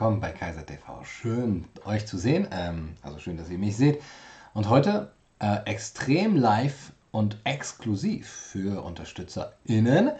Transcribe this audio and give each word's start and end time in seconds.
Willkommen 0.00 0.20
bei 0.20 0.32
Kaiser 0.32 0.64
TV. 0.64 1.04
Schön 1.04 1.66
euch 1.84 2.06
zu 2.06 2.16
sehen, 2.16 2.48
ähm, 2.52 2.94
also 3.02 3.18
schön, 3.18 3.36
dass 3.36 3.50
ihr 3.50 3.58
mich 3.58 3.76
seht. 3.76 4.00
Und 4.54 4.70
heute 4.70 5.12
äh, 5.40 5.58
extrem 5.66 6.36
live 6.36 6.92
und 7.10 7.36
exklusiv 7.44 8.26
für 8.26 8.82
UnterstützerInnen. 8.82 10.12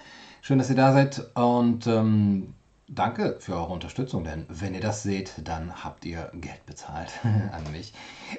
Schön, 0.42 0.58
dass 0.58 0.68
ihr 0.68 0.76
da 0.76 0.92
seid 0.92 1.34
und 1.34 1.86
ähm, 1.86 2.52
danke 2.88 3.36
für 3.40 3.54
eure 3.54 3.72
Unterstützung, 3.72 4.22
denn 4.24 4.44
wenn 4.50 4.74
ihr 4.74 4.80
das 4.82 5.02
seht, 5.02 5.32
dann 5.44 5.82
habt 5.82 6.04
ihr 6.04 6.30
Geld 6.34 6.66
bezahlt 6.66 7.08
an 7.24 7.72
mich. 7.72 7.94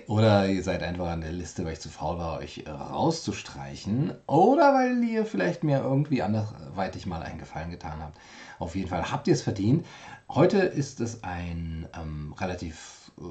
Oder 0.08 0.48
ihr 0.48 0.62
seid 0.62 0.84
einfach 0.84 1.08
an 1.08 1.22
der 1.22 1.32
Liste, 1.32 1.66
weil 1.66 1.74
ich 1.74 1.80
zu 1.80 1.90
faul 1.90 2.20
war, 2.20 2.38
euch 2.38 2.66
rauszustreichen. 2.68 4.14
Oder 4.28 4.76
weil 4.76 5.04
ihr 5.04 5.26
vielleicht 5.26 5.64
mir 5.64 5.80
irgendwie 5.80 6.22
anderweitig 6.22 7.08
mal 7.08 7.24
einen 7.24 7.40
Gefallen 7.40 7.72
getan 7.72 8.00
habt. 8.00 8.20
Auf 8.60 8.76
jeden 8.76 8.90
Fall 8.90 9.12
habt 9.12 9.28
ihr 9.28 9.34
es 9.34 9.42
verdient. 9.42 9.88
Heute 10.34 10.60
ist 10.60 11.02
es 11.02 11.26
ein 11.26 11.90
ähm, 11.94 12.34
relativ 12.40 13.12
äh, 13.18 13.22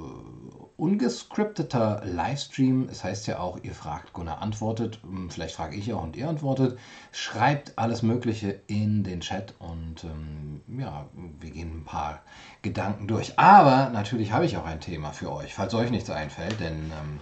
ungescripteter 0.76 2.02
Livestream. 2.04 2.90
Es 2.90 3.04
heißt 3.04 3.26
ja 3.26 3.38
auch, 3.38 3.58
ihr 3.62 3.74
fragt, 3.74 4.12
Gunnar 4.12 4.42
antwortet. 4.42 4.98
Hm, 5.02 5.30
vielleicht 5.30 5.54
frage 5.54 5.76
ich 5.76 5.94
auch 5.94 6.02
und 6.02 6.14
ihr 6.14 6.28
antwortet. 6.28 6.78
Schreibt 7.10 7.78
alles 7.78 8.02
Mögliche 8.02 8.60
in 8.66 9.02
den 9.02 9.20
Chat 9.20 9.54
und 9.60 10.04
ähm, 10.04 10.60
ja, 10.78 11.06
wir 11.14 11.50
gehen 11.50 11.78
ein 11.78 11.84
paar 11.84 12.20
Gedanken 12.60 13.08
durch. 13.08 13.38
Aber 13.38 13.88
natürlich 13.88 14.32
habe 14.32 14.44
ich 14.44 14.58
auch 14.58 14.66
ein 14.66 14.80
Thema 14.80 15.12
für 15.12 15.32
euch, 15.32 15.54
falls 15.54 15.72
euch 15.72 15.90
nichts 15.90 16.10
einfällt, 16.10 16.60
denn 16.60 16.92
ähm, 17.00 17.20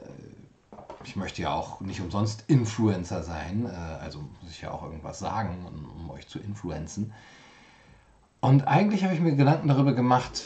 äh, 0.00 1.04
ich 1.04 1.16
möchte 1.16 1.42
ja 1.42 1.52
auch 1.52 1.82
nicht 1.82 2.00
umsonst 2.00 2.44
Influencer 2.46 3.22
sein, 3.22 3.66
äh, 3.66 4.02
also 4.02 4.20
muss 4.40 4.50
ich 4.50 4.62
ja 4.62 4.70
auch 4.70 4.82
irgendwas 4.82 5.18
sagen, 5.18 5.66
um, 5.66 5.90
um 5.90 6.10
euch 6.10 6.26
zu 6.26 6.38
influenzen. 6.38 7.12
Und 8.40 8.66
eigentlich 8.66 9.04
habe 9.04 9.14
ich 9.14 9.20
mir 9.20 9.36
Gedanken 9.36 9.68
darüber 9.68 9.92
gemacht, 9.92 10.44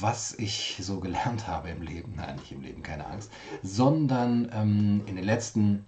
was 0.00 0.34
ich 0.34 0.78
so 0.80 0.98
gelernt 1.00 1.46
habe 1.46 1.70
im 1.70 1.80
Leben. 1.80 2.14
Nein, 2.16 2.36
nicht 2.36 2.50
im 2.52 2.60
Leben, 2.60 2.82
keine 2.82 3.06
Angst. 3.06 3.30
Sondern 3.62 4.50
ähm, 4.52 5.02
in 5.06 5.16
den 5.16 5.24
letzten, 5.24 5.86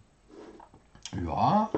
ja, 1.25 1.69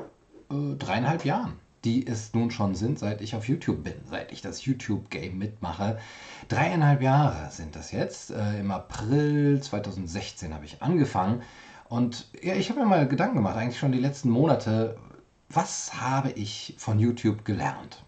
äh, 0.51 0.77
dreieinhalb 0.77 1.25
Jahren, 1.25 1.55
die 1.85 2.07
es 2.07 2.35
nun 2.35 2.51
schon 2.51 2.75
sind, 2.75 2.99
seit 2.99 3.23
ich 3.23 3.35
auf 3.35 3.49
YouTube 3.49 3.83
bin, 3.83 3.95
seit 4.05 4.33
ich 4.33 4.43
das 4.43 4.67
YouTube-Game 4.67 5.39
mitmache. 5.39 5.99
Dreieinhalb 6.49 7.01
Jahre 7.01 7.51
sind 7.51 7.75
das 7.75 7.91
jetzt. 7.91 8.33
Äh, 8.33 8.61
Im 8.61 8.71
April 8.71 9.61
2016 9.63 10.53
habe 10.53 10.67
ich 10.67 10.83
angefangen. 10.83 11.43
Und 11.89 12.29
ja, 12.43 12.55
ich 12.55 12.69
habe 12.69 12.81
mir 12.81 12.87
mal 12.87 13.09
Gedanken 13.09 13.37
gemacht, 13.37 13.57
eigentlich 13.57 13.79
schon 13.79 13.93
die 13.93 13.99
letzten 13.99 14.29
Monate, 14.29 14.99
was 15.49 16.01
habe 16.01 16.31
ich 16.33 16.75
von 16.77 17.01
YouTube 17.01 17.45
gelernt? 17.47 18.05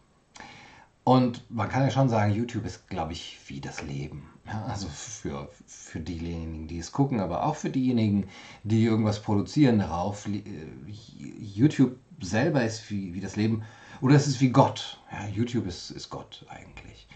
Und 1.04 1.50
man 1.50 1.68
kann 1.68 1.82
ja 1.82 1.90
schon 1.90 2.08
sagen, 2.08 2.32
YouTube 2.32 2.64
ist, 2.64 2.88
glaube 2.88 3.12
ich, 3.12 3.38
wie 3.46 3.60
das 3.60 3.82
Leben. 3.82 4.30
Ja, 4.46 4.64
also 4.66 4.88
für, 4.88 5.48
für 5.66 6.00
diejenigen, 6.00 6.66
die 6.68 6.78
es 6.78 6.92
gucken, 6.92 7.20
aber 7.20 7.44
auch 7.44 7.56
für 7.56 7.70
diejenigen, 7.70 8.28
die 8.64 8.84
irgendwas 8.84 9.20
produzieren 9.20 9.78
darauf. 9.78 10.26
Äh, 10.26 10.42
YouTube 10.86 11.96
selber 12.20 12.64
ist 12.64 12.88
wie, 12.90 13.14
wie 13.14 13.20
das 13.20 13.36
Leben 13.36 13.62
oder 14.00 14.16
es 14.16 14.26
ist 14.26 14.40
wie 14.40 14.50
Gott. 14.50 15.00
Ja, 15.10 15.26
YouTube 15.28 15.66
ist, 15.66 15.90
ist 15.90 16.10
Gott 16.10 16.44
eigentlich. 16.48 17.08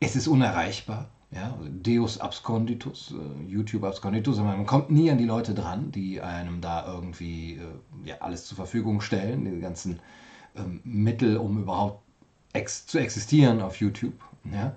Es 0.00 0.14
ist 0.16 0.28
unerreichbar. 0.28 1.10
Ja, 1.32 1.58
Deus 1.68 2.18
absconditus, 2.18 3.12
äh, 3.12 3.44
YouTube 3.44 3.82
absconditus, 3.82 4.38
man 4.38 4.64
kommt 4.64 4.90
nie 4.90 5.10
an 5.10 5.18
die 5.18 5.24
Leute 5.24 5.54
dran, 5.54 5.90
die 5.90 6.20
einem 6.20 6.60
da 6.60 6.86
irgendwie 6.86 7.54
äh, 7.56 8.08
ja, 8.08 8.18
alles 8.20 8.46
zur 8.46 8.56
Verfügung 8.56 9.00
stellen, 9.00 9.44
die 9.44 9.60
ganzen 9.60 9.98
ähm, 10.54 10.80
Mittel, 10.84 11.36
um 11.36 11.58
überhaupt 11.58 12.05
ex 12.56 12.86
zu 12.86 12.98
existieren 12.98 13.60
auf 13.60 13.76
YouTube. 13.76 14.14
Ja? 14.52 14.74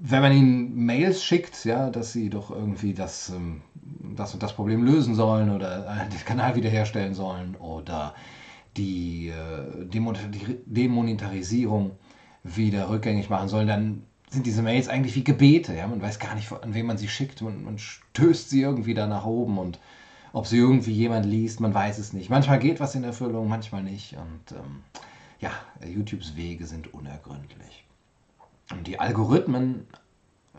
Wenn 0.00 0.22
man 0.22 0.32
ihnen 0.32 0.84
Mails 0.84 1.24
schickt, 1.24 1.64
ja, 1.64 1.90
dass 1.90 2.12
sie 2.12 2.28
doch 2.28 2.50
irgendwie 2.50 2.92
das, 2.94 3.30
ähm, 3.30 3.62
das 4.16 4.34
und 4.34 4.42
das 4.42 4.54
Problem 4.54 4.84
lösen 4.84 5.14
sollen 5.14 5.50
oder 5.50 5.86
äh, 5.86 6.08
den 6.08 6.24
Kanal 6.24 6.56
wiederherstellen 6.56 7.14
sollen 7.14 7.56
oder 7.56 8.14
die 8.76 9.28
äh, 9.28 9.84
Demonetarisierung 10.66 11.92
wieder 12.42 12.88
rückgängig 12.90 13.30
machen 13.30 13.48
sollen, 13.48 13.68
dann 13.68 14.02
sind 14.30 14.46
diese 14.46 14.62
Mails 14.62 14.88
eigentlich 14.88 15.14
wie 15.14 15.24
Gebete. 15.24 15.74
Ja? 15.74 15.86
Man 15.86 16.02
weiß 16.02 16.18
gar 16.18 16.34
nicht, 16.34 16.50
an 16.52 16.74
wen 16.74 16.86
man 16.86 16.98
sie 16.98 17.08
schickt. 17.08 17.42
Man, 17.42 17.64
man 17.64 17.78
stößt 17.78 18.50
sie 18.50 18.62
irgendwie 18.62 18.94
da 18.94 19.06
nach 19.06 19.26
oben 19.26 19.58
und 19.58 19.78
ob 20.32 20.46
sie 20.46 20.56
irgendwie 20.56 20.92
jemand 20.92 21.26
liest, 21.26 21.60
man 21.60 21.74
weiß 21.74 21.98
es 21.98 22.12
nicht. 22.12 22.30
Manchmal 22.30 22.58
geht 22.58 22.80
was 22.80 22.94
in 22.94 23.04
Erfüllung, 23.04 23.48
manchmal 23.48 23.82
nicht. 23.82 24.14
Und 24.14 24.56
ähm, 24.56 24.82
ja, 25.42 25.50
YouTubes 25.84 26.36
Wege 26.36 26.64
sind 26.66 26.94
unergründlich. 26.94 27.84
Und 28.70 28.86
die 28.86 28.98
Algorithmen, 28.98 29.86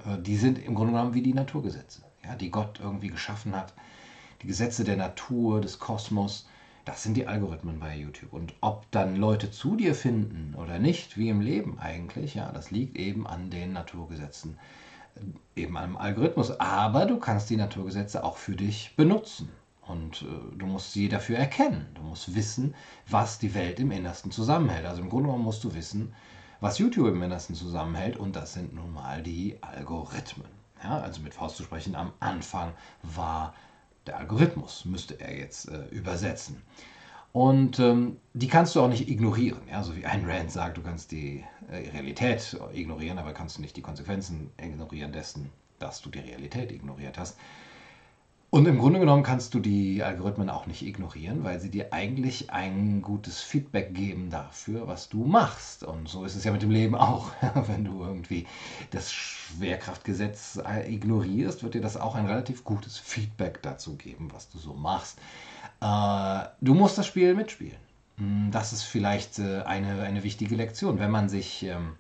äh, 0.06 0.22
die 0.22 0.36
sind 0.36 0.60
im 0.60 0.76
Grunde 0.76 0.92
genommen 0.92 1.14
wie 1.14 1.24
die 1.24 1.34
Naturgesetze, 1.34 2.04
ja, 2.24 2.36
die 2.36 2.52
Gott 2.52 2.80
irgendwie 2.84 3.08
geschaffen 3.08 3.56
hat. 3.56 3.74
Die 4.42 4.48
Gesetze 4.48 4.84
der 4.84 4.98
Natur, 4.98 5.62
des 5.62 5.80
Kosmos, 5.80 6.48
das 6.84 7.02
sind 7.02 7.16
die 7.16 7.28
Algorithmen 7.28 7.80
bei 7.80 7.96
YouTube. 7.96 8.34
Und 8.34 8.54
ob 8.60 8.92
dann 8.92 9.16
Leute 9.16 9.50
zu 9.50 9.78
dir 9.78 9.96
finden 9.96 10.54
oder 10.56 10.80
nicht, 10.80 11.18
wie 11.18 11.30
im 11.30 11.40
Leben 11.40 11.80
eigentlich, 11.80 12.36
ja, 12.36 12.52
das 12.52 12.70
liegt 12.70 12.98
eben 12.98 13.26
an 13.26 13.50
den 13.50 13.72
Naturgesetzen, 13.72 14.58
äh, 15.16 15.62
eben 15.62 15.78
am 15.78 15.96
Algorithmus. 15.96 16.60
Aber 16.60 17.06
du 17.06 17.20
kannst 17.20 17.50
die 17.50 17.56
Naturgesetze 17.56 18.22
auch 18.26 18.36
für 18.36 18.58
dich 18.58 18.98
benutzen. 18.98 19.50
Und 19.88 20.22
äh, 20.22 20.58
du 20.58 20.66
musst 20.66 20.94
sie 20.94 21.10
dafür 21.10 21.38
erkennen. 21.38 21.88
Du 21.96 22.02
musst 22.02 22.36
wissen, 22.36 22.74
was 23.08 23.40
die 23.40 23.54
Welt 23.54 23.80
im 23.80 23.92
Innersten 23.92 24.32
zusammenhält. 24.32 24.86
Also 24.86 25.02
im 25.02 25.10
Grunde 25.10 25.28
genommen 25.28 25.44
musst 25.44 25.64
du 25.64 25.74
wissen, 25.74 26.14
was 26.62 26.80
YouTube 26.80 27.08
im 27.08 27.22
Innersten 27.22 27.56
zusammenhält. 27.56 28.18
Und 28.18 28.36
das 28.36 28.54
sind 28.54 28.74
nun 28.74 28.94
mal 28.94 29.22
die 29.22 29.58
Algorithmen. 29.62 30.48
Ja, 30.84 31.00
also 31.00 31.22
mit 31.22 31.34
Faust 31.34 31.58
zu 31.58 31.64
sprechen, 31.64 31.96
am 31.96 32.12
Anfang 32.20 32.74
war 33.02 33.54
der 34.06 34.18
Algorithmus, 34.18 34.86
müsste 34.86 35.20
er 35.20 35.38
jetzt 35.38 35.70
äh, 35.70 35.86
übersetzen. 35.88 36.62
Und 37.32 37.80
ähm, 37.80 38.18
die 38.34 38.48
kannst 38.48 38.76
du 38.76 38.82
auch 38.82 38.88
nicht 38.88 39.10
ignorieren. 39.10 39.62
Ja? 39.70 39.82
So 39.84 39.96
wie 39.96 40.06
ein 40.06 40.30
Rand 40.30 40.52
sagt, 40.52 40.78
du 40.78 40.84
kannst 40.84 41.12
die 41.12 41.44
äh, 41.70 41.90
Realität 41.90 42.56
ignorieren, 42.74 43.18
aber 43.18 43.34
kannst 43.34 43.58
du 43.58 43.62
nicht 43.62 43.76
die 43.76 43.82
Konsequenzen 43.82 44.52
ignorieren 44.62 45.12
dessen, 45.12 45.50
dass 45.80 46.02
du 46.02 46.10
die 46.10 46.20
Realität 46.20 46.72
ignoriert 46.72 47.18
hast. 47.18 47.38
Und 48.54 48.68
im 48.68 48.78
Grunde 48.78 49.00
genommen 49.00 49.24
kannst 49.24 49.56
du 49.56 49.60
die 49.60 50.04
Algorithmen 50.04 50.48
auch 50.48 50.68
nicht 50.68 50.86
ignorieren, 50.86 51.44
weil 51.44 51.60
sie 51.60 51.72
dir 51.72 51.92
eigentlich 51.92 52.52
ein 52.52 53.02
gutes 53.02 53.42
Feedback 53.42 53.96
geben 53.96 54.30
dafür, 54.30 54.88
was 54.88 55.10
du 55.10 55.26
machst. 55.26 55.84
Und 55.84 56.08
so 56.08 56.24
ist 56.24 56.36
es 56.36 56.44
ja 56.44 56.52
mit 56.52 56.62
dem 56.62 56.70
Leben 56.70 56.94
auch. 56.94 57.32
Wenn 57.68 57.84
du 57.84 58.04
irgendwie 58.04 58.46
das 58.92 59.12
Schwerkraftgesetz 59.12 60.62
ignorierst, 60.88 61.64
wird 61.64 61.74
dir 61.74 61.82
das 61.82 61.98
auch 61.98 62.14
ein 62.14 62.28
relativ 62.28 62.64
gutes 62.64 63.00
Feedback 63.00 63.60
dazu 63.64 63.96
geben, 63.96 64.30
was 64.32 64.52
du 64.52 64.60
so 64.60 64.76
machst. 64.76 65.18
Äh, 65.82 66.46
du 66.62 66.76
musst 66.76 67.00
das 67.00 67.08
Spiel 67.08 67.34
mitspielen. 67.34 67.82
Hm, 68.20 68.52
das 68.52 68.72
ist 68.72 68.84
vielleicht 68.84 69.40
äh, 69.40 69.64
eine, 69.64 70.04
eine 70.04 70.22
wichtige 70.22 70.56
Lektion, 70.56 71.00
wenn 71.00 71.10
man 71.10 71.28
sich 71.28 71.64
ähm, 71.64 71.94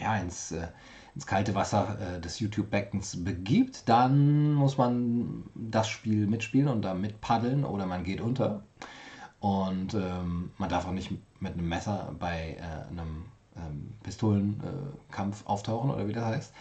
ja, 0.00 0.16
ins 0.16 0.52
äh, 0.52 0.68
ins 1.14 1.26
kalte 1.26 1.54
Wasser 1.54 1.98
äh, 2.00 2.20
des 2.20 2.40
YouTube-Beckens 2.40 3.24
begibt, 3.24 3.88
dann 3.88 4.54
muss 4.54 4.78
man 4.78 5.44
das 5.54 5.88
Spiel 5.88 6.26
mitspielen 6.26 6.68
und 6.68 6.82
da 6.82 6.94
mitpaddeln 6.94 7.64
oder 7.64 7.86
man 7.86 8.04
geht 8.04 8.20
unter. 8.20 8.62
Und 9.40 9.94
ähm, 9.94 10.50
man 10.58 10.68
darf 10.68 10.86
auch 10.86 10.92
nicht 10.92 11.10
mit 11.40 11.54
einem 11.54 11.68
Messer 11.68 12.14
bei 12.18 12.58
äh, 12.58 12.88
einem 12.90 13.24
ähm, 13.56 13.94
Pistolenkampf 14.02 15.42
äh, 15.42 15.46
auftauchen 15.46 15.90
oder 15.90 16.06
wie 16.06 16.12
das 16.12 16.24
heißt. 16.24 16.52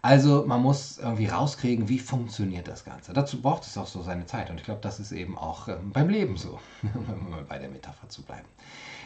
Also 0.00 0.44
man 0.46 0.60
muss 0.60 0.98
irgendwie 0.98 1.26
rauskriegen, 1.26 1.88
wie 1.88 1.98
funktioniert 1.98 2.68
das 2.68 2.84
Ganze. 2.84 3.14
Dazu 3.14 3.40
braucht 3.40 3.62
es 3.62 3.78
auch 3.78 3.86
so 3.86 4.02
seine 4.02 4.26
Zeit. 4.26 4.50
Und 4.50 4.58
ich 4.58 4.64
glaube, 4.64 4.82
das 4.82 5.00
ist 5.00 5.12
eben 5.12 5.38
auch 5.38 5.68
ähm, 5.68 5.92
beim 5.92 6.08
Leben 6.08 6.36
so, 6.36 6.58
um 6.82 7.46
bei 7.48 7.58
der 7.58 7.70
Metapher 7.70 8.08
zu 8.08 8.22
bleiben. 8.22 8.48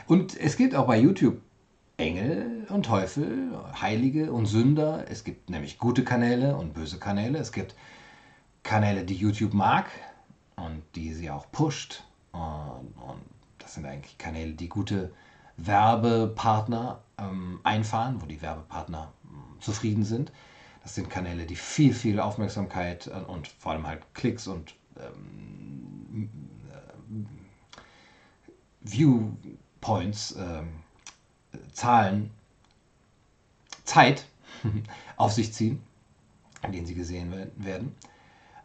Und 0.06 0.36
es 0.36 0.56
gibt 0.56 0.74
auch 0.74 0.86
bei 0.86 0.98
YouTube 0.98 1.40
Engel 1.98 2.64
und 2.68 2.86
Teufel, 2.86 3.50
Heilige 3.80 4.32
und 4.32 4.46
Sünder. 4.46 5.04
Es 5.10 5.24
gibt 5.24 5.50
nämlich 5.50 5.78
gute 5.78 6.04
Kanäle 6.04 6.56
und 6.56 6.72
böse 6.72 6.98
Kanäle. 6.98 7.38
Es 7.38 7.50
gibt 7.50 7.74
Kanäle, 8.62 9.04
die 9.04 9.16
YouTube 9.16 9.52
mag 9.52 9.90
und 10.54 10.82
die 10.94 11.12
sie 11.12 11.28
auch 11.28 11.50
pusht. 11.50 12.04
Und, 12.30 12.94
und 13.02 13.20
das 13.58 13.74
sind 13.74 13.84
eigentlich 13.84 14.16
Kanäle, 14.16 14.52
die 14.52 14.68
gute 14.68 15.12
Werbepartner 15.56 17.00
ähm, 17.18 17.58
einfahren, 17.64 18.22
wo 18.22 18.26
die 18.26 18.40
Werbepartner 18.40 19.12
äh, 19.24 19.60
zufrieden 19.60 20.04
sind. 20.04 20.30
Das 20.84 20.94
sind 20.94 21.10
Kanäle, 21.10 21.46
die 21.46 21.56
viel, 21.56 21.92
viel 21.92 22.20
Aufmerksamkeit 22.20 23.10
und 23.26 23.48
vor 23.48 23.72
allem 23.72 23.86
halt 23.88 24.02
Klicks 24.14 24.46
und 24.46 24.76
ähm, 24.96 26.30
äh, 26.70 27.24
Viewpoints 28.82 30.36
ähm, 30.38 30.68
Zahlen 31.72 32.30
Zeit 33.84 34.26
auf 35.16 35.32
sich 35.32 35.52
ziehen, 35.52 35.82
in 36.62 36.72
denen 36.72 36.86
sie 36.86 36.94
gesehen 36.94 37.32
werden. 37.56 37.94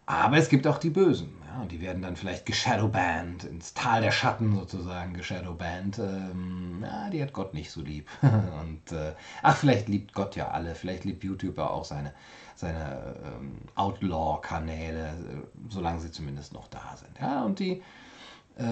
Aber 0.06 0.38
es 0.38 0.50
gibt 0.50 0.68
auch 0.68 0.78
die 0.80 0.90
Bösen. 0.90 1.34
Ja, 1.48 1.62
und 1.62 1.72
die 1.72 1.80
werden 1.80 2.02
dann 2.02 2.18
vielleicht 2.18 2.46
geshadowbanned, 2.46 3.46
ins 3.46 3.74
Tal 3.74 4.02
der 4.02 4.12
Schatten 4.12 4.56
sozusagen 4.56 5.14
geshadowbanned. 5.14 6.00
Ähm, 6.00 6.84
ja, 6.84 7.10
die 7.10 7.22
hat 7.22 7.32
Gott 7.32 7.54
nicht 7.54 7.72
so 7.72 7.82
lieb. 7.82 8.10
und 8.22 8.92
äh, 8.92 9.14
ach, 9.42 9.56
vielleicht 9.56 9.88
liebt 9.88 10.14
Gott 10.14 10.36
ja 10.36 10.50
alle. 10.50 10.76
Vielleicht 10.76 11.06
liebt 11.06 11.24
YouTube 11.24 11.58
auch 11.58 11.86
seine, 11.86 12.14
seine 12.56 13.16
ähm, 13.24 13.60
Outlaw-Kanäle, 13.76 15.08
äh, 15.08 15.70
solange 15.70 16.02
sie 16.02 16.12
zumindest 16.12 16.54
noch 16.54 16.68
da 16.68 16.98
sind. 16.98 17.18
Ja, 17.22 17.44
und 17.44 17.60
die 17.60 17.82
äh, 18.58 18.64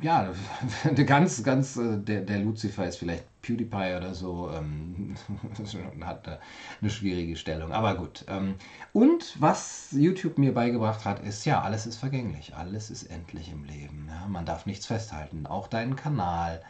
ja, 0.00 0.32
ganz, 1.06 1.42
ganz, 1.42 1.76
äh, 1.76 1.98
der, 1.98 2.22
der 2.22 2.38
Lucifer 2.38 2.86
ist 2.86 2.96
vielleicht 2.96 3.24
PewDiePie 3.42 3.96
oder 3.96 4.14
so, 4.14 4.50
ähm, 4.50 5.14
hat 6.04 6.40
eine 6.80 6.90
schwierige 6.90 7.36
Stellung, 7.36 7.72
aber 7.72 7.96
gut. 7.96 8.24
Ähm, 8.28 8.54
und 8.92 9.36
was 9.40 9.88
YouTube 9.92 10.38
mir 10.38 10.54
beigebracht 10.54 11.04
hat, 11.04 11.20
ist, 11.20 11.44
ja, 11.44 11.60
alles 11.60 11.86
ist 11.86 11.96
vergänglich, 11.96 12.54
alles 12.54 12.90
ist 12.90 13.04
endlich 13.04 13.50
im 13.50 13.64
Leben. 13.64 14.08
Ja? 14.08 14.28
Man 14.28 14.46
darf 14.46 14.66
nichts 14.66 14.86
festhalten, 14.86 15.46
auch 15.46 15.68
deinen 15.68 15.96
Kanal 15.96 16.62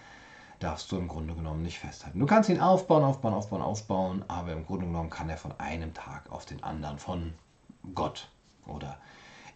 darfst 0.59 0.91
du 0.93 0.97
im 0.97 1.09
Grunde 1.09 1.35
genommen 1.35 1.63
nicht 1.63 1.79
festhalten. 1.79 2.21
Du 2.21 2.27
kannst 2.27 2.49
ihn 2.49 2.61
aufbauen, 2.61 3.03
aufbauen, 3.03 3.35
aufbauen, 3.35 3.63
aufbauen, 3.63 4.25
aber 4.29 4.53
im 4.53 4.65
Grunde 4.65 4.87
genommen 4.87 5.11
kann 5.11 5.29
er 5.29 5.37
von 5.37 5.53
einem 5.59 5.93
Tag 5.93 6.31
auf 6.31 6.45
den 6.45 6.63
anderen 6.63 6.99
von 6.99 7.35
Gott 7.95 8.29
oder 8.67 8.97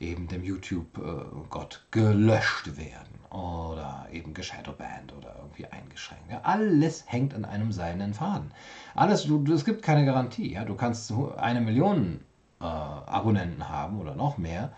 eben 0.00 0.26
dem 0.28 0.42
YouTube-Gott 0.42 1.84
äh, 1.84 1.90
gelöscht 1.92 2.76
werden 2.76 3.16
oder 3.36 4.06
eben 4.12 4.32
geshadowbanned 4.32 5.12
oder 5.12 5.36
irgendwie 5.38 5.66
eingeschränkt. 5.66 6.30
Ja, 6.30 6.40
alles 6.42 7.04
hängt 7.06 7.34
an 7.34 7.44
einem 7.44 7.72
seidenen 7.72 8.14
Faden. 8.14 8.50
Alles, 8.94 9.24
du, 9.24 9.44
es 9.52 9.64
gibt 9.64 9.82
keine 9.82 10.04
Garantie. 10.04 10.54
Ja? 10.54 10.64
Du 10.64 10.74
kannst 10.74 11.12
eine 11.36 11.60
Million 11.60 12.20
äh, 12.60 12.64
Abonnenten 12.64 13.68
haben 13.68 14.00
oder 14.00 14.14
noch 14.14 14.38
mehr 14.38 14.72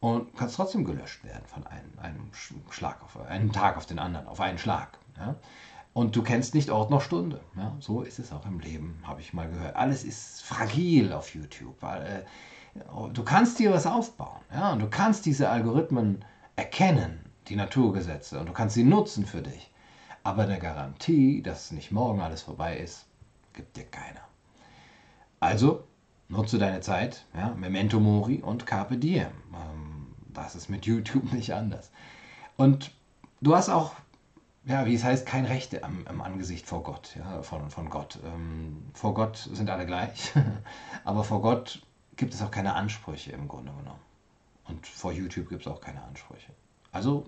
und 0.00 0.36
kannst 0.36 0.56
trotzdem 0.56 0.84
gelöscht 0.84 1.22
werden 1.24 1.44
von 1.46 1.64
einem, 1.66 1.98
einem 2.00 2.30
Schlag 2.70 3.02
auf 3.04 3.18
einen 3.28 3.52
Tag 3.52 3.76
auf 3.76 3.86
den 3.86 3.98
anderen, 3.98 4.26
auf 4.26 4.40
einen 4.40 4.58
Schlag. 4.58 4.98
Ja? 5.16 5.36
Und 5.92 6.16
du 6.16 6.22
kennst 6.22 6.54
nicht 6.54 6.70
Ort 6.70 6.90
noch 6.90 7.02
Stunde. 7.02 7.40
Ja? 7.56 7.76
So 7.78 8.02
ist 8.02 8.18
es 8.18 8.32
auch 8.32 8.46
im 8.46 8.58
Leben, 8.58 8.98
habe 9.04 9.20
ich 9.20 9.32
mal 9.32 9.48
gehört. 9.48 9.76
Alles 9.76 10.02
ist 10.02 10.42
fragil 10.42 11.12
auf 11.12 11.34
YouTube, 11.34 11.76
weil 11.80 12.24
äh, 12.74 13.12
du 13.12 13.22
kannst 13.22 13.60
dir 13.60 13.72
was 13.72 13.86
aufbauen. 13.86 14.40
Ja? 14.52 14.72
Und 14.72 14.80
du 14.80 14.88
kannst 14.88 15.24
diese 15.24 15.48
Algorithmen 15.48 16.24
erkennen, 16.56 17.31
die 17.48 17.56
Naturgesetze, 17.56 18.38
und 18.38 18.46
du 18.48 18.52
kannst 18.52 18.74
sie 18.74 18.84
nutzen 18.84 19.26
für 19.26 19.42
dich. 19.42 19.70
Aber 20.22 20.44
eine 20.44 20.58
Garantie, 20.58 21.42
dass 21.42 21.72
nicht 21.72 21.90
morgen 21.90 22.20
alles 22.20 22.42
vorbei 22.42 22.76
ist, 22.76 23.06
gibt 23.52 23.76
dir 23.76 23.84
keiner. 23.84 24.20
Also 25.40 25.84
nutze 26.28 26.58
deine 26.58 26.80
Zeit, 26.80 27.26
ja? 27.34 27.54
Memento 27.54 27.98
Mori 28.00 28.40
und 28.40 28.66
Carpe 28.66 28.96
Diem. 28.96 29.26
Ähm, 29.52 30.06
das 30.32 30.54
ist 30.54 30.68
mit 30.68 30.86
YouTube 30.86 31.32
nicht 31.32 31.52
anders. 31.52 31.90
Und 32.56 32.92
du 33.40 33.56
hast 33.56 33.68
auch, 33.68 33.94
ja, 34.64 34.86
wie 34.86 34.94
es 34.94 35.04
heißt, 35.04 35.26
kein 35.26 35.44
Recht 35.44 35.82
am, 35.82 36.06
am 36.06 36.20
Angesicht 36.20 36.66
vor 36.66 36.82
Gott, 36.82 37.16
ja, 37.16 37.42
von, 37.42 37.70
von 37.70 37.90
Gott. 37.90 38.18
Ähm, 38.24 38.90
vor 38.94 39.14
Gott 39.14 39.48
sind 39.52 39.68
alle 39.68 39.86
gleich, 39.86 40.32
aber 41.04 41.24
vor 41.24 41.42
Gott 41.42 41.82
gibt 42.16 42.34
es 42.34 42.42
auch 42.42 42.50
keine 42.50 42.74
Ansprüche 42.74 43.32
im 43.32 43.48
Grunde 43.48 43.72
genommen. 43.72 44.00
Und 44.68 44.86
vor 44.86 45.12
YouTube 45.12 45.48
gibt 45.48 45.62
es 45.62 45.72
auch 45.72 45.80
keine 45.80 46.02
Ansprüche. 46.02 46.52
Also, 46.92 47.26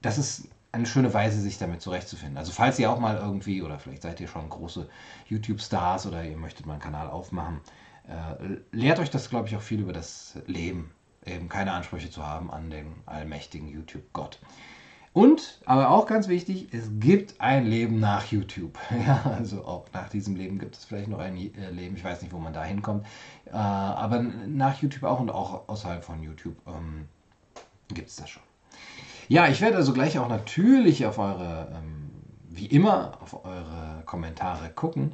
das 0.00 0.18
ist 0.18 0.48
eine 0.72 0.86
schöne 0.86 1.12
Weise, 1.12 1.40
sich 1.40 1.58
damit 1.58 1.82
zurechtzufinden. 1.82 2.38
Also, 2.38 2.52
falls 2.52 2.78
ihr 2.78 2.90
auch 2.90 3.00
mal 3.00 3.16
irgendwie, 3.16 3.62
oder 3.62 3.78
vielleicht 3.78 4.02
seid 4.02 4.20
ihr 4.20 4.28
schon 4.28 4.48
große 4.48 4.88
YouTube-Stars 5.26 6.06
oder 6.06 6.24
ihr 6.24 6.36
möchtet 6.36 6.66
mal 6.66 6.74
einen 6.74 6.82
Kanal 6.82 7.10
aufmachen, 7.10 7.60
äh, 8.08 8.56
lehrt 8.72 8.98
euch 8.98 9.10
das, 9.10 9.28
glaube 9.28 9.48
ich, 9.48 9.56
auch 9.56 9.62
viel 9.62 9.80
über 9.80 9.92
das 9.92 10.38
Leben. 10.46 10.92
Eben 11.26 11.48
keine 11.48 11.72
Ansprüche 11.72 12.10
zu 12.10 12.26
haben 12.26 12.50
an 12.50 12.70
den 12.70 12.94
allmächtigen 13.04 13.68
YouTube-Gott. 13.68 14.38
Und, 15.12 15.60
aber 15.66 15.90
auch 15.90 16.06
ganz 16.06 16.28
wichtig, 16.28 16.68
es 16.72 16.88
gibt 17.00 17.40
ein 17.40 17.66
Leben 17.66 17.98
nach 17.98 18.30
YouTube. 18.30 18.78
Ja, 19.06 19.22
also 19.36 19.64
auch 19.64 19.86
nach 19.92 20.08
diesem 20.08 20.36
Leben 20.36 20.58
gibt 20.58 20.76
es 20.76 20.84
vielleicht 20.84 21.08
noch 21.08 21.18
ein 21.18 21.36
äh, 21.36 21.70
Leben. 21.70 21.96
Ich 21.96 22.04
weiß 22.04 22.22
nicht, 22.22 22.32
wo 22.32 22.38
man 22.38 22.52
da 22.52 22.64
hinkommt. 22.64 23.06
Äh, 23.46 23.50
aber 23.52 24.22
nach 24.22 24.80
YouTube 24.80 25.02
auch 25.02 25.18
und 25.18 25.30
auch 25.30 25.68
außerhalb 25.68 26.04
von 26.04 26.22
YouTube 26.22 26.56
ähm, 26.66 27.08
gibt 27.94 28.08
es 28.08 28.16
das 28.16 28.30
schon. 28.30 28.42
Ja, 29.28 29.48
ich 29.48 29.60
werde 29.60 29.76
also 29.76 29.92
gleich 29.92 30.18
auch 30.18 30.28
natürlich 30.28 31.06
auf 31.06 31.18
eure, 31.18 31.68
ähm, 31.72 32.10
wie 32.48 32.66
immer, 32.66 33.18
auf 33.22 33.44
eure 33.44 34.02
Kommentare 34.04 34.70
gucken. 34.70 35.12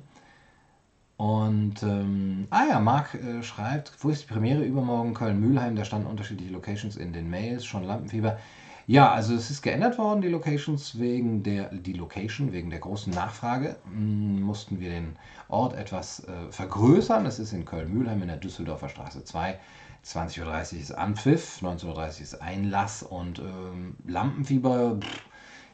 Und, 1.17 1.82
ähm, 1.82 2.46
ah 2.50 2.64
ja, 2.69 2.81
Marc 2.81 3.14
äh, 3.14 3.43
schreibt, 3.43 3.93
wo 4.00 4.11
ist 4.11 4.23
die 4.23 4.32
Premiere 4.32 4.62
übermorgen? 4.62 5.14
Köln-Mülheim, 5.14 5.76
da 5.76 5.84
standen 5.84 6.06
unterschiedliche 6.06 6.52
Locations 6.52 6.96
in 6.96 7.12
den 7.12 7.31
Mails, 7.31 7.64
schon 7.64 7.84
Lampenfieber. 7.84 8.38
Ja, 8.87 9.11
also 9.11 9.34
es 9.34 9.50
ist 9.50 9.62
geändert 9.62 9.99
worden, 9.99 10.20
die 10.20 10.28
Locations 10.28 10.99
wegen 11.00 11.43
der, 11.43 11.70
die 11.75 11.94
Location, 11.94 12.52
wegen 12.52 12.70
der 12.70 12.78
großen 12.78 13.12
Nachfrage, 13.12 13.76
hm, 13.90 14.40
mussten 14.43 14.78
wir 14.78 14.90
den 14.90 15.17
Ort 15.49 15.75
etwas 15.75 16.20
äh, 16.20 16.50
vergrößern. 16.50 17.26
Es 17.26 17.38
ist 17.38 17.52
in 17.52 17.64
Köln-Mühlheim 17.64 18.23
in 18.23 18.28
der 18.28 18.37
Düsseldorfer 18.37 18.88
Straße 18.88 19.25
2. 19.25 19.59
20.30 20.07 20.45
Uhr 20.45 20.81
ist 20.81 20.93
Anpfiff, 20.93 21.61
19.30 21.63 21.87
Uhr 21.87 22.07
ist 22.07 22.41
Einlass 22.41 23.03
und 23.03 23.41
ähm, 23.41 23.97
Lampenfieber. 24.07 24.99
Pff, 25.01 25.23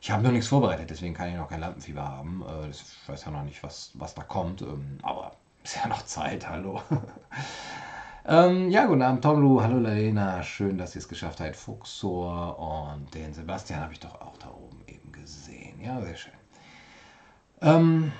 ich 0.00 0.10
habe 0.10 0.22
noch 0.22 0.32
nichts 0.32 0.48
vorbereitet, 0.48 0.90
deswegen 0.90 1.14
kann 1.14 1.28
ich 1.28 1.36
noch 1.36 1.48
kein 1.48 1.60
Lampenfieber 1.60 2.02
haben. 2.02 2.42
Äh, 2.48 2.70
ich 2.70 2.82
weiß 3.06 3.26
ja 3.26 3.30
noch 3.30 3.42
nicht, 3.44 3.62
was, 3.62 3.90
was 3.94 4.14
da 4.14 4.22
kommt, 4.22 4.62
ähm, 4.62 4.98
aber 5.02 5.32
ist 5.62 5.76
ja 5.76 5.86
noch 5.86 6.02
Zeit, 6.02 6.48
hallo. 6.48 6.80
Ähm, 8.24 8.70
ja, 8.70 8.84
guten 8.86 9.02
Abend, 9.02 9.24
Tomlu. 9.24 9.60
Hallo, 9.62 9.78
Lena. 9.78 10.44
Schön, 10.44 10.78
dass 10.78 10.94
ihr 10.94 11.00
es 11.00 11.08
geschafft 11.08 11.40
habt. 11.40 11.56
Fuchsor 11.56 12.56
und 12.56 13.12
den 13.14 13.32
Sebastian 13.34 13.80
habe 13.80 13.92
ich 13.92 13.98
doch 13.98 14.20
auch 14.20 14.36
da 14.38 14.48
oben 14.48 14.80
eben 14.86 15.10
gesehen. 15.10 15.80
Ja, 15.80 16.00
sehr 16.00 16.14
schön. 16.14 16.32
Ähm, 17.60 18.12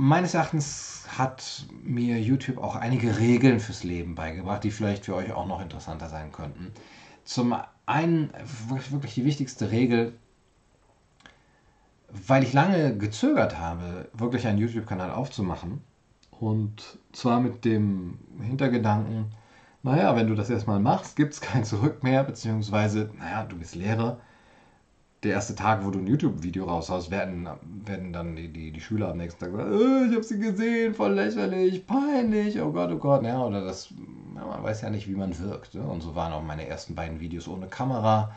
meines 0.00 0.32
Erachtens 0.32 1.04
hat 1.18 1.66
mir 1.82 2.18
YouTube 2.18 2.56
auch 2.56 2.74
einige 2.74 3.18
Regeln 3.18 3.60
fürs 3.60 3.84
Leben 3.84 4.14
beigebracht, 4.14 4.64
die 4.64 4.70
vielleicht 4.70 5.04
für 5.04 5.14
euch 5.14 5.32
auch 5.32 5.46
noch 5.46 5.60
interessanter 5.60 6.08
sein 6.08 6.32
könnten. 6.32 6.72
Zum 7.24 7.54
einen 7.84 8.32
wirklich 8.88 9.14
die 9.14 9.26
wichtigste 9.26 9.70
Regel, 9.70 10.14
weil 12.08 12.42
ich 12.42 12.54
lange 12.54 12.96
gezögert 12.96 13.58
habe, 13.58 14.08
wirklich 14.14 14.46
einen 14.46 14.58
YouTube-Kanal 14.58 15.10
aufzumachen, 15.10 15.82
und 16.30 16.98
zwar 17.12 17.40
mit 17.40 17.66
dem 17.66 18.18
Hintergedanken, 18.40 19.26
naja, 19.82 20.16
wenn 20.16 20.28
du 20.28 20.34
das 20.34 20.48
erstmal 20.48 20.80
machst, 20.80 21.14
gibt 21.16 21.34
es 21.34 21.40
kein 21.42 21.64
Zurück 21.64 22.02
mehr, 22.02 22.24
beziehungsweise, 22.24 23.10
naja, 23.18 23.44
du 23.44 23.58
bist 23.58 23.74
Lehrer. 23.74 24.18
Der 25.22 25.32
erste 25.32 25.54
Tag, 25.54 25.84
wo 25.84 25.90
du 25.90 25.98
ein 25.98 26.06
YouTube-Video 26.06 26.64
raushaust, 26.64 27.10
werden, 27.10 27.46
werden 27.84 28.12
dann 28.12 28.36
die, 28.36 28.48
die, 28.48 28.70
die 28.72 28.80
Schüler 28.80 29.10
am 29.10 29.18
nächsten 29.18 29.40
Tag 29.40 29.52
sagen, 29.52 29.72
oh, 29.72 30.08
ich 30.08 30.14
habe 30.14 30.24
sie 30.24 30.38
gesehen, 30.38 30.94
voll 30.94 31.12
lächerlich, 31.12 31.86
peinlich, 31.86 32.60
oh 32.60 32.72
Gott, 32.72 32.90
oh 32.90 32.96
Gott. 32.96 33.22
Ja, 33.22 33.44
oder 33.44 33.62
das, 33.62 33.90
ja, 34.34 34.46
man 34.46 34.62
weiß 34.62 34.80
ja 34.80 34.88
nicht, 34.88 35.08
wie 35.08 35.14
man 35.14 35.38
wirkt. 35.38 35.74
Ne? 35.74 35.82
Und 35.82 36.00
so 36.00 36.14
waren 36.14 36.32
auch 36.32 36.42
meine 36.42 36.66
ersten 36.66 36.94
beiden 36.94 37.20
Videos 37.20 37.48
ohne 37.48 37.66
Kamera. 37.66 38.32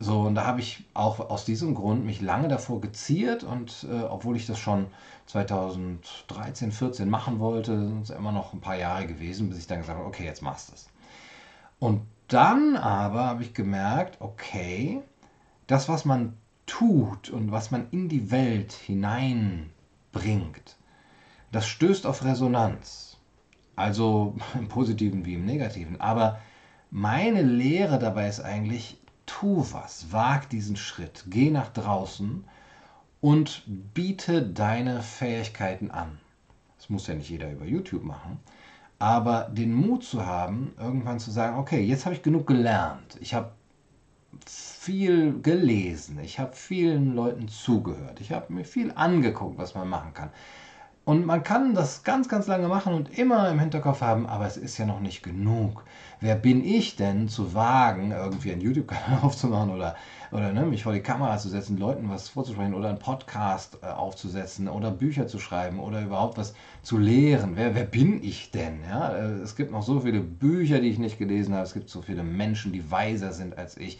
So, 0.00 0.22
und 0.22 0.34
da 0.34 0.44
habe 0.44 0.60
ich 0.60 0.84
auch 0.94 1.18
aus 1.30 1.44
diesem 1.44 1.74
Grund 1.74 2.04
mich 2.04 2.20
lange 2.20 2.48
davor 2.48 2.80
geziert 2.80 3.42
und 3.42 3.86
äh, 3.90 4.04
obwohl 4.04 4.36
ich 4.36 4.46
das 4.46 4.58
schon 4.58 4.86
2013, 5.26 6.70
14 6.70 7.10
machen 7.10 7.40
wollte, 7.40 7.76
sind 7.76 8.02
es 8.02 8.10
immer 8.10 8.30
noch 8.30 8.52
ein 8.52 8.60
paar 8.60 8.76
Jahre 8.76 9.06
gewesen, 9.06 9.48
bis 9.48 9.58
ich 9.58 9.66
dann 9.66 9.80
gesagt 9.80 9.98
habe, 9.98 10.06
okay, 10.06 10.24
jetzt 10.24 10.42
machst 10.42 10.68
du 10.68 10.74
es. 10.74 10.88
Und 11.80 12.02
dann 12.28 12.76
aber 12.76 13.24
habe 13.24 13.42
ich 13.42 13.54
gemerkt, 13.54 14.20
okay, 14.20 15.02
das, 15.68 15.88
was 15.88 16.04
man 16.04 16.36
tut 16.66 17.30
und 17.30 17.52
was 17.52 17.70
man 17.70 17.86
in 17.92 18.08
die 18.08 18.32
Welt 18.32 18.72
hineinbringt, 18.72 20.76
das 21.52 21.68
stößt 21.68 22.06
auf 22.06 22.24
Resonanz. 22.24 23.16
Also 23.76 24.34
im 24.54 24.66
positiven 24.66 25.24
wie 25.24 25.34
im 25.34 25.44
negativen. 25.44 26.00
Aber 26.00 26.40
meine 26.90 27.42
Lehre 27.42 28.00
dabei 28.00 28.28
ist 28.28 28.40
eigentlich, 28.40 28.98
tu 29.26 29.64
was, 29.72 30.10
wag 30.10 30.48
diesen 30.50 30.76
Schritt, 30.76 31.24
geh 31.28 31.50
nach 31.50 31.68
draußen 31.68 32.44
und 33.20 33.62
biete 33.66 34.42
deine 34.42 35.02
Fähigkeiten 35.02 35.90
an. 35.90 36.18
Das 36.78 36.88
muss 36.88 37.06
ja 37.06 37.14
nicht 37.14 37.28
jeder 37.28 37.52
über 37.52 37.66
YouTube 37.66 38.04
machen, 38.04 38.38
aber 38.98 39.50
den 39.52 39.74
Mut 39.74 40.04
zu 40.04 40.24
haben, 40.24 40.72
irgendwann 40.78 41.18
zu 41.18 41.30
sagen, 41.30 41.58
okay, 41.58 41.82
jetzt 41.82 42.06
habe 42.06 42.14
ich 42.14 42.22
genug 42.22 42.46
gelernt, 42.46 43.18
ich 43.20 43.34
habe 43.34 43.52
viel 44.46 45.40
gelesen, 45.40 46.18
ich 46.20 46.38
habe 46.38 46.54
vielen 46.54 47.14
Leuten 47.14 47.48
zugehört, 47.48 48.20
ich 48.20 48.32
habe 48.32 48.52
mir 48.52 48.64
viel 48.64 48.92
angeguckt, 48.94 49.58
was 49.58 49.74
man 49.74 49.88
machen 49.88 50.14
kann. 50.14 50.30
Und 51.08 51.24
man 51.24 51.42
kann 51.42 51.72
das 51.72 52.02
ganz, 52.02 52.28
ganz 52.28 52.48
lange 52.48 52.68
machen 52.68 52.92
und 52.92 53.18
immer 53.18 53.48
im 53.48 53.58
Hinterkopf 53.58 54.02
haben, 54.02 54.26
aber 54.26 54.46
es 54.46 54.58
ist 54.58 54.76
ja 54.76 54.84
noch 54.84 55.00
nicht 55.00 55.22
genug. 55.22 55.84
Wer 56.20 56.34
bin 56.34 56.62
ich 56.62 56.96
denn 56.96 57.30
zu 57.30 57.54
wagen, 57.54 58.10
irgendwie 58.10 58.52
einen 58.52 58.60
YouTube-Kanal 58.60 59.20
aufzumachen 59.22 59.70
oder, 59.70 59.96
oder 60.32 60.52
ne, 60.52 60.66
mich 60.66 60.82
vor 60.82 60.92
die 60.92 61.00
Kamera 61.00 61.38
zu 61.38 61.48
setzen, 61.48 61.78
Leuten 61.78 62.10
was 62.10 62.28
vorzusprechen 62.28 62.74
oder 62.74 62.90
einen 62.90 62.98
Podcast 62.98 63.78
äh, 63.80 63.86
aufzusetzen 63.86 64.68
oder 64.68 64.90
Bücher 64.90 65.26
zu 65.26 65.38
schreiben 65.38 65.80
oder 65.80 66.02
überhaupt 66.02 66.36
was 66.36 66.52
zu 66.82 66.98
lehren? 66.98 67.52
Wer, 67.54 67.74
wer 67.74 67.84
bin 67.84 68.22
ich 68.22 68.50
denn? 68.50 68.80
Ja? 68.86 69.16
Äh, 69.16 69.30
es 69.40 69.56
gibt 69.56 69.72
noch 69.72 69.82
so 69.82 70.00
viele 70.00 70.20
Bücher, 70.20 70.78
die 70.78 70.90
ich 70.90 70.98
nicht 70.98 71.16
gelesen 71.16 71.54
habe. 71.54 71.64
Es 71.64 71.72
gibt 71.72 71.88
so 71.88 72.02
viele 72.02 72.22
Menschen, 72.22 72.70
die 72.70 72.90
weiser 72.90 73.32
sind 73.32 73.56
als 73.56 73.78
ich. 73.78 73.98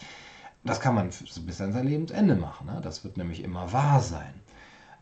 Das 0.63 0.79
kann 0.79 0.95
man 0.95 1.09
bis 1.47 1.61
an 1.63 1.73
sein 1.73 1.89
Lebensende 1.89 2.35
machen. 2.35 2.67
Ne? 2.67 2.81
Das 2.83 3.03
wird 3.03 3.17
nämlich 3.17 3.43
immer 3.43 3.73
wahr 3.73 4.03
sein. 4.03 4.35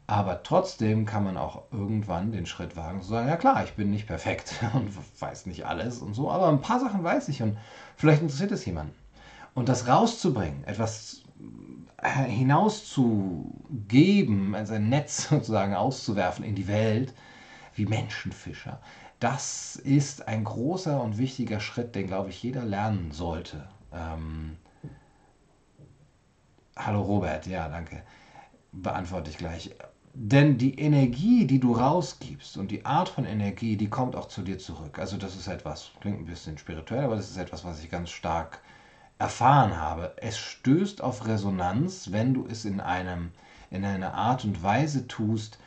Aber 0.09 0.45
trotzdem 0.45 1.05
kann 1.05 1.25
man 1.25 1.37
auch 1.37 1.65
irgendwann 1.73 2.31
den 2.31 2.47
Schritt 2.47 2.77
wagen 2.77 3.03
zu 3.03 3.09
sagen, 3.09 3.29
ja 3.29 3.37
klar, 3.37 3.65
ich 3.65 3.73
bin 3.73 3.91
nicht 3.91 4.07
perfekt 4.07 4.55
und 4.75 4.93
weiß 5.21 5.47
nicht 5.47 5.67
alles 5.67 5.99
und 5.99 6.15
so, 6.15 6.31
aber 6.31 6.49
ein 6.49 6.61
paar 6.61 6.79
Sachen 6.79 7.03
weiß 7.03 7.29
ich 7.29 7.43
und 7.43 7.59
vielleicht 7.97 8.23
interessiert 8.23 8.53
es 8.53 8.65
jemanden. 8.65 8.95
Und 9.55 9.69
das 9.69 9.89
rauszubringen, 9.89 10.63
etwas 10.65 11.23
äh, 11.97 12.25
hinauszugeben, 12.25 14.55
also 14.55 14.75
ein 14.75 14.89
Netz 14.89 15.29
sozusagen 15.31 15.75
auszuwerfen 15.75 16.45
in 16.45 16.55
die 16.55 16.69
Welt, 16.69 17.13
wie 17.75 17.87
Menschenfischer, 17.87 18.79
das 19.19 19.77
ist 19.77 20.29
ein 20.29 20.45
großer 20.45 21.03
und 21.03 21.19
wichtiger 21.19 21.61
Schritt, 21.61 21.95
den, 21.95 22.07
glaube 22.07 22.31
ich, 22.31 22.43
jeder 22.43 22.65
lernen 22.65 23.13
sollte. 23.13 23.69
Ähm, 23.93 24.57
hallo 26.77 27.03
Robert, 27.03 27.47
ja, 27.47 27.69
danke. 27.69 28.03
Beantworte 28.73 29.31
ich 29.31 29.39
gleich. 29.39 29.71
Denn 30.19 30.57
die 30.57 30.79
Energie, 30.81 31.47
die 31.47 31.61
du 31.61 31.73
rausgibst 31.73 32.57
und 32.57 32.71
die 32.71 32.87
Art 32.87 33.11
von 33.11 33.27
Energie, 33.27 33.77
die 33.77 33.91
kommt 33.91 34.17
auch 34.17 34.29
zu 34.29 34.41
dir 34.41 34.59
zurück. 34.59 34.99
Also 34.99 35.19
das 35.19 35.37
ist 35.37 35.47
etwas, 35.47 35.91
klingt 36.01 36.21
ein 36.21 36.25
bisschen 36.25 36.57
spirituell, 36.57 37.05
aber 37.05 37.17
das 37.17 37.29
ist 37.29 37.37
etwas, 37.37 37.67
was 37.67 37.85
ich 37.85 37.91
ganz 37.91 38.09
stark 38.09 38.63
erfahren 39.19 39.77
habe. 39.77 40.15
Es 40.17 40.39
stößt 40.39 41.03
auf 41.03 41.27
Resonanz, 41.27 42.13
wenn 42.13 42.33
du 42.33 42.47
es 42.47 42.65
in, 42.65 42.81
einem, 42.81 43.31
in 43.71 43.85
einer 43.85 44.15
Art 44.15 44.43
und 44.47 44.63
Weise 44.63 45.07
tust, 45.07 45.59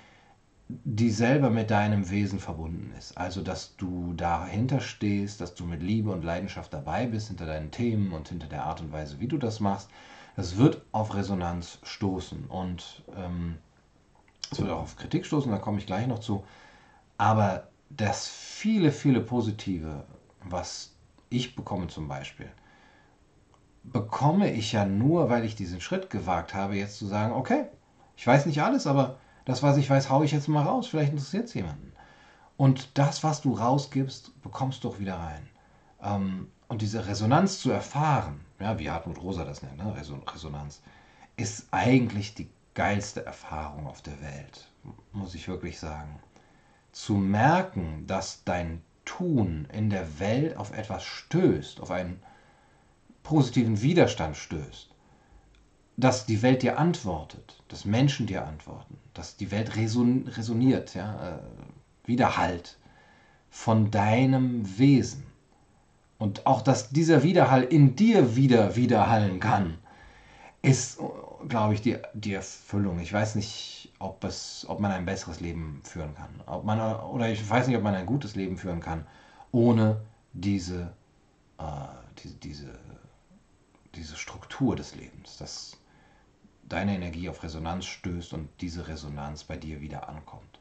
die 0.67 1.11
selber 1.11 1.51
mit 1.51 1.69
deinem 1.69 2.09
Wesen 2.09 2.39
verbunden 2.39 2.91
ist. 2.97 3.19
Also, 3.19 3.43
dass 3.43 3.75
du 3.75 4.13
dahinter 4.13 4.79
stehst, 4.79 5.41
dass 5.41 5.53
du 5.53 5.63
mit 5.63 5.83
Liebe 5.83 6.09
und 6.09 6.23
Leidenschaft 6.23 6.73
dabei 6.73 7.05
bist, 7.05 7.27
hinter 7.27 7.45
deinen 7.45 7.69
Themen 7.69 8.13
und 8.13 8.29
hinter 8.29 8.47
der 8.47 8.63
Art 8.63 8.81
und 8.81 8.91
Weise, 8.91 9.19
wie 9.19 9.27
du 9.27 9.37
das 9.37 9.59
machst. 9.59 9.91
Das 10.35 10.57
wird 10.57 10.81
auf 10.91 11.13
Resonanz 11.13 11.77
stoßen. 11.83 12.45
Und 12.45 13.03
ähm, 13.15 13.59
es 14.51 14.59
wird 14.59 14.69
auch 14.69 14.81
auf 14.81 14.95
Kritik 14.95 15.25
stoßen, 15.25 15.51
da 15.51 15.57
komme 15.57 15.77
ich 15.77 15.85
gleich 15.85 16.07
noch 16.07 16.19
zu. 16.19 16.43
Aber 17.17 17.67
das 17.89 18.27
viele, 18.27 18.91
viele 18.91 19.21
Positive, 19.21 20.05
was 20.43 20.95
ich 21.29 21.55
bekomme 21.55 21.87
zum 21.87 22.07
Beispiel, 22.07 22.49
bekomme 23.83 24.51
ich 24.51 24.71
ja 24.71 24.85
nur, 24.85 25.29
weil 25.29 25.45
ich 25.45 25.55
diesen 25.55 25.81
Schritt 25.81 26.09
gewagt 26.09 26.53
habe, 26.53 26.75
jetzt 26.75 26.97
zu 26.97 27.07
sagen, 27.07 27.33
okay, 27.33 27.65
ich 28.15 28.25
weiß 28.25 28.45
nicht 28.45 28.61
alles, 28.61 28.87
aber 28.87 29.17
das, 29.45 29.63
was 29.63 29.77
ich 29.77 29.89
weiß, 29.89 30.09
haue 30.09 30.25
ich 30.25 30.31
jetzt 30.31 30.47
mal 30.47 30.63
raus. 30.63 30.87
Vielleicht 30.87 31.11
interessiert 31.11 31.45
es 31.45 31.53
jemanden. 31.53 31.93
Und 32.57 32.97
das, 32.97 33.23
was 33.23 33.41
du 33.41 33.53
rausgibst, 33.53 34.41
bekommst 34.41 34.83
du 34.83 34.89
auch 34.89 34.99
wieder 34.99 35.15
rein. 35.15 35.47
Ähm, 36.03 36.51
und 36.67 36.81
diese 36.81 37.07
Resonanz 37.07 37.59
zu 37.59 37.71
erfahren, 37.71 38.41
ja, 38.59 38.77
wie 38.77 38.89
Hartmut 38.89 39.21
Rosa 39.21 39.45
das 39.45 39.63
nennt, 39.63 39.77
ne? 39.77 39.95
Resonanz, 39.95 40.81
ist 41.37 41.67
eigentlich 41.71 42.35
die 42.35 42.49
geilste 42.73 43.25
Erfahrung 43.25 43.87
auf 43.87 44.01
der 44.01 44.19
Welt, 44.21 44.67
muss 45.11 45.35
ich 45.35 45.47
wirklich 45.47 45.79
sagen. 45.79 46.19
Zu 46.91 47.13
merken, 47.13 48.05
dass 48.07 48.43
dein 48.43 48.81
Tun 49.05 49.67
in 49.73 49.89
der 49.89 50.19
Welt 50.19 50.57
auf 50.57 50.71
etwas 50.71 51.03
stößt, 51.03 51.81
auf 51.81 51.91
einen 51.91 52.21
positiven 53.23 53.81
Widerstand 53.81 54.37
stößt, 54.37 54.89
dass 55.97 56.25
die 56.25 56.41
Welt 56.41 56.61
dir 56.61 56.79
antwortet, 56.79 57.61
dass 57.67 57.85
Menschen 57.85 58.27
dir 58.27 58.45
antworten, 58.45 58.97
dass 59.13 59.35
die 59.35 59.51
Welt 59.51 59.75
reson 59.75 60.27
resoniert, 60.27 60.95
ja, 60.95 61.37
äh, 61.37 61.39
Widerhallt 62.05 62.77
von 63.49 63.91
deinem 63.91 64.77
Wesen. 64.79 65.25
Und 66.17 66.45
auch, 66.45 66.61
dass 66.61 66.89
dieser 66.89 67.23
Widerhall 67.23 67.63
in 67.63 67.95
dir 67.95 68.35
wieder 68.35 68.75
widerhallen 68.75 69.39
kann, 69.39 69.77
ist 70.61 70.99
glaube 71.47 71.73
ich, 71.73 71.81
die, 71.81 71.97
die 72.13 72.33
Erfüllung. 72.33 72.99
Ich 72.99 73.13
weiß 73.13 73.35
nicht, 73.35 73.91
ob, 73.99 74.23
es, 74.23 74.65
ob 74.67 74.79
man 74.79 74.91
ein 74.91 75.05
besseres 75.05 75.39
Leben 75.39 75.81
führen 75.83 76.15
kann. 76.15 76.29
Ob 76.45 76.63
man, 76.65 76.79
oder 76.79 77.29
ich 77.29 77.47
weiß 77.47 77.67
nicht, 77.67 77.77
ob 77.77 77.83
man 77.83 77.95
ein 77.95 78.05
gutes 78.05 78.35
Leben 78.35 78.57
führen 78.57 78.79
kann, 78.81 79.05
ohne 79.51 80.01
diese, 80.33 80.93
äh, 81.57 81.63
diese, 82.23 82.35
diese, 82.35 82.79
diese 83.95 84.15
Struktur 84.15 84.75
des 84.75 84.95
Lebens, 84.95 85.37
dass 85.37 85.77
deine 86.63 86.95
Energie 86.95 87.29
auf 87.29 87.43
Resonanz 87.43 87.85
stößt 87.85 88.33
und 88.33 88.49
diese 88.61 88.87
Resonanz 88.87 89.43
bei 89.43 89.57
dir 89.57 89.81
wieder 89.81 90.07
ankommt. 90.07 90.59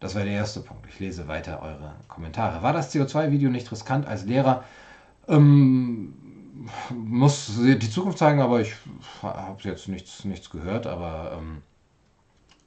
Das 0.00 0.14
war 0.14 0.24
der 0.24 0.34
erste 0.34 0.60
Punkt. 0.60 0.86
Ich 0.88 0.98
lese 0.98 1.28
weiter 1.28 1.62
eure 1.62 1.94
Kommentare. 2.08 2.62
War 2.62 2.72
das 2.72 2.94
CO2-Video 2.94 3.48
nicht 3.48 3.70
riskant 3.70 4.06
als 4.06 4.24
Lehrer? 4.24 4.64
Ähm, 5.28 6.33
muss 6.90 7.52
die 7.56 7.90
Zukunft 7.90 8.18
zeigen, 8.18 8.40
aber 8.40 8.60
ich 8.60 8.74
habe 9.22 9.62
jetzt 9.62 9.88
nichts, 9.88 10.24
nichts 10.24 10.50
gehört, 10.50 10.86
aber 10.86 11.38
ähm, 11.38 11.62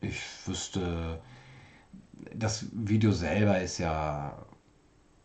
ich 0.02 0.22
wüsste, 0.46 1.22
das 2.34 2.66
Video 2.72 3.12
selber 3.12 3.60
ist 3.62 3.78
ja 3.78 4.38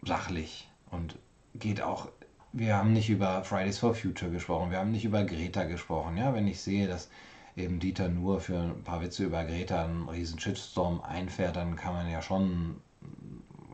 sachlich 0.02 0.68
und 0.90 1.18
geht 1.54 1.80
auch, 1.80 2.08
wir 2.52 2.76
haben 2.76 2.92
nicht 2.92 3.10
über 3.10 3.44
Fridays 3.44 3.78
for 3.78 3.94
Future 3.94 4.30
gesprochen, 4.30 4.70
wir 4.70 4.78
haben 4.78 4.92
nicht 4.92 5.04
über 5.04 5.24
Greta 5.24 5.64
gesprochen. 5.64 6.16
Ja, 6.16 6.34
wenn 6.34 6.46
ich 6.46 6.60
sehe, 6.60 6.86
dass 6.86 7.08
eben 7.56 7.80
Dieter 7.80 8.08
nur 8.08 8.40
für 8.40 8.58
ein 8.58 8.84
paar 8.84 9.02
Witze 9.02 9.24
über 9.24 9.44
Greta 9.44 9.84
einen 9.84 10.08
riesen 10.08 10.38
Shitstorm 10.38 11.00
einfährt, 11.00 11.56
dann 11.56 11.76
kann 11.76 11.94
man 11.94 12.10
ja 12.10 12.22
schon, 12.22 12.80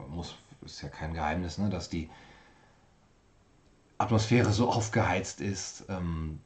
muss, 0.08 0.36
ist 0.64 0.82
ja 0.82 0.88
kein 0.88 1.14
Geheimnis, 1.14 1.58
ne, 1.58 1.68
dass 1.70 1.88
die 1.88 2.08
Atmosphäre 3.98 4.52
so 4.52 4.68
aufgeheizt 4.68 5.40
ist, 5.40 5.84
ähm, 5.88 6.40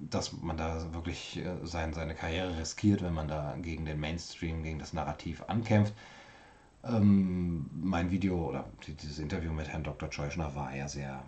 dass 0.00 0.32
man 0.32 0.56
da 0.56 0.92
wirklich 0.92 1.38
äh, 1.38 1.54
sein, 1.64 1.94
seine 1.94 2.14
Karriere 2.14 2.58
riskiert, 2.58 3.02
wenn 3.02 3.14
man 3.14 3.28
da 3.28 3.56
gegen 3.60 3.84
den 3.84 4.00
Mainstream, 4.00 4.62
gegen 4.62 4.78
das 4.78 4.92
Narrativ 4.92 5.44
ankämpft. 5.46 5.94
Ähm, 6.84 7.68
mein 7.72 8.10
Video 8.10 8.48
oder 8.48 8.64
dieses 8.86 9.18
Interview 9.18 9.52
mit 9.52 9.68
Herrn 9.68 9.84
Dr. 9.84 10.12
Scheuschner 10.12 10.54
war 10.54 10.74
ja 10.74 10.88
sehr 10.88 11.22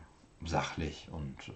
sachlich 0.44 1.08
und 1.10 1.48
äh, 1.48 1.52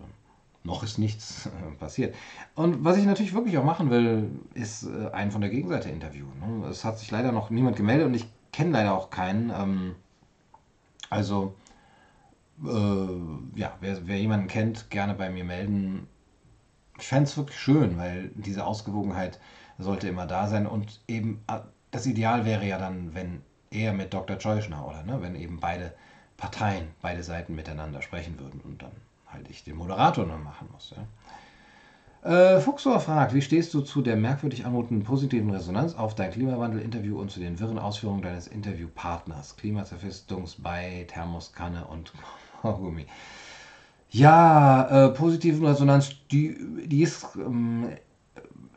noch 0.64 0.82
ist 0.82 0.98
nichts 0.98 1.46
äh, 1.46 1.74
passiert. 1.78 2.14
Und 2.54 2.84
was 2.84 2.96
ich 2.96 3.04
natürlich 3.04 3.34
wirklich 3.34 3.58
auch 3.58 3.64
machen 3.64 3.90
will, 3.90 4.30
ist 4.54 4.84
äh, 4.84 5.10
einen 5.10 5.30
von 5.30 5.40
der 5.40 5.50
Gegenseite 5.50 5.90
interviewen. 5.90 6.32
Ne? 6.40 6.68
Es 6.68 6.84
hat 6.84 6.98
sich 6.98 7.10
leider 7.10 7.32
noch 7.32 7.50
niemand 7.50 7.76
gemeldet 7.76 8.06
und 8.06 8.14
ich 8.14 8.26
kenne 8.52 8.70
leider 8.70 8.94
auch 8.94 9.10
keinen. 9.10 9.50
Ähm, 9.50 9.94
also 11.10 11.54
ja, 12.62 13.76
wer, 13.80 14.06
wer 14.06 14.18
jemanden 14.18 14.46
kennt, 14.46 14.90
gerne 14.90 15.14
bei 15.14 15.30
mir 15.30 15.44
melden. 15.44 16.06
Ich 16.98 17.06
fände 17.08 17.24
es 17.24 17.36
wirklich 17.36 17.58
schön, 17.58 17.98
weil 17.98 18.30
diese 18.34 18.64
Ausgewogenheit 18.64 19.40
sollte 19.78 20.08
immer 20.08 20.26
da 20.26 20.46
sein 20.46 20.66
und 20.66 21.00
eben 21.08 21.42
äh, 21.48 21.58
das 21.90 22.06
Ideal 22.06 22.44
wäre 22.44 22.66
ja 22.66 22.78
dann, 22.78 23.14
wenn 23.14 23.42
er 23.70 23.92
mit 23.92 24.14
Dr. 24.14 24.40
Scheuschner 24.40 24.86
oder 24.86 25.02
ne, 25.02 25.20
wenn 25.20 25.34
eben 25.34 25.58
beide 25.58 25.92
Parteien, 26.36 26.88
beide 27.02 27.22
Seiten 27.22 27.54
miteinander 27.54 28.02
sprechen 28.02 28.38
würden 28.38 28.60
und 28.60 28.82
dann 28.82 28.92
halt 29.26 29.48
ich 29.50 29.64
den 29.64 29.76
Moderator 29.76 30.26
nur 30.26 30.38
machen 30.38 30.68
muss. 30.72 30.94
Ja. 30.96 31.04
Äh, 32.24 32.60
Fuchsor 32.60 33.00
fragt, 33.00 33.34
wie 33.34 33.42
stehst 33.42 33.74
du 33.74 33.82
zu 33.82 34.00
der 34.00 34.16
merkwürdig 34.16 34.64
anmutenden 34.64 35.04
positiven 35.04 35.50
Resonanz 35.50 35.94
auf 35.94 36.14
dein 36.14 36.30
Klimawandel-Interview 36.30 37.20
und 37.20 37.30
zu 37.30 37.38
den 37.38 37.60
wirren 37.60 37.78
Ausführungen 37.78 38.22
deines 38.22 38.46
Interviewpartners? 38.46 39.56
Klimazerfestungs-Bei, 39.56 41.04
Thermoskanne 41.08 41.84
und 41.84 42.12
Kaugummi. 42.64 43.04
Ja, 44.10 45.08
äh, 45.08 45.08
positiven 45.10 45.66
Resonanz, 45.66 46.16
die, 46.30 46.56
die 46.86 47.02
ist 47.02 47.26
ähm, 47.36 47.88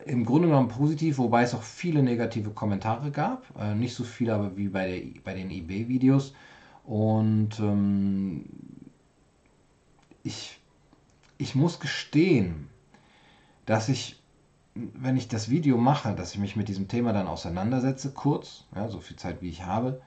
im 0.04 0.26
Grunde 0.26 0.48
genommen 0.48 0.68
positiv, 0.68 1.16
wobei 1.16 1.42
es 1.44 1.54
auch 1.54 1.62
viele 1.62 2.02
negative 2.02 2.50
Kommentare 2.50 3.10
gab. 3.10 3.46
Äh, 3.58 3.74
nicht 3.74 3.94
so 3.94 4.04
viele, 4.04 4.34
aber 4.34 4.56
wie 4.58 4.68
bei, 4.68 4.86
der, 4.88 5.22
bei 5.24 5.32
den 5.32 5.50
eBay-Videos. 5.50 6.34
Und 6.84 7.58
ähm, 7.60 8.44
ich, 10.22 10.58
ich 11.38 11.54
muss 11.54 11.80
gestehen, 11.80 12.68
dass 13.64 13.88
ich, 13.88 14.20
wenn 14.74 15.16
ich 15.16 15.28
das 15.28 15.48
Video 15.48 15.78
mache, 15.78 16.14
dass 16.14 16.34
ich 16.34 16.38
mich 16.38 16.56
mit 16.56 16.68
diesem 16.68 16.88
Thema 16.88 17.14
dann 17.14 17.26
auseinandersetze, 17.26 18.10
kurz, 18.10 18.64
ja, 18.74 18.88
so 18.88 19.00
viel 19.00 19.16
Zeit 19.16 19.40
wie 19.40 19.48
ich 19.48 19.64
habe, 19.64 20.02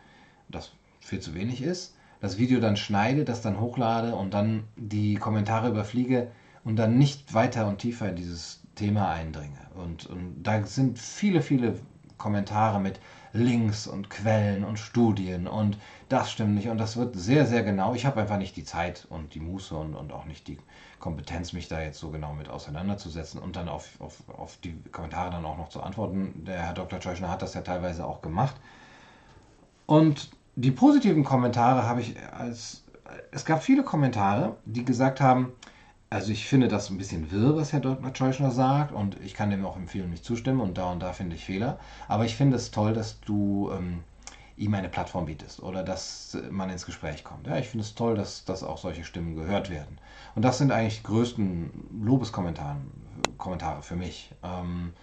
das 0.50 0.72
viel 1.00 1.20
zu 1.20 1.34
wenig 1.34 1.64
ist, 1.64 1.96
das 2.22 2.38
Video 2.38 2.60
dann 2.60 2.78
schneide, 2.78 3.26
das 3.26 3.42
dann 3.42 3.60
hochlade 3.60 4.16
und 4.16 4.34
dann 4.34 4.64
die 4.78 5.16
Kommentare 5.16 5.70
überfliege 5.70 6.32
und 6.64 6.76
dann 6.78 6.98
nicht 6.98 7.34
weiter 7.34 7.68
und 7.68 7.80
tiefer 7.80 8.10
in 8.10 8.16
dieses 8.16 8.62
Thema 8.76 9.10
eindringe. 9.10 9.58
Und, 9.76 10.06
und 10.06 10.44
da 10.44 10.64
sind 10.64 11.00
viele, 11.00 11.42
viele 11.42 11.80
Kommentare 12.18 12.80
mit 12.80 13.00
Links 13.34 13.88
und 13.88 14.10
Quellen 14.12 14.64
und 14.64 14.78
Studien 14.78 15.48
und 15.48 15.78
das 16.10 16.32
stimmt 16.32 16.54
nicht 16.54 16.68
und 16.68 16.78
das 16.78 16.96
wird 16.98 17.16
sehr, 17.16 17.48
sehr 17.48 17.64
genau. 17.64 17.96
Ich 17.96 18.06
habe 18.06 18.22
einfach 18.22 18.38
nicht 18.38 18.56
die 18.56 18.66
Zeit 18.66 19.08
und 19.10 19.34
die 19.34 19.40
Muße 19.40 19.76
und, 19.76 19.96
und 19.96 20.12
auch 20.12 20.26
nicht 20.26 20.48
die 20.48 20.60
Kompetenz, 21.00 21.54
mich 21.54 21.68
da 21.68 21.82
jetzt 21.82 21.98
so 21.98 22.12
genau 22.12 22.34
mit 22.34 22.50
auseinanderzusetzen 22.50 23.42
und 23.42 23.56
dann 23.56 23.68
auf, 23.68 24.00
auf, 24.00 24.22
auf 24.30 24.58
die 24.58 24.76
Kommentare 24.92 25.32
dann 25.32 25.46
auch 25.46 25.58
noch 25.58 25.70
zu 25.70 25.82
antworten. 25.82 26.44
Der 26.46 26.62
Herr 26.62 26.74
Dr. 26.74 27.00
Tscheuschner 27.00 27.30
hat 27.30 27.42
das 27.42 27.56
ja 27.56 27.62
teilweise 27.62 28.06
auch 28.06 28.22
gemacht. 28.22 28.56
Und 29.88 30.30
die 30.56 30.72
positiven 30.72 31.24
Kommentare 31.24 31.84
habe 31.84 32.02
ich 32.02 32.16
als. 32.32 32.84
Es 33.32 33.44
gab 33.44 33.62
viele 33.62 33.84
Kommentare, 33.84 34.56
die 34.66 34.86
gesagt 34.86 35.20
haben, 35.20 35.52
also 36.10 36.32
ich 36.32 36.46
finde 36.46 36.68
das 36.68 36.90
ein 36.90 36.98
bisschen 36.98 37.32
wirr, 37.32 37.56
was 37.56 37.74
Herr 37.74 37.80
Dr. 37.80 38.14
Tscheuschner 38.14 38.52
sagt 38.52 38.94
und 38.94 39.18
ich 39.22 39.34
kann 39.34 39.50
dem 39.50 39.66
auch 39.66 39.76
empfehlen, 39.76 40.10
nicht 40.10 40.24
zustimmen 40.24 40.62
und 40.62 40.78
da 40.78 40.92
und 40.92 41.02
da 41.02 41.14
finde 41.14 41.36
ich 41.36 41.46
Fehler. 41.46 41.80
Aber 42.08 42.26
ich 42.26 42.36
finde 42.36 42.58
es 42.58 42.72
toll, 42.72 42.94
dass 42.94 43.20
du 43.22 43.70
ähm, 43.72 44.04
ihm 44.58 44.74
eine 44.74 44.90
Plattform 44.90 45.26
bietest 45.26 45.62
oder 45.62 45.84
dass 45.84 46.38
man 46.50 46.70
ins 46.70 46.86
Gespräch 46.86 47.24
kommt. 47.24 47.48
Ja, 47.48 47.58
ich 47.58 47.70
finde 47.70 47.86
es 47.86 47.96
toll, 47.96 48.16
dass, 48.16 48.46
dass 48.46 48.64
auch 48.64 48.78
solche 48.78 49.04
Stimmen 49.04 49.36
gehört 49.36 49.70
werden. 49.70 49.98
Und 50.36 50.44
das 50.44 50.58
sind 50.58 50.72
eigentlich 50.72 50.98
die 50.98 51.08
größten 51.08 52.02
Lobeskommentare 52.04 52.78
Kommentare 53.38 53.82
für 53.82 53.96
mich. 53.96 54.32
Ähm, 54.44 54.94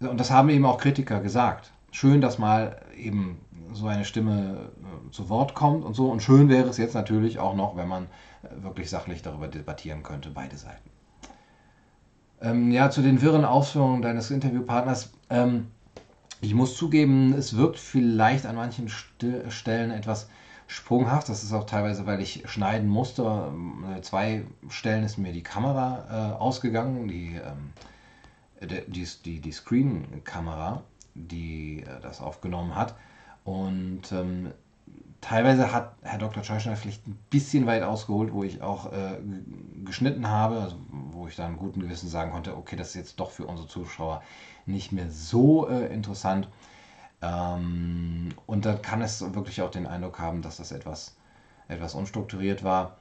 und 0.00 0.18
das 0.18 0.30
haben 0.30 0.48
eben 0.48 0.64
auch 0.64 0.78
Kritiker 0.78 1.20
gesagt. 1.20 1.72
Schön, 1.90 2.20
dass 2.20 2.38
mal 2.38 2.80
eben 2.96 3.40
so 3.72 3.86
eine 3.86 4.04
Stimme 4.04 4.70
äh, 4.82 5.10
zu 5.10 5.28
Wort 5.28 5.54
kommt 5.54 5.84
und 5.84 5.94
so. 5.94 6.10
Und 6.10 6.22
schön 6.22 6.48
wäre 6.48 6.68
es 6.68 6.76
jetzt 6.76 6.94
natürlich 6.94 7.38
auch 7.38 7.54
noch, 7.54 7.76
wenn 7.76 7.88
man 7.88 8.06
wirklich 8.62 8.90
sachlich 8.90 9.22
darüber 9.22 9.48
debattieren 9.48 10.02
könnte, 10.02 10.30
beide 10.30 10.56
Seiten. 10.56 10.90
Ähm, 12.40 12.70
ja, 12.70 12.90
zu 12.90 13.02
den 13.02 13.20
wirren 13.20 13.44
Ausführungen 13.44 14.02
deines 14.02 14.30
Interviewpartners. 14.30 15.10
Ähm, 15.28 15.68
ich 16.40 16.54
muss 16.54 16.76
zugeben, 16.76 17.34
es 17.34 17.56
wirkt 17.56 17.78
vielleicht 17.78 18.46
an 18.46 18.54
manchen 18.54 18.88
St 18.88 19.24
Stellen 19.48 19.90
etwas 19.90 20.28
sprunghaft. 20.68 21.28
Das 21.28 21.42
ist 21.42 21.52
auch 21.52 21.64
teilweise, 21.64 22.06
weil 22.06 22.20
ich 22.20 22.48
schneiden 22.48 22.88
musste. 22.88 23.50
Äh, 23.96 24.00
zwei 24.02 24.44
Stellen 24.68 25.02
ist 25.02 25.18
mir 25.18 25.32
die 25.32 25.42
Kamera 25.42 26.34
äh, 26.36 26.38
ausgegangen, 26.40 27.08
die, 27.08 27.34
ähm, 27.34 27.72
die, 28.86 29.04
die, 29.24 29.40
die 29.40 29.52
Screen-Kamera, 29.52 30.82
die 31.14 31.82
äh, 31.82 32.00
das 32.00 32.20
aufgenommen 32.20 32.76
hat. 32.76 32.94
Und 33.48 34.12
ähm, 34.12 34.52
teilweise 35.22 35.72
hat 35.72 35.94
Herr 36.02 36.18
Dr. 36.18 36.44
Scheuschner 36.44 36.76
vielleicht 36.76 37.06
ein 37.08 37.18
bisschen 37.30 37.64
weit 37.64 37.82
ausgeholt, 37.82 38.34
wo 38.34 38.44
ich 38.44 38.60
auch 38.60 38.92
äh, 38.92 39.16
geschnitten 39.86 40.28
habe, 40.28 40.60
also 40.60 40.76
wo 40.90 41.28
ich 41.28 41.36
dann 41.36 41.56
guten 41.56 41.80
Gewissen 41.80 42.10
sagen 42.10 42.30
konnte, 42.30 42.54
okay, 42.54 42.76
das 42.76 42.88
ist 42.88 42.94
jetzt 42.96 43.20
doch 43.20 43.30
für 43.30 43.46
unsere 43.46 43.66
Zuschauer 43.66 44.22
nicht 44.66 44.92
mehr 44.92 45.10
so 45.10 45.66
äh, 45.66 45.86
interessant. 45.86 46.48
Ähm, 47.22 48.34
und 48.44 48.66
da 48.66 48.74
kann 48.74 49.00
es 49.00 49.22
wirklich 49.34 49.62
auch 49.62 49.70
den 49.70 49.86
Eindruck 49.86 50.18
haben, 50.18 50.42
dass 50.42 50.58
das 50.58 50.70
etwas, 50.70 51.16
etwas 51.68 51.94
unstrukturiert 51.94 52.62
war. 52.62 52.96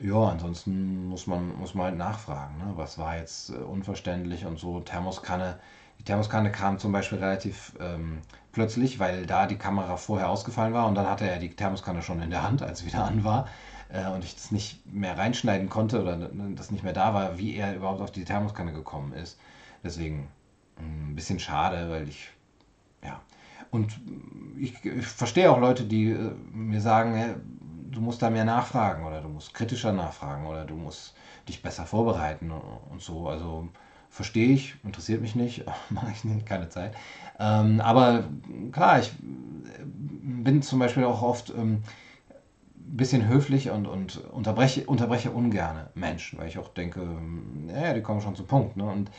Ja, 0.00 0.30
ansonsten 0.30 1.06
muss 1.06 1.28
man, 1.28 1.56
muss 1.56 1.76
man 1.76 1.86
halt 1.86 1.96
nachfragen, 1.96 2.58
ne? 2.58 2.72
was 2.74 2.98
war 2.98 3.16
jetzt 3.16 3.50
äh, 3.50 3.58
unverständlich 3.58 4.46
und 4.46 4.58
so. 4.58 4.80
Thermoskanne, 4.80 5.60
die 6.00 6.04
Thermoskanne 6.04 6.50
kam 6.50 6.80
zum 6.80 6.90
Beispiel 6.90 7.18
relativ 7.18 7.72
ähm, 7.78 8.20
plötzlich, 8.52 8.98
weil 8.98 9.26
da 9.26 9.46
die 9.46 9.56
Kamera 9.56 9.96
vorher 9.96 10.28
ausgefallen 10.28 10.72
war 10.72 10.86
und 10.86 10.94
dann 10.94 11.08
hatte 11.08 11.28
er 11.28 11.38
die 11.38 11.50
Thermoskanne 11.50 12.02
schon 12.02 12.20
in 12.20 12.30
der 12.30 12.42
Hand, 12.42 12.62
als 12.62 12.80
sie 12.80 12.86
wieder 12.86 13.04
an 13.04 13.24
war 13.24 13.48
äh, 13.92 14.08
und 14.08 14.24
ich 14.24 14.34
das 14.34 14.50
nicht 14.50 14.84
mehr 14.92 15.16
reinschneiden 15.16 15.68
konnte 15.68 16.00
oder 16.00 16.16
das 16.16 16.70
nicht 16.70 16.84
mehr 16.84 16.92
da 16.92 17.14
war, 17.14 17.38
wie 17.38 17.56
er 17.56 17.74
überhaupt 17.74 18.00
auf 18.00 18.10
die 18.10 18.24
Thermoskanne 18.24 18.72
gekommen 18.72 19.12
ist. 19.12 19.38
Deswegen 19.82 20.28
hm, 20.76 21.10
ein 21.10 21.14
bisschen 21.14 21.38
schade, 21.38 21.90
weil 21.90 22.08
ich, 22.08 22.30
ja. 23.04 23.20
Und 23.70 24.00
ich, 24.58 24.84
ich 24.84 25.06
verstehe 25.06 25.50
auch 25.50 25.60
Leute, 25.60 25.84
die 25.84 26.10
äh, 26.10 26.32
mir 26.52 26.80
sagen, 26.80 27.14
hey, 27.14 27.34
du 27.90 28.00
musst 28.00 28.22
da 28.22 28.30
mehr 28.30 28.44
nachfragen 28.44 29.04
oder 29.04 29.20
du 29.20 29.28
musst 29.28 29.54
kritischer 29.54 29.92
nachfragen 29.92 30.46
oder 30.46 30.64
du 30.64 30.76
musst 30.76 31.14
dich 31.48 31.62
besser 31.62 31.86
vorbereiten 31.86 32.50
und 32.50 33.00
so. 33.00 33.28
Also 33.28 33.68
verstehe 34.10 34.48
ich, 34.52 34.74
interessiert 34.84 35.22
mich 35.22 35.34
nicht, 35.34 35.64
mache 35.90 36.10
ich 36.12 36.24
nicht, 36.24 36.44
keine 36.44 36.68
Zeit. 36.68 36.94
Ähm, 37.38 37.80
aber 37.80 38.24
klar, 38.72 38.98
ich 38.98 39.12
bin 39.18 40.62
zum 40.62 40.78
Beispiel 40.78 41.04
auch 41.04 41.22
oft 41.22 41.50
ähm, 41.50 41.82
ein 42.76 42.96
bisschen 42.96 43.28
höflich 43.28 43.70
und, 43.70 43.86
und 43.86 44.18
unterbreche, 44.32 44.84
unterbreche 44.84 45.30
ungerne 45.30 45.90
Menschen, 45.94 46.38
weil 46.38 46.48
ich 46.48 46.58
auch 46.58 46.68
denke, 46.68 47.00
ja, 47.68 47.94
die 47.94 48.02
kommen 48.02 48.20
schon 48.20 48.34
zum 48.34 48.46
Punkt. 48.46 48.76
Ne? 48.76 48.84
Und 48.84 49.10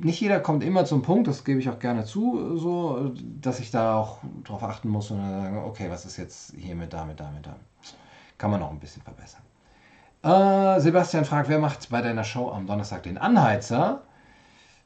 nicht 0.00 0.20
jeder 0.20 0.40
kommt 0.40 0.64
immer 0.64 0.84
zum 0.84 1.02
Punkt, 1.02 1.28
das 1.28 1.44
gebe 1.44 1.60
ich 1.60 1.70
auch 1.70 1.78
gerne 1.78 2.04
zu, 2.04 2.56
so, 2.56 3.14
dass 3.40 3.60
ich 3.60 3.70
da 3.70 3.96
auch 3.96 4.18
drauf 4.42 4.64
achten 4.64 4.88
muss 4.88 5.10
und 5.12 5.18
dann 5.18 5.30
sagen, 5.30 5.58
okay, 5.58 5.88
was 5.88 6.04
ist 6.04 6.16
jetzt 6.16 6.54
hiermit, 6.56 6.92
damit, 6.92 7.20
damit, 7.20 7.46
damit. 7.46 7.60
Kann 8.36 8.50
man 8.50 8.62
auch 8.62 8.70
ein 8.70 8.80
bisschen 8.80 9.02
verbessern. 9.02 9.43
Äh, 10.24 10.80
Sebastian 10.80 11.26
fragt, 11.26 11.50
wer 11.50 11.58
macht 11.58 11.90
bei 11.90 12.00
deiner 12.00 12.24
Show 12.24 12.50
am 12.50 12.66
Donnerstag 12.66 13.02
den 13.02 13.18
Anheizer? 13.18 14.04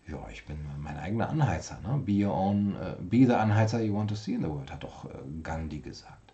Ja, 0.09 0.19
ich 0.33 0.45
bin 0.47 0.59
mein 0.81 0.99
eigener 0.99 1.29
Anheizer. 1.29 1.79
Ne? 1.81 1.99
Be 1.99 2.27
your 2.27 2.35
own, 2.35 2.75
uh, 2.75 3.01
be 3.01 3.25
the 3.25 3.35
Anheizer 3.35 3.81
you 3.81 3.95
want 3.95 4.11
to 4.11 4.17
see 4.17 4.35
in 4.35 4.43
the 4.43 4.49
world, 4.49 4.73
hat 4.73 4.83
doch 4.83 5.05
uh, 5.05 5.09
Gandhi 5.45 5.79
gesagt. 5.79 6.33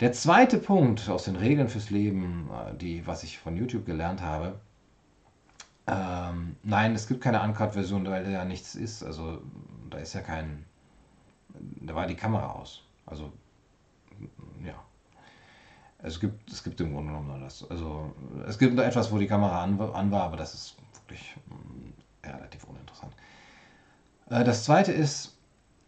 Der 0.00 0.12
zweite 0.12 0.58
Punkt 0.58 1.08
aus 1.08 1.24
den 1.24 1.36
Regeln 1.36 1.68
fürs 1.68 1.90
Leben, 1.90 2.50
uh, 2.50 2.74
die, 2.74 3.06
was 3.06 3.22
ich 3.22 3.38
von 3.38 3.56
YouTube 3.56 3.86
gelernt 3.86 4.20
habe, 4.20 4.58
ähm, 5.86 6.56
nein, 6.64 6.94
es 6.94 7.06
gibt 7.06 7.20
keine 7.20 7.42
Uncut-Version, 7.42 8.04
weil 8.06 8.24
da 8.24 8.30
ja 8.30 8.44
nichts 8.44 8.74
ist. 8.74 9.04
Also 9.04 9.42
da 9.90 9.98
ist 9.98 10.14
ja 10.14 10.22
kein, 10.22 10.64
da 11.80 11.94
war 11.94 12.06
die 12.06 12.16
Kamera 12.16 12.50
aus. 12.52 12.82
Also 13.06 13.32
es 16.02 16.18
gibt, 16.18 16.50
es 16.50 16.64
gibt 16.64 16.80
im 16.80 16.92
Grunde 16.92 17.12
genommen 17.12 17.28
nur 17.28 17.38
das. 17.38 17.68
Also 17.70 18.12
es 18.46 18.58
gibt 18.58 18.78
etwas, 18.78 19.12
wo 19.12 19.18
die 19.18 19.26
Kamera 19.26 19.62
an, 19.62 19.80
an 19.80 20.10
war, 20.10 20.24
aber 20.24 20.36
das 20.36 20.54
ist 20.54 20.76
wirklich 20.94 21.36
ja, 22.24 22.32
mm, 22.32 22.36
relativ 22.36 22.64
uninteressant. 22.64 23.14
Äh, 24.28 24.44
das 24.44 24.64
zweite 24.64 24.92
ist, 24.92 25.36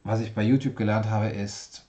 was 0.04 0.20
ich 0.20 0.34
bei 0.34 0.42
YouTube 0.42 0.76
gelernt 0.76 1.10
habe, 1.10 1.28
ist, 1.28 1.84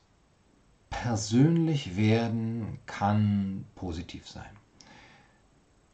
persönlich 0.89 1.97
werden 1.97 2.79
kann 2.85 3.65
positiv 3.75 4.27
sein. 4.27 4.49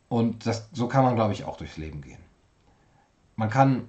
Und 0.08 0.46
das, 0.46 0.70
so 0.72 0.88
kann 0.88 1.04
man, 1.04 1.16
glaube 1.16 1.34
ich, 1.34 1.46
auch 1.46 1.58
durchs 1.58 1.78
Leben 1.78 2.02
gehen. 2.02 2.20
Man 3.36 3.50
kann 3.50 3.88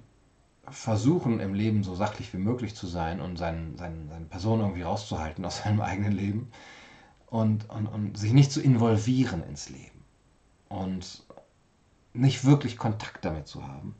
versuchen, 0.69 1.39
im 1.39 1.53
Leben 1.53 1.83
so 1.83 1.95
sachlich 1.95 2.33
wie 2.33 2.37
möglich 2.37 2.75
zu 2.75 2.87
sein 2.87 3.19
und 3.19 3.37
seinen, 3.37 3.77
seinen, 3.77 4.09
seine 4.09 4.25
Person 4.25 4.61
irgendwie 4.61 4.81
rauszuhalten 4.81 5.45
aus 5.45 5.59
seinem 5.63 5.81
eigenen 5.81 6.13
Leben 6.13 6.51
und, 7.33 7.67
und, 7.71 7.87
und 7.87 8.15
sich 8.15 8.31
nicht 8.31 8.51
zu 8.51 8.61
involvieren 8.61 9.41
ins 9.41 9.67
Leben 9.69 10.03
und 10.69 11.23
nicht 12.13 12.45
wirklich 12.45 12.77
Kontakt 12.77 13.25
damit 13.25 13.47
zu 13.47 13.67
haben 13.67 13.95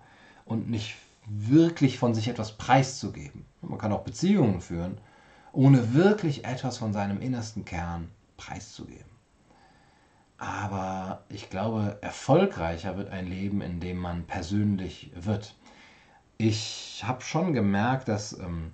und 0.45 0.69
nicht 0.69 0.95
wirklich 1.25 1.97
von 1.97 2.13
sich 2.13 2.27
etwas 2.27 2.51
preiszugeben. 2.57 3.43
Man 3.61 3.79
kann 3.79 3.91
auch 3.91 4.03
Beziehungen 4.03 4.61
führen, 4.61 4.99
ohne 5.51 5.95
wirklich 5.95 6.45
etwas 6.45 6.77
von 6.77 6.93
seinem 6.93 7.21
innersten 7.21 7.65
Kern 7.65 8.07
preiszugeben. 8.37 9.09
Aber 10.37 11.23
ich 11.29 11.49
glaube, 11.49 11.97
erfolgreicher 12.01 12.97
wird 12.97 13.09
ein 13.09 13.25
Leben, 13.25 13.61
in 13.61 13.79
dem 13.79 13.97
man 13.97 14.27
persönlich 14.27 15.09
wird. 15.15 15.55
Ich 16.37 17.03
habe 17.03 17.21
schon 17.21 17.53
gemerkt, 17.53 18.09
dass 18.09 18.37
ähm, 18.37 18.73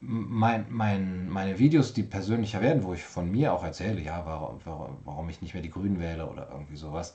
mein, 0.00 0.66
mein, 0.70 1.28
meine 1.28 1.58
Videos, 1.58 1.92
die 1.92 2.02
persönlicher 2.02 2.60
werden, 2.60 2.84
wo 2.84 2.94
ich 2.94 3.04
von 3.04 3.30
mir 3.30 3.52
auch 3.52 3.62
erzähle, 3.62 4.00
ja, 4.00 4.24
warum, 4.24 4.58
warum 5.04 5.28
ich 5.28 5.42
nicht 5.42 5.54
mehr 5.54 5.62
die 5.62 5.70
Grünen 5.70 6.00
wähle 6.00 6.26
oder 6.26 6.48
irgendwie 6.50 6.76
sowas, 6.76 7.14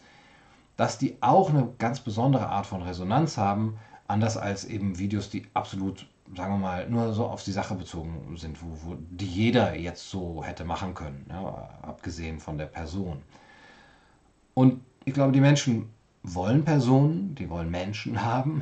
dass 0.78 0.98
die 0.98 1.18
auch 1.22 1.50
eine 1.50 1.70
ganz 1.80 2.00
besondere 2.00 2.48
Art 2.48 2.68
von 2.68 2.84
Resonanz 2.84 3.38
haben, 3.38 3.78
anders 4.08 4.38
als 4.38 4.66
eben 4.66 5.00
Videos, 5.00 5.30
die 5.30 5.48
absolut, 5.54 6.08
sagen 6.36 6.54
wir 6.54 6.60
mal, 6.60 6.90
nur 6.90 7.14
so 7.14 7.26
auf 7.26 7.44
die 7.44 7.52
Sache 7.52 7.74
bezogen 7.74 8.36
sind, 8.38 8.62
wo, 8.62 8.68
wo 8.84 8.98
die 9.10 9.26
jeder 9.26 9.76
jetzt 9.76 10.10
so 10.10 10.44
hätte 10.44 10.64
machen 10.64 10.94
können, 10.94 11.26
ja, 11.30 11.70
abgesehen 11.82 12.40
von 12.40 12.58
der 12.58 12.68
Person. 12.68 13.22
Und 14.54 14.82
ich 15.06 15.14
glaube, 15.14 15.32
die 15.32 15.42
Menschen 15.42 15.90
wollen 16.22 16.64
Personen, 16.64 17.34
die 17.36 17.50
wollen 17.50 17.72
Menschen 17.72 18.24
haben. 18.24 18.62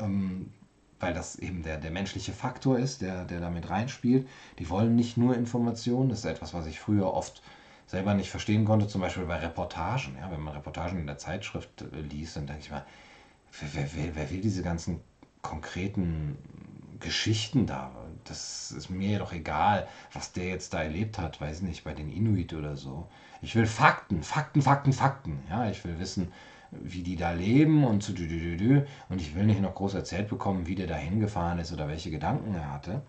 Ähm, 0.00 0.52
weil 1.00 1.14
das 1.14 1.36
eben 1.36 1.62
der, 1.62 1.78
der 1.78 1.90
menschliche 1.90 2.32
Faktor 2.32 2.78
ist, 2.78 3.02
der, 3.02 3.24
der 3.24 3.40
damit 3.40 3.70
reinspielt. 3.70 4.28
Die 4.58 4.68
wollen 4.68 4.96
nicht 4.96 5.16
nur 5.16 5.36
Informationen. 5.36 6.08
Das 6.08 6.20
ist 6.20 6.24
etwas, 6.24 6.54
was 6.54 6.66
ich 6.66 6.80
früher 6.80 7.12
oft 7.12 7.42
selber 7.86 8.14
nicht 8.14 8.30
verstehen 8.30 8.64
konnte, 8.64 8.86
zum 8.86 9.00
Beispiel 9.00 9.24
bei 9.24 9.36
Reportagen. 9.36 10.16
Ja, 10.20 10.30
wenn 10.30 10.40
man 10.40 10.54
Reportagen 10.54 10.98
in 10.98 11.06
der 11.06 11.18
Zeitschrift 11.18 11.82
äh, 11.82 12.00
liest, 12.00 12.36
dann 12.36 12.46
denke 12.46 12.62
ich 12.62 12.70
mal, 12.70 12.84
wer, 13.60 13.88
wer, 13.94 14.16
wer 14.16 14.30
will 14.30 14.40
diese 14.40 14.62
ganzen 14.62 15.00
konkreten 15.42 16.36
Geschichten 17.00 17.66
da? 17.66 17.90
Das 18.24 18.72
ist 18.72 18.90
mir 18.90 19.18
doch 19.18 19.32
egal, 19.32 19.88
was 20.12 20.32
der 20.32 20.48
jetzt 20.48 20.74
da 20.74 20.82
erlebt 20.82 21.18
hat, 21.18 21.40
weiß 21.40 21.62
nicht, 21.62 21.84
bei 21.84 21.94
den 21.94 22.10
Inuit 22.10 22.52
oder 22.52 22.76
so. 22.76 23.08
Ich 23.40 23.54
will 23.54 23.66
Fakten, 23.66 24.22
Fakten, 24.22 24.60
Fakten, 24.60 24.92
Fakten. 24.92 25.38
Ja, 25.48 25.70
ich 25.70 25.84
will 25.84 25.98
wissen, 25.98 26.32
wie 26.70 27.02
die 27.02 27.16
da 27.16 27.32
leben 27.32 27.84
und 27.84 28.02
zu 28.02 28.12
und 29.08 29.20
ich 29.20 29.34
will 29.34 29.44
nicht 29.44 29.60
noch 29.60 29.74
groß 29.74 29.94
erzählt 29.94 30.28
bekommen, 30.28 30.66
wie 30.66 30.74
der 30.74 30.86
da 30.86 30.96
hingefahren 30.96 31.58
ist 31.58 31.72
oder 31.72 31.88
welche 31.88 32.10
Gedanken 32.10 32.54
er 32.54 32.72
hatte. 32.72 33.02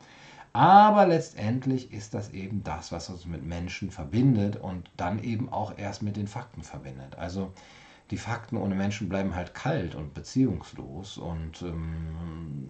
Aber 0.54 1.06
letztendlich 1.06 1.94
ist 1.94 2.14
das 2.14 2.32
eben 2.32 2.64
das, 2.64 2.92
was 2.92 3.10
uns 3.10 3.26
mit 3.26 3.44
Menschen 3.44 3.92
verbindet 3.92 4.56
und 4.56 4.90
dann 4.98 5.20
eben 5.24 5.50
auch 5.50 5.78
erst 5.78 6.02
mit 6.02 6.18
den 6.18 6.28
Fakten 6.28 6.64
verbindet. 6.64 7.18
Also 7.18 7.54
die 8.12 8.18
Fakten 8.18 8.58
ohne 8.58 8.74
Menschen 8.74 9.10
bleiben 9.10 9.36
halt 9.36 9.54
kalt 9.54 9.94
und 9.94 10.14
beziehungslos 10.16 11.18
und 11.18 11.62
ähm, 11.62 12.70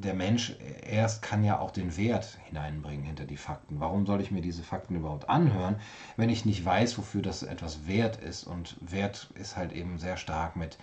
der 0.00 0.14
Mensch 0.14 0.56
erst 0.82 1.22
kann 1.22 1.44
ja 1.44 1.58
auch 1.58 1.70
den 1.70 1.96
Wert 1.96 2.38
hineinbringen 2.48 3.04
hinter 3.04 3.24
die 3.24 3.36
Fakten. 3.36 3.80
Warum 3.80 4.06
soll 4.06 4.20
ich 4.20 4.30
mir 4.30 4.42
diese 4.42 4.62
Fakten 4.62 4.96
überhaupt 4.96 5.28
anhören, 5.28 5.76
wenn 6.16 6.30
ich 6.30 6.44
nicht 6.44 6.64
weiß, 6.64 6.96
wofür 6.98 7.22
das 7.22 7.42
etwas 7.42 7.86
wert 7.86 8.16
ist? 8.16 8.44
Und 8.44 8.76
Wert 8.80 9.30
ist 9.34 9.56
halt 9.56 9.72
eben 9.72 9.98
sehr 9.98 10.16
stark 10.16 10.56
mit 10.56 10.78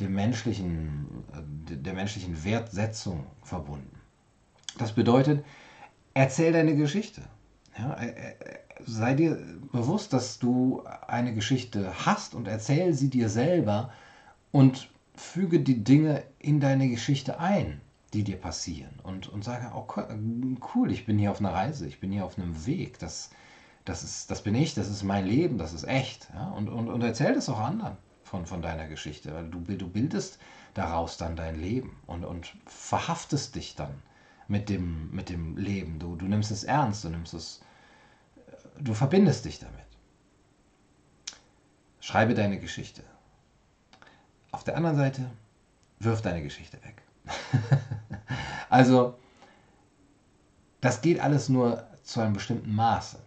dem 0.00 0.14
menschlichen, 0.14 1.24
äh, 1.32 1.76
der 1.76 1.94
menschlichen 1.94 2.44
Wertsetzung 2.44 3.26
verbunden. 3.42 4.00
Das 4.78 4.92
bedeutet, 4.92 5.44
erzähl 6.14 6.52
deine 6.52 6.76
Geschichte. 6.76 7.22
Ja, 7.78 7.94
äh, 7.94 8.08
äh, 8.08 8.34
sei 8.86 9.14
dir 9.14 9.38
bewusst, 9.72 10.12
dass 10.12 10.38
du 10.38 10.82
eine 11.06 11.34
Geschichte 11.34 11.92
hast 12.06 12.34
und 12.34 12.48
erzähl 12.48 12.94
sie 12.94 13.10
dir 13.10 13.28
selber 13.28 13.92
und 14.52 14.88
füge 15.14 15.60
die 15.60 15.82
Dinge 15.82 16.22
in 16.38 16.60
deine 16.60 16.88
Geschichte 16.88 17.40
ein, 17.40 17.80
die 18.14 18.24
dir 18.24 18.36
passieren. 18.36 18.98
Und, 19.02 19.28
und 19.28 19.44
sage, 19.44 19.70
oh, 19.74 19.86
cool, 20.74 20.90
ich 20.90 21.06
bin 21.06 21.18
hier 21.18 21.30
auf 21.30 21.40
einer 21.40 21.52
Reise, 21.52 21.86
ich 21.86 22.00
bin 22.00 22.10
hier 22.10 22.24
auf 22.24 22.38
einem 22.38 22.66
Weg. 22.66 22.98
Das, 22.98 23.30
das, 23.84 24.02
ist, 24.02 24.30
das 24.30 24.42
bin 24.42 24.54
ich, 24.54 24.74
das 24.74 24.88
ist 24.88 25.02
mein 25.02 25.26
Leben, 25.26 25.58
das 25.58 25.72
ist 25.72 25.84
echt. 25.84 26.28
Ja? 26.34 26.48
Und, 26.50 26.68
und, 26.68 26.88
und 26.88 27.02
erzähl 27.02 27.34
das 27.34 27.48
auch 27.48 27.60
anderen 27.60 27.96
von, 28.24 28.46
von 28.46 28.62
deiner 28.62 28.86
Geschichte, 28.86 29.34
weil 29.34 29.48
du, 29.48 29.60
du 29.60 29.88
bildest 29.88 30.38
daraus 30.74 31.16
dann 31.16 31.36
dein 31.36 31.60
Leben 31.60 32.00
und, 32.06 32.24
und 32.24 32.54
verhaftest 32.66 33.54
dich 33.54 33.74
dann 33.74 34.02
mit 34.46 34.68
dem, 34.68 35.10
mit 35.10 35.28
dem 35.28 35.56
Leben. 35.56 35.98
Du, 35.98 36.16
du 36.16 36.26
nimmst 36.26 36.50
es 36.50 36.64
ernst, 36.64 37.04
du 37.04 37.10
nimmst 37.10 37.34
es, 37.34 37.60
du 38.78 38.94
verbindest 38.94 39.44
dich 39.44 39.58
damit. 39.58 39.74
Schreibe 42.00 42.34
deine 42.34 42.58
Geschichte. 42.58 43.02
Auf 44.50 44.64
der 44.64 44.76
anderen 44.76 44.96
Seite, 44.96 45.30
wirf 45.98 46.22
deine 46.22 46.42
Geschichte 46.42 46.82
weg. 46.84 47.02
also, 48.70 49.14
das 50.80 51.00
geht 51.00 51.20
alles 51.20 51.48
nur 51.48 51.84
zu 52.02 52.20
einem 52.20 52.34
bestimmten 52.34 52.74
Maße. 52.74 53.18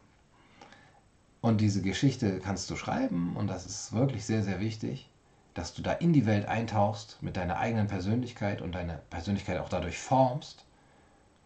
Und 1.42 1.60
diese 1.60 1.82
Geschichte 1.82 2.40
kannst 2.40 2.70
du 2.70 2.76
schreiben 2.76 3.36
und 3.36 3.48
das 3.48 3.66
ist 3.66 3.94
wirklich 3.94 4.26
sehr, 4.26 4.44
sehr 4.44 4.60
wichtig, 4.60 5.10
dass 5.54 5.74
du 5.74 5.82
da 5.82 5.92
in 5.92 6.14
die 6.14 6.26
Welt 6.26 6.46
eintauchst 6.48 7.22
mit 7.22 7.36
deiner 7.36 7.58
eigenen 7.58 7.88
Persönlichkeit 7.88 8.62
und 8.62 8.74
deine 8.74 9.02
Persönlichkeit 9.10 9.60
auch 9.60 9.70
dadurch 9.70 9.98
formst 9.98 10.66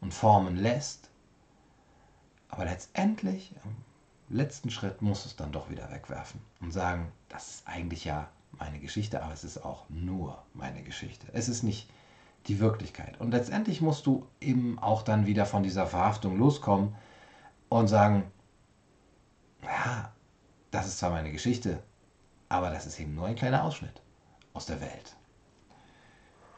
und 0.02 0.14
formen 0.14 0.58
lässt. 0.58 1.10
Aber 2.50 2.66
letztendlich, 2.66 3.54
im 3.64 4.38
letzten 4.38 4.70
Schritt, 4.70 5.02
musst 5.02 5.26
du 5.26 5.30
es 5.30 5.36
dann 5.38 5.52
doch 5.52 5.70
wieder 5.70 5.90
wegwerfen 5.90 6.42
und 6.60 6.72
sagen, 6.72 7.12
das 7.30 7.56
ist 7.56 7.68
eigentlich 7.68 8.06
ja 8.06 8.30
meine 8.52 8.80
Geschichte, 8.80 9.24
aber 9.24 9.34
es 9.34 9.44
ist 9.44 9.64
auch 9.64 9.90
nur 9.90 10.44
meine 10.54 10.84
Geschichte. 10.84 11.28
Es 11.34 11.50
ist 11.50 11.64
nicht 11.64 11.90
die 12.48 12.60
Wirklichkeit. 12.60 13.20
Und 13.20 13.32
letztendlich 13.32 13.82
musst 13.82 14.06
du 14.06 14.28
eben 14.40 14.78
auch 14.80 15.02
dann 15.02 15.26
wieder 15.26 15.46
von 15.46 15.64
dieser 15.64 15.88
Verhaftung 15.88 16.38
loskommen 16.38 16.96
und 17.70 17.88
sagen, 17.88 18.24
ja, 19.64 20.12
das 20.72 20.88
ist 20.88 21.00
zwar 21.00 21.12
meine 21.12 21.32
Geschichte, 21.32 21.82
aber 22.50 22.70
das 22.70 22.86
ist 22.86 23.00
eben 23.00 23.16
nur 23.16 23.28
ein 23.28 23.36
kleiner 23.36 23.64
Ausschnitt 23.64 24.02
aus 24.54 24.66
der 24.66 24.82
Welt. 24.82 25.16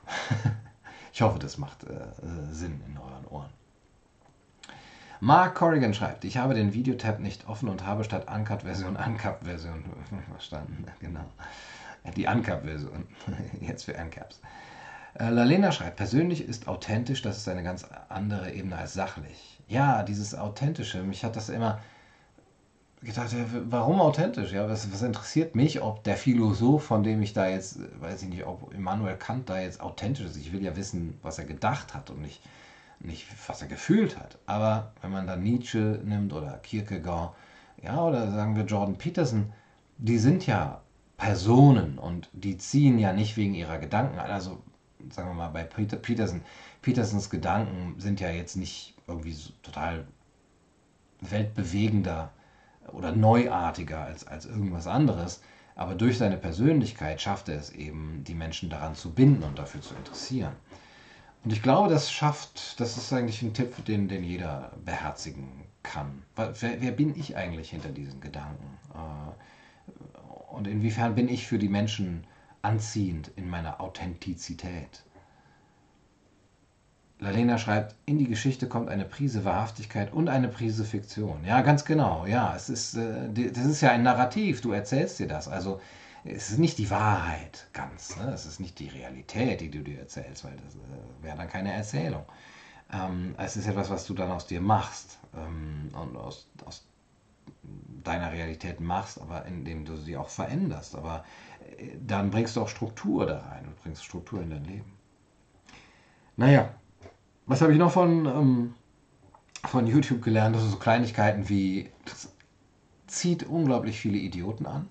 Ich 1.14 1.24
hoffe, 1.24 1.40
das 1.40 1.58
macht 1.58 1.84
äh, 1.84 2.12
Sinn 2.52 2.80
in 2.86 2.96
euren 2.96 3.26
Ohren. 3.26 3.50
Mark 5.20 5.56
Corrigan 5.56 5.96
schreibt, 5.96 6.26
ich 6.26 6.38
habe 6.38 6.54
den 6.54 6.76
Videotab 6.76 7.20
nicht 7.20 7.48
offen 7.48 7.70
und 7.70 7.84
habe 7.88 8.04
statt 8.04 8.28
Uncut-Version 8.32 8.96
Uncut-Version 8.96 9.84
verstanden. 10.30 10.86
Genau. 11.00 11.26
Die 12.16 12.28
Uncut-Version. 12.28 13.08
Jetzt 13.62 13.86
für 13.86 13.96
Uncaps. 13.96 14.40
Äh, 15.20 15.30
Lalena 15.30 15.72
schreibt, 15.72 15.98
persönlich 15.98 16.48
ist 16.48 16.68
authentisch, 16.68 17.22
das 17.22 17.38
ist 17.38 17.50
eine 17.50 17.64
ganz 17.64 17.86
andere 18.10 18.52
Ebene 18.52 18.78
als 18.78 18.94
sachlich. 18.94 19.60
Ja, 19.68 20.04
dieses 20.04 20.36
Authentische, 20.36 21.02
mich 21.04 21.24
hat 21.24 21.36
das 21.36 21.50
immer 21.50 21.80
gedacht, 23.02 23.36
warum 23.70 24.00
authentisch? 24.00 24.52
Ja, 24.52 24.70
was, 24.70 24.92
was, 24.92 25.02
interessiert 25.02 25.56
mich, 25.56 25.82
ob 25.82 26.04
der 26.04 26.18
Philosoph, 26.18 26.84
von 26.84 27.04
dem 27.04 27.22
ich 27.22 27.34
da 27.34 27.48
jetzt, 27.48 27.80
weiß 28.00 28.24
ich 28.24 28.30
nicht, 28.30 28.46
ob 28.46 28.74
Immanuel 28.74 29.16
Kant 29.18 29.50
da 29.50 29.60
jetzt 29.60 29.82
authentisch 29.82 30.26
ist. 30.26 30.38
Ich 30.38 30.52
will 30.52 30.64
ja 30.64 30.76
wissen, 30.76 31.18
was 31.24 31.40
er 31.40 31.46
gedacht 31.46 31.94
hat 31.94 32.10
und 32.10 32.22
nicht, 32.22 32.42
nicht 33.00 33.28
was 33.48 33.62
er 33.62 33.68
gefühlt 33.68 34.18
hat. 34.18 34.38
Aber 34.46 34.92
wenn 35.02 35.12
man 35.12 35.28
dann 35.28 35.44
Nietzsche 35.44 36.00
nimmt 36.04 36.34
oder 36.34 36.60
Kierkegaard, 36.64 37.34
ja, 37.82 38.02
oder 38.04 38.32
sagen 38.32 38.56
wir 38.56 38.66
Jordan 38.66 38.98
Peterson, 38.98 39.52
die 39.98 40.18
sind 40.18 40.46
ja 40.46 40.82
Personen 41.18 41.98
und 41.98 42.30
die 42.34 42.58
ziehen 42.58 43.00
ja 43.00 43.14
nicht 43.14 43.38
wegen 43.38 43.56
ihrer 43.56 43.80
Gedanken 43.80 44.20
an. 44.20 44.32
Also 44.32 44.62
sagen 45.12 45.30
wir 45.30 45.34
mal 45.34 45.50
bei 45.50 45.64
Peter, 45.64 45.98
Peterson, 45.98 46.42
Petersons 46.82 47.30
Gedanken 47.30 48.00
sind 48.00 48.20
ja 48.20 48.30
jetzt 48.30 48.56
nicht 48.56 48.96
irgendwie 49.08 49.34
so 49.34 49.52
total 49.62 50.06
weltbewegender 51.22 52.32
oder 52.92 53.16
neuartiger 53.16 54.02
als, 54.02 54.28
als 54.28 54.46
irgendwas 54.46 54.88
anderes. 54.88 55.42
Aber 55.76 55.94
durch 55.94 56.18
seine 56.18 56.38
Persönlichkeit 56.38 57.22
schafft 57.22 57.50
er 57.50 57.60
es 57.60 57.70
eben, 57.72 58.24
die 58.26 58.34
Menschen 58.34 58.70
daran 58.70 58.96
zu 58.96 59.14
binden 59.14 59.44
und 59.44 59.60
dafür 59.60 59.82
zu 59.82 59.94
interessieren. 59.94 60.54
Und 61.44 61.54
ich 61.54 61.62
glaube, 61.62 61.90
das 61.90 62.12
schafft, 62.12 62.80
das 62.80 62.98
ist 62.98 63.14
eigentlich 63.14 63.42
ein 63.42 63.54
Tipp, 63.54 63.86
den, 63.86 64.08
den 64.08 64.24
jeder 64.24 64.72
beherzigen 64.84 65.64
kann. 65.84 66.24
Wer, 66.36 66.82
wer 66.82 66.92
bin 66.92 67.16
ich 67.16 67.38
eigentlich 67.38 67.70
hinter 67.70 67.90
diesen 67.90 68.20
Gedanken? 68.20 68.78
Äh, 68.94 70.54
und 70.54 70.68
inwiefern 70.68 71.14
bin 71.14 71.30
ich 71.30 71.48
für 71.48 71.60
die 71.60 71.70
Menschen 71.70 72.26
anziehend 72.68 73.32
in 73.36 73.50
meiner 73.50 73.80
Authentizität? 73.80 75.04
Lalena 77.20 77.58
schreibt, 77.58 77.96
in 78.06 78.20
die 78.20 78.28
Geschichte 78.28 78.68
kommt 78.68 78.90
eine 78.90 79.06
Prise 79.06 79.44
Wahrhaftigkeit 79.44 80.14
und 80.14 80.30
eine 80.30 80.50
Prise 80.50 80.86
Fiktion. 80.86 81.44
Ja, 81.46 81.62
ganz 81.62 81.84
genau. 81.84 82.26
Ja, 82.28 82.56
es 82.56 82.70
ist, 82.70 82.96
äh, 82.96 83.30
das 83.52 83.66
ist 83.66 83.82
ja 83.82 83.92
ein 83.92 84.04
Narrativ. 84.04 84.62
Du 84.62 84.72
erzählst 84.72 85.18
dir 85.18 85.28
das. 85.28 85.48
Also 85.48 85.82
es 86.26 86.52
ist 86.52 86.60
nicht 86.60 86.78
die 86.78 86.92
Wahrheit 86.92 87.68
ganz. 87.74 88.16
Ne? 88.18 88.32
Es 88.32 88.46
ist 88.46 88.60
nicht 88.60 88.78
die 88.78 88.90
Realität, 88.90 89.62
die 89.62 89.72
du 89.72 89.80
dir 89.80 90.00
erzählst, 90.00 90.44
weil 90.44 90.56
das 90.58 90.76
äh, 90.76 91.24
wäre 91.24 91.38
dann 91.38 91.50
keine 91.50 91.74
Erzählung. 91.74 92.24
Ähm, 92.94 93.34
es 93.38 93.58
ist 93.58 93.68
etwas, 93.68 93.90
was 93.90 94.06
du 94.06 94.14
dann 94.14 94.30
aus 94.30 94.46
dir 94.46 94.62
machst 94.62 95.18
ähm, 95.36 95.90
und 96.00 96.16
aus, 96.18 96.48
aus 96.66 96.86
deiner 98.04 98.32
Realität 98.32 98.80
machst, 98.80 99.20
aber 99.20 99.46
indem 99.46 99.86
du 99.86 99.98
sie 99.98 100.18
auch 100.18 100.30
veränderst. 100.30 100.96
Aber 100.96 101.26
dann 102.06 102.32
bringst 102.32 102.56
du 102.56 102.62
auch 102.62 102.70
Struktur 102.70 103.26
da 103.26 103.40
rein 103.40 103.66
und 103.66 103.76
bringst 103.82 104.04
Struktur 104.04 104.42
in 104.42 104.50
dein 104.50 104.66
Leben. 104.66 104.94
Naja, 106.36 106.70
was 107.46 107.62
habe 107.62 107.74
ich 107.74 107.80
noch 107.80 107.92
von, 107.92 108.26
ähm, 108.26 108.74
von 109.66 109.88
YouTube 109.88 110.22
gelernt? 110.22 110.56
Das 110.56 110.64
sind 110.64 110.72
so 110.72 110.78
Kleinigkeiten 110.78 111.50
wie, 111.50 111.90
das 112.06 112.34
zieht 113.08 113.44
unglaublich 113.44 114.00
viele 114.00 114.18
Idioten 114.18 114.66
an. 114.66 114.90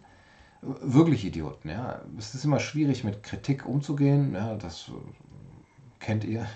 Wirklich 0.62 1.24
Idioten, 1.24 1.68
ja. 1.68 2.00
Es 2.18 2.34
ist 2.34 2.44
immer 2.44 2.58
schwierig, 2.58 3.04
mit 3.04 3.22
Kritik 3.22 3.66
umzugehen, 3.66 4.34
ja, 4.34 4.54
das 4.56 4.90
kennt 6.00 6.24
ihr. 6.24 6.46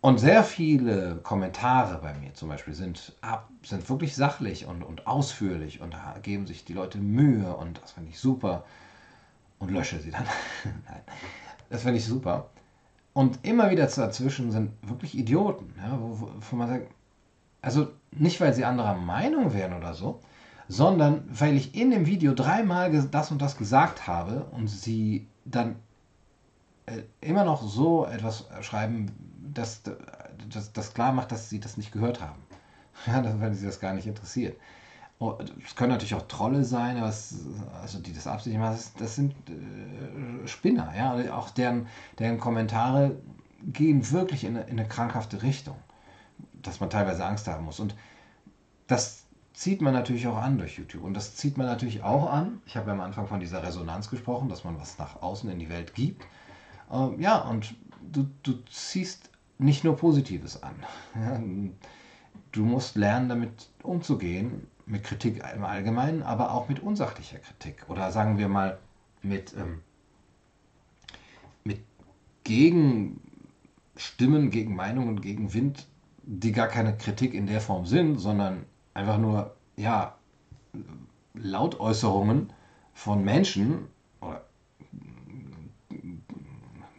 Und 0.00 0.18
sehr 0.18 0.44
viele 0.44 1.16
Kommentare 1.16 1.98
bei 2.00 2.14
mir 2.14 2.32
zum 2.34 2.48
Beispiel 2.48 2.74
sind, 2.74 3.16
sind 3.62 3.90
wirklich 3.90 4.14
sachlich 4.14 4.66
und, 4.66 4.84
und 4.84 5.08
ausführlich 5.08 5.80
und 5.80 5.92
da 5.92 6.16
geben 6.22 6.46
sich 6.46 6.64
die 6.64 6.72
Leute 6.72 6.98
Mühe 6.98 7.56
und 7.56 7.82
das 7.82 7.92
finde 7.92 8.10
ich 8.10 8.18
super 8.20 8.64
und 9.58 9.72
lösche 9.72 9.98
sie 9.98 10.12
dann. 10.12 10.24
Nein, 10.64 11.00
das 11.68 11.82
finde 11.82 11.98
ich 11.98 12.04
super. 12.04 12.48
Und 13.12 13.40
immer 13.42 13.70
wieder 13.70 13.86
dazwischen 13.86 14.52
sind 14.52 14.70
wirklich 14.82 15.18
Idioten, 15.18 15.74
ja, 15.76 15.98
wo, 16.00 16.30
wo 16.38 16.56
man 16.56 16.68
sagt, 16.68 16.86
also 17.60 17.88
nicht, 18.12 18.40
weil 18.40 18.54
sie 18.54 18.64
anderer 18.64 18.94
Meinung 18.94 19.52
wären 19.52 19.72
oder 19.72 19.94
so, 19.94 20.20
sondern 20.68 21.24
weil 21.28 21.56
ich 21.56 21.74
in 21.74 21.90
dem 21.90 22.06
Video 22.06 22.34
dreimal 22.34 22.92
das 23.10 23.32
und 23.32 23.42
das 23.42 23.56
gesagt 23.56 24.06
habe 24.06 24.44
und 24.52 24.68
sie 24.68 25.26
dann 25.44 25.76
äh, 26.86 27.02
immer 27.20 27.42
noch 27.42 27.62
so 27.62 28.06
etwas 28.06 28.48
schreiben, 28.60 29.10
dass 29.54 29.82
das 30.72 30.94
klar 30.94 31.12
macht, 31.12 31.32
dass 31.32 31.48
sie 31.50 31.60
das 31.60 31.76
nicht 31.76 31.92
gehört 31.92 32.20
haben. 32.20 32.42
Ja, 33.06 33.22
weil 33.40 33.54
sie 33.54 33.64
das 33.64 33.78
gar 33.78 33.94
nicht 33.94 34.08
interessiert. 34.08 34.58
Oh, 35.20 35.38
es 35.64 35.76
können 35.76 35.90
natürlich 35.92 36.16
auch 36.16 36.26
Trolle 36.26 36.64
sein, 36.64 36.96
es, 36.96 37.46
also 37.80 38.00
die 38.00 38.12
das 38.12 38.26
absichtlich 38.26 38.58
machen, 38.58 38.74
das, 38.74 38.92
das 38.94 39.14
sind 39.14 39.34
äh, 39.48 40.48
Spinner, 40.48 40.92
ja. 40.96 41.36
Auch 41.36 41.50
deren, 41.50 41.86
deren 42.18 42.38
Kommentare 42.38 43.16
gehen 43.62 44.10
wirklich 44.10 44.42
in 44.42 44.56
eine, 44.56 44.66
in 44.66 44.78
eine 44.78 44.88
krankhafte 44.88 45.42
Richtung, 45.42 45.76
dass 46.62 46.80
man 46.80 46.90
teilweise 46.90 47.24
Angst 47.24 47.46
haben 47.46 47.64
muss. 47.64 47.78
Und 47.78 47.94
das 48.88 49.24
zieht 49.54 49.82
man 49.82 49.92
natürlich 49.92 50.28
auch 50.28 50.36
an 50.36 50.58
durch 50.58 50.78
YouTube. 50.78 51.02
Und 51.02 51.14
das 51.14 51.34
zieht 51.34 51.56
man 51.56 51.66
natürlich 51.66 52.04
auch 52.04 52.30
an. 52.30 52.62
Ich 52.66 52.76
habe 52.76 52.86
ja 52.86 52.92
am 52.92 53.00
Anfang 53.00 53.26
von 53.26 53.40
dieser 53.40 53.62
Resonanz 53.62 54.08
gesprochen, 54.10 54.48
dass 54.48 54.62
man 54.62 54.78
was 54.78 54.98
nach 54.98 55.20
außen 55.20 55.50
in 55.50 55.58
die 55.58 55.68
Welt 55.68 55.94
gibt. 55.94 56.24
Ähm, 56.92 57.20
ja, 57.20 57.38
und 57.38 57.74
du, 58.00 58.28
du 58.44 58.52
ziehst 58.70 59.30
nicht 59.58 59.84
nur 59.84 59.96
Positives 59.96 60.62
an. 60.62 61.66
Du 62.52 62.64
musst 62.64 62.96
lernen, 62.96 63.28
damit 63.28 63.68
umzugehen, 63.82 64.66
mit 64.86 65.04
Kritik 65.04 65.42
im 65.54 65.64
Allgemeinen, 65.64 66.22
aber 66.22 66.52
auch 66.52 66.68
mit 66.68 66.80
unsachlicher 66.80 67.38
Kritik. 67.38 67.84
Oder 67.88 68.10
sagen 68.10 68.38
wir 68.38 68.48
mal 68.48 68.78
mit, 69.22 69.54
ähm, 69.56 69.82
mit 71.64 71.80
Gegenstimmen, 72.44 74.50
gegen 74.50 74.74
Meinungen, 74.74 75.20
gegen 75.20 75.52
Wind, 75.52 75.86
die 76.22 76.52
gar 76.52 76.68
keine 76.68 76.96
Kritik 76.96 77.34
in 77.34 77.46
der 77.46 77.60
Form 77.60 77.84
sind, 77.84 78.18
sondern 78.18 78.64
einfach 78.94 79.18
nur, 79.18 79.54
ja, 79.76 80.14
Lautäußerungen 81.34 82.52
von 82.94 83.24
Menschen 83.24 83.88
oder 84.20 84.44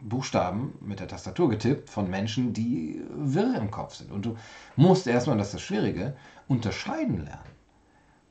Buchstaben 0.10 0.74
mit 0.82 1.00
der 1.00 1.08
Tastatur 1.08 1.50
getippt 1.50 1.90
von 1.90 2.10
Menschen, 2.10 2.54
die 2.54 3.04
wirr 3.10 3.56
im 3.56 3.72
Kopf 3.72 3.96
sind. 3.96 4.12
Und 4.12 4.26
du 4.26 4.36
musst 4.76 5.08
erstmal, 5.08 5.38
das 5.38 5.48
ist 5.48 5.54
das 5.56 5.62
Schwierige, 5.62 6.16
unterscheiden 6.48 7.24
lernen. 7.24 7.60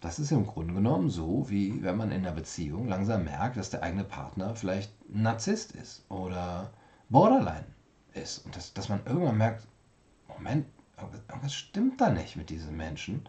Das 0.00 0.18
ist 0.18 0.30
im 0.30 0.46
Grunde 0.46 0.74
genommen 0.74 1.10
so, 1.10 1.48
wie 1.48 1.82
wenn 1.82 1.96
man 1.96 2.12
in 2.12 2.24
einer 2.24 2.34
Beziehung 2.34 2.86
langsam 2.86 3.24
merkt, 3.24 3.56
dass 3.56 3.70
der 3.70 3.82
eigene 3.82 4.04
Partner 4.04 4.54
vielleicht 4.54 4.92
Narzisst 5.08 5.72
ist 5.72 6.04
oder 6.08 6.70
Borderline 7.08 7.66
ist. 8.14 8.44
Und 8.44 8.54
das, 8.54 8.74
dass 8.74 8.88
man 8.88 9.00
irgendwann 9.06 9.38
merkt, 9.38 9.66
Moment, 10.28 10.66
irgendwas 11.28 11.54
stimmt 11.54 12.00
da 12.00 12.10
nicht 12.10 12.36
mit 12.36 12.50
diesen 12.50 12.76
Menschen. 12.76 13.28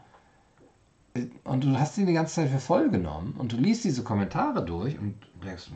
Und 1.43 1.63
du 1.63 1.79
hast 1.79 1.97
ihn 1.97 2.05
die 2.07 2.13
ganze 2.13 2.35
Zeit 2.35 2.49
für 2.49 2.59
voll 2.59 2.89
genommen 2.89 3.35
und 3.37 3.51
du 3.53 3.57
liest 3.57 3.83
diese 3.83 4.03
Kommentare 4.03 4.63
durch 4.63 4.97
und 4.99 5.15
denkst, 5.43 5.71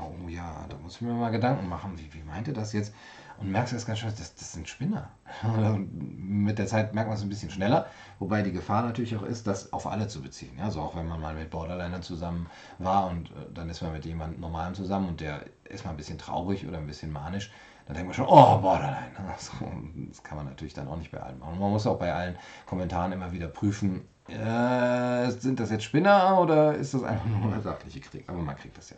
oh 0.00 0.28
ja, 0.28 0.66
da 0.68 0.76
muss 0.78 0.96
ich 0.96 1.00
mir 1.02 1.12
mal 1.12 1.30
Gedanken 1.30 1.68
machen, 1.68 1.92
wie, 1.96 2.12
wie 2.12 2.22
meint 2.22 2.48
ihr 2.48 2.54
das 2.54 2.72
jetzt? 2.72 2.92
Und 3.38 3.50
merkst 3.52 3.74
erst 3.74 3.86
ganz 3.86 3.98
schön, 3.98 4.08
das, 4.08 4.34
das 4.34 4.52
sind 4.52 4.66
Spinner. 4.66 5.10
mit 5.78 6.58
der 6.58 6.66
Zeit 6.66 6.94
merkt 6.94 7.08
man 7.08 7.18
es 7.18 7.22
ein 7.22 7.28
bisschen 7.28 7.50
schneller, 7.50 7.86
wobei 8.18 8.42
die 8.42 8.52
Gefahr 8.52 8.82
natürlich 8.82 9.14
auch 9.16 9.22
ist, 9.22 9.46
das 9.46 9.72
auf 9.74 9.86
alle 9.86 10.08
zu 10.08 10.22
beziehen. 10.22 10.58
Also 10.60 10.80
auch 10.80 10.96
wenn 10.96 11.06
man 11.06 11.20
mal 11.20 11.34
mit 11.34 11.50
Borderlinern 11.50 12.02
zusammen 12.02 12.46
war 12.78 13.08
und 13.08 13.30
äh, 13.30 13.52
dann 13.52 13.68
ist 13.68 13.82
man 13.82 13.92
mit 13.92 14.06
jemandem 14.06 14.40
Normalem 14.40 14.74
zusammen 14.74 15.08
und 15.08 15.20
der 15.20 15.44
ist 15.64 15.84
mal 15.84 15.90
ein 15.90 15.98
bisschen 15.98 16.18
traurig 16.18 16.66
oder 16.66 16.78
ein 16.78 16.86
bisschen 16.86 17.12
manisch, 17.12 17.52
dann 17.86 17.94
denkt 17.94 18.08
man 18.08 18.14
schon, 18.14 18.26
oh, 18.26 18.58
Borderline. 18.58 19.12
Das 20.08 20.22
kann 20.22 20.36
man 20.36 20.46
natürlich 20.46 20.74
dann 20.74 20.88
auch 20.88 20.96
nicht 20.96 21.12
bei 21.12 21.20
allen 21.20 21.38
machen. 21.38 21.58
Man 21.58 21.70
muss 21.70 21.86
auch 21.86 21.98
bei 21.98 22.12
allen 22.12 22.36
Kommentaren 22.64 23.12
immer 23.12 23.32
wieder 23.32 23.48
prüfen, 23.48 24.08
äh, 24.28 25.30
sind 25.30 25.60
das 25.60 25.70
jetzt 25.70 25.84
Spinner 25.84 26.40
oder 26.40 26.74
ist 26.74 26.94
das 26.94 27.02
einfach 27.02 27.26
nur 27.26 27.52
eine 27.52 27.62
sachliche 27.62 28.00
Kritik? 28.00 28.24
Aber 28.28 28.38
man 28.38 28.56
kriegt 28.56 28.76
das 28.76 28.90
ja 28.90 28.96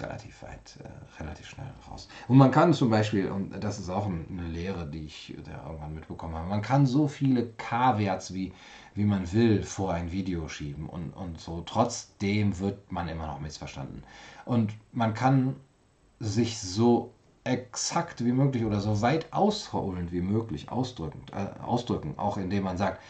relativ 0.00 0.42
weit, 0.42 0.78
äh, 0.84 1.22
relativ 1.22 1.48
schnell 1.48 1.66
raus. 1.90 2.08
Und 2.28 2.38
man 2.38 2.50
kann 2.50 2.72
zum 2.72 2.90
Beispiel, 2.90 3.28
und 3.30 3.62
das 3.62 3.78
ist 3.78 3.90
auch 3.90 4.06
eine 4.06 4.46
Lehre, 4.48 4.86
die 4.86 5.04
ich 5.06 5.34
da 5.44 5.66
irgendwann 5.66 5.94
mitbekommen 5.94 6.34
habe, 6.34 6.48
man 6.48 6.62
kann 6.62 6.86
so 6.86 7.08
viele 7.08 7.46
K-Werts 7.46 8.32
wie, 8.32 8.52
wie 8.94 9.04
man 9.04 9.32
will 9.32 9.62
vor 9.62 9.92
ein 9.92 10.12
Video 10.12 10.48
schieben 10.48 10.88
und, 10.88 11.10
und 11.10 11.40
so. 11.40 11.62
Trotzdem 11.62 12.58
wird 12.58 12.92
man 12.92 13.08
immer 13.08 13.26
noch 13.26 13.40
missverstanden. 13.40 14.04
Und 14.44 14.74
man 14.92 15.14
kann 15.14 15.56
sich 16.20 16.58
so 16.58 17.12
exakt 17.44 18.24
wie 18.24 18.32
möglich 18.32 18.64
oder 18.64 18.80
so 18.80 19.00
weit 19.00 19.32
ausholend 19.32 20.12
wie 20.12 20.20
möglich 20.20 20.70
ausdrücken, 20.70 21.24
äh, 21.32 21.60
ausdrücken, 21.62 22.14
auch 22.16 22.36
indem 22.36 22.64
man 22.64 22.76
sagt, 22.76 23.00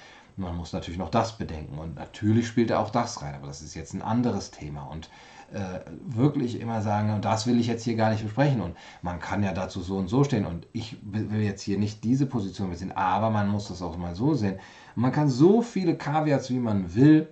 man 0.41 0.57
muss 0.57 0.73
natürlich 0.73 0.99
noch 0.99 1.11
das 1.11 1.39
bedenken 1.39 1.79
und 1.79 1.97
natürlich 1.97 2.49
spielt 2.49 2.71
er 2.71 2.81
auch 2.81 2.91
das 2.91 3.23
rein, 3.23 3.35
aber 3.35 3.47
das 3.47 3.63
ist 3.63 3.75
jetzt 3.75 3.95
ein 3.95 4.03
anderes 4.03 4.51
Thema 4.51 4.83
und 4.85 5.11
äh, 5.53 5.81
wirklich 6.07 6.61
immer 6.61 6.81
sagen, 6.81 7.21
das 7.23 7.47
will 7.47 7.59
ich 7.59 7.67
jetzt 7.67 7.85
hier 7.85 7.97
gar 7.97 8.11
nicht 8.11 8.23
besprechen 8.23 8.61
und 8.61 8.77
man 9.03 9.21
kann 9.21 9.43
ja 9.43 9.53
dazu 9.53 9.81
so 9.81 9.97
und 9.97 10.09
so 10.09 10.25
stehen 10.25 10.47
und 10.47 10.67
ich 10.73 10.97
will 11.03 11.43
jetzt 11.43 11.63
hier 11.63 11.79
nicht 11.79 12.05
diese 12.05 12.27
Position 12.27 12.75
sehen, 12.75 12.93
aber 12.93 13.31
man 13.31 13.49
muss 13.49 13.69
das 13.69 13.83
auch 13.83 13.97
mal 13.97 14.15
so 14.15 14.35
sehen. 14.35 14.59
man 14.95 15.13
kann 15.13 15.29
so 15.29 15.63
viele 15.63 15.97
Kaviats, 15.97 16.51
wie 16.51 16.59
man 16.59 16.95
will, 16.95 17.29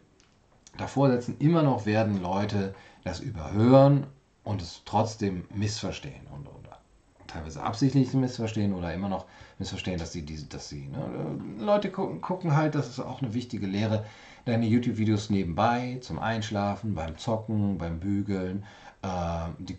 davor 0.76 1.10
setzen, 1.10 1.36
immer 1.38 1.62
noch 1.62 1.86
werden 1.86 2.22
Leute 2.22 2.74
das 3.04 3.20
überhören 3.20 4.06
und 4.44 4.62
es 4.62 4.82
trotzdem 4.84 5.44
missverstehen 5.54 6.26
und, 6.34 6.46
oder 6.48 6.78
teilweise 7.26 7.62
absichtlich 7.62 8.12
missverstehen 8.14 8.74
oder 8.74 8.92
immer 8.92 9.08
noch 9.08 9.26
missverstehen, 9.58 9.98
dass 9.98 10.12
sie 10.12 10.22
diese, 10.24 10.46
dass 10.46 10.68
sie, 10.68 10.88
ne? 10.88 11.38
Leute 11.58 11.90
gucken, 11.90 12.20
gucken 12.20 12.56
halt, 12.56 12.74
das 12.74 12.88
ist 12.88 13.00
auch 13.00 13.22
eine 13.22 13.34
wichtige 13.34 13.66
Lehre, 13.66 14.04
deine 14.44 14.66
YouTube-Videos 14.66 15.30
nebenbei, 15.30 15.98
zum 16.00 16.18
Einschlafen, 16.18 16.94
beim 16.94 17.18
Zocken, 17.18 17.78
beim 17.78 18.00
Bügeln. 18.00 18.64
Äh, 19.02 19.50
die 19.58 19.76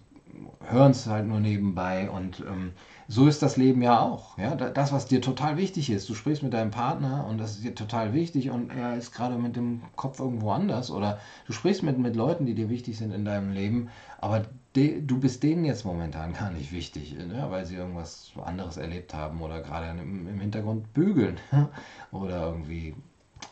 hören 0.66 0.92
es 0.92 1.08
halt 1.08 1.28
nur 1.28 1.40
nebenbei 1.40 2.10
und 2.10 2.42
ähm, 2.42 2.74
so 3.08 3.28
ist 3.28 3.42
das 3.42 3.58
Leben 3.58 3.82
ja 3.82 4.00
auch. 4.00 4.38
Ja? 4.38 4.56
Das, 4.56 4.92
was 4.92 5.08
dir 5.08 5.22
total 5.22 5.58
wichtig 5.58 5.90
ist, 5.90 6.08
du 6.10 6.14
sprichst 6.14 6.44
mit 6.44 6.54
deinem 6.54 6.72
Partner 6.72 7.26
und 7.28 7.40
das 7.40 7.56
ist 7.56 7.64
dir 7.64 7.76
total 7.76 8.14
wichtig 8.14 8.52
und 8.52 8.70
er 8.70 8.96
ist 8.96 9.12
gerade 9.12 9.36
mit 9.36 9.56
dem 9.56 9.82
Kopf 9.96 10.20
irgendwo 10.20 10.52
anders 10.52 10.92
oder 10.92 11.20
du 11.46 11.54
sprichst 11.54 11.84
mit, 11.84 11.98
mit 11.98 12.16
Leuten, 12.16 12.46
die 12.46 12.54
dir 12.54 12.70
wichtig 12.70 12.98
sind 12.98 13.12
in 13.12 13.26
deinem 13.26 13.52
Leben, 13.52 13.90
aber 14.20 14.44
du 14.76 15.20
bist 15.20 15.44
denen 15.44 15.66
jetzt 15.66 15.86
momentan 15.86 16.34
gar 16.34 16.52
nicht 16.52 16.72
wichtig, 16.72 17.14
ne? 17.14 17.48
weil 17.50 17.66
sie 17.66 17.76
irgendwas 17.76 18.32
anderes 18.44 18.78
erlebt 18.78 19.14
haben 19.14 19.42
oder 19.42 19.62
gerade 19.62 20.00
im, 20.00 20.28
im 20.28 20.40
Hintergrund 20.40 20.94
bügeln 20.94 21.40
oder 22.12 22.48
irgendwie 22.48 22.96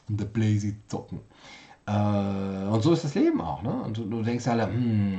The 0.07 0.25
Blazy 0.25 0.75
zocken. 0.87 1.21
Äh, 1.87 2.67
und 2.69 2.81
so 2.83 2.91
ist 2.91 3.05
das 3.05 3.15
Leben 3.15 3.39
auch. 3.41 3.61
Ne? 3.61 3.71
Und 3.71 3.97
du, 3.97 4.05
du 4.05 4.21
denkst 4.21 4.47
alle, 4.47 4.67
hm, 4.67 5.17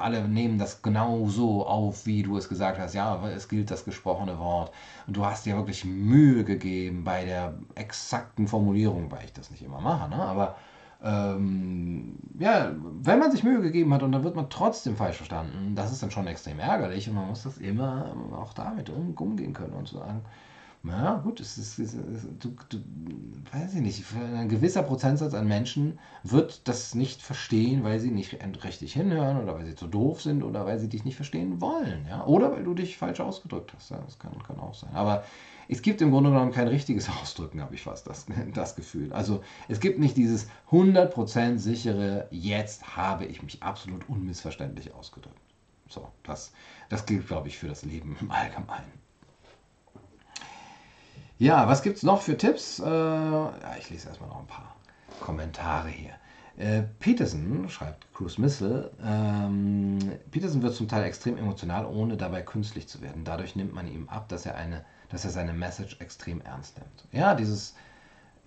alle 0.00 0.28
nehmen 0.28 0.58
das 0.58 0.82
genau 0.82 1.28
so 1.28 1.64
auf, 1.66 2.04
wie 2.04 2.22
du 2.22 2.36
es 2.36 2.48
gesagt 2.48 2.78
hast. 2.78 2.94
Ja, 2.94 3.24
es 3.28 3.48
gilt 3.48 3.70
das 3.70 3.84
gesprochene 3.84 4.38
Wort. 4.38 4.72
Und 5.06 5.16
du 5.16 5.24
hast 5.24 5.46
dir 5.46 5.56
wirklich 5.56 5.84
Mühe 5.84 6.44
gegeben 6.44 7.04
bei 7.04 7.24
der 7.24 7.54
exakten 7.76 8.48
Formulierung, 8.48 9.10
weil 9.10 9.24
ich 9.24 9.32
das 9.32 9.50
nicht 9.50 9.62
immer 9.62 9.80
mache. 9.80 10.10
Ne? 10.10 10.16
Aber 10.16 10.56
ähm, 11.02 12.16
ja, 12.38 12.74
wenn 13.02 13.18
man 13.18 13.30
sich 13.30 13.42
Mühe 13.42 13.60
gegeben 13.60 13.92
hat 13.94 14.02
und 14.02 14.12
dann 14.12 14.24
wird 14.24 14.36
man 14.36 14.50
trotzdem 14.50 14.96
falsch 14.96 15.16
verstanden, 15.16 15.74
das 15.74 15.92
ist 15.92 16.02
dann 16.02 16.10
schon 16.10 16.26
extrem 16.26 16.58
ärgerlich 16.58 17.08
und 17.08 17.14
man 17.14 17.28
muss 17.28 17.42
das 17.42 17.58
immer 17.58 18.14
auch 18.32 18.52
damit 18.52 18.90
umgehen 18.90 19.52
können 19.52 19.72
und 19.72 19.88
sagen, 19.88 20.22
ja, 20.82 21.16
gut, 21.16 21.40
es 21.40 21.58
ist, 21.58 21.78
es 21.78 21.92
ist, 21.92 22.26
du, 22.38 22.54
du, 22.70 22.78
weiß 23.52 23.74
ich 23.74 23.80
nicht, 23.82 24.04
ein 24.14 24.48
gewisser 24.48 24.82
Prozentsatz 24.82 25.34
an 25.34 25.46
Menschen 25.46 25.98
wird 26.22 26.66
das 26.68 26.94
nicht 26.94 27.20
verstehen, 27.20 27.84
weil 27.84 28.00
sie 28.00 28.10
nicht 28.10 28.38
richtig 28.64 28.94
hinhören 28.94 29.42
oder 29.42 29.54
weil 29.54 29.66
sie 29.66 29.74
zu 29.74 29.86
doof 29.86 30.22
sind 30.22 30.42
oder 30.42 30.64
weil 30.64 30.78
sie 30.78 30.88
dich 30.88 31.04
nicht 31.04 31.16
verstehen 31.16 31.60
wollen, 31.60 32.06
ja, 32.08 32.24
oder 32.24 32.52
weil 32.52 32.64
du 32.64 32.72
dich 32.72 32.96
falsch 32.96 33.20
ausgedrückt 33.20 33.74
hast, 33.74 33.90
ja, 33.90 33.98
das 33.98 34.18
kann, 34.18 34.32
kann 34.42 34.58
auch 34.58 34.74
sein. 34.74 34.94
Aber 34.94 35.22
es 35.70 35.82
gibt 35.82 36.02
im 36.02 36.10
Grunde 36.10 36.30
genommen 36.30 36.52
kein 36.52 36.68
richtiges 36.68 37.08
Ausdrücken, 37.22 37.60
habe 37.60 37.74
ich 37.74 37.82
fast 37.82 38.06
das, 38.06 38.26
das 38.54 38.76
Gefühl. 38.76 39.12
Also 39.12 39.42
es 39.68 39.80
gibt 39.80 39.98
nicht 39.98 40.16
dieses 40.16 40.48
100% 40.70 41.58
sichere, 41.58 42.26
jetzt 42.30 42.96
habe 42.96 43.24
ich 43.24 43.42
mich 43.42 43.62
absolut 43.62 44.08
unmissverständlich 44.08 44.92
ausgedrückt. 44.94 45.36
So, 45.88 46.08
das, 46.22 46.52
das 46.88 47.06
gilt, 47.06 47.26
glaube 47.26 47.48
ich, 47.48 47.58
für 47.58 47.68
das 47.68 47.84
Leben 47.84 48.16
im 48.20 48.30
Allgemeinen. 48.30 48.92
Ja, 51.38 51.66
was 51.66 51.82
gibt 51.82 51.96
es 51.96 52.02
noch 52.02 52.20
für 52.20 52.36
Tipps? 52.36 52.78
Äh, 52.80 52.84
ja, 52.84 53.76
ich 53.78 53.88
lese 53.90 54.08
erstmal 54.08 54.28
noch 54.28 54.40
ein 54.40 54.46
paar 54.46 54.76
Kommentare 55.20 55.88
hier. 55.88 56.12
Äh, 56.58 56.82
Peterson 56.98 57.68
schreibt 57.70 58.12
Cruise 58.12 58.38
Missile. 58.38 58.90
Ähm, 59.02 59.98
Peterson 60.30 60.62
wird 60.62 60.74
zum 60.74 60.88
Teil 60.88 61.04
extrem 61.04 61.38
emotional, 61.38 61.86
ohne 61.86 62.18
dabei 62.18 62.42
künstlich 62.42 62.88
zu 62.88 63.00
werden. 63.00 63.24
Dadurch 63.24 63.56
nimmt 63.56 63.72
man 63.72 63.88
ihm 63.88 64.08
ab, 64.10 64.28
dass 64.28 64.44
er, 64.44 64.56
eine, 64.56 64.84
dass 65.10 65.24
er 65.24 65.30
seine 65.30 65.52
Message 65.52 65.96
extrem 66.00 66.40
ernst 66.40 66.78
nimmt. 66.78 67.06
Ja, 67.12 67.34
dieses 67.34 67.74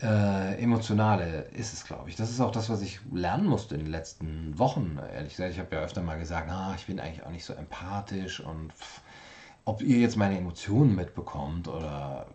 äh, 0.01 0.61
Emotionale 0.61 1.43
ist 1.53 1.73
es, 1.73 1.85
glaube 1.85 2.09
ich. 2.09 2.15
Das 2.15 2.29
ist 2.29 2.41
auch 2.41 2.51
das, 2.51 2.69
was 2.69 2.81
ich 2.81 2.99
lernen 3.11 3.45
musste 3.45 3.75
in 3.75 3.81
den 3.81 3.91
letzten 3.91 4.57
Wochen. 4.57 4.99
Ehrlich 5.13 5.35
gesagt, 5.35 5.51
ich 5.51 5.59
habe 5.59 5.75
ja 5.75 5.81
öfter 5.81 6.01
mal 6.01 6.17
gesagt, 6.17 6.49
ah, 6.49 6.73
ich 6.75 6.85
bin 6.85 6.99
eigentlich 6.99 7.25
auch 7.25 7.31
nicht 7.31 7.45
so 7.45 7.53
empathisch 7.53 8.39
und 8.39 8.73
pff, 8.73 9.01
ob 9.65 9.81
ihr 9.81 9.99
jetzt 9.99 10.17
meine 10.17 10.37
Emotionen 10.37 10.95
mitbekommt 10.95 11.67
oder 11.67 12.27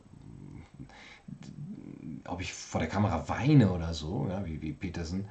ob 2.26 2.40
ich 2.40 2.52
vor 2.52 2.80
der 2.80 2.88
Kamera 2.88 3.28
weine 3.28 3.70
oder 3.70 3.94
so, 3.94 4.26
ja, 4.30 4.44
wie, 4.44 4.60
wie 4.62 4.72
Peterson, 4.72 5.26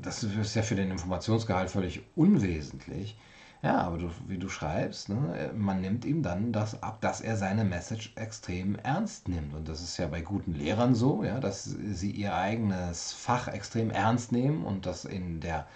das 0.00 0.22
ist 0.22 0.54
ja 0.54 0.62
für 0.62 0.74
den 0.74 0.90
Informationsgehalt 0.90 1.70
völlig 1.70 2.02
unwesentlich. 2.14 3.16
Ja, 3.62 3.80
aber 3.82 3.98
du, 3.98 4.10
wie 4.26 4.38
du 4.38 4.48
schreibst, 4.48 5.08
ne, 5.08 5.52
man 5.54 5.80
nimmt 5.80 6.04
ihm 6.04 6.22
dann 6.22 6.52
das 6.52 6.82
ab, 6.82 7.00
dass 7.00 7.20
er 7.20 7.36
seine 7.36 7.64
Message 7.64 8.12
extrem 8.16 8.74
ernst 8.74 9.28
nimmt. 9.28 9.54
Und 9.54 9.68
das 9.68 9.82
ist 9.82 9.96
ja 9.98 10.08
bei 10.08 10.20
guten 10.20 10.54
Lehrern 10.54 10.96
so, 10.96 11.22
ja, 11.22 11.38
dass 11.38 11.64
sie 11.64 12.10
ihr 12.10 12.34
eigenes 12.34 13.12
Fach 13.12 13.46
extrem 13.46 13.90
ernst 13.90 14.32
nehmen 14.32 14.64
und 14.64 14.84
das 14.86 15.04
in 15.04 15.40
der 15.40 15.66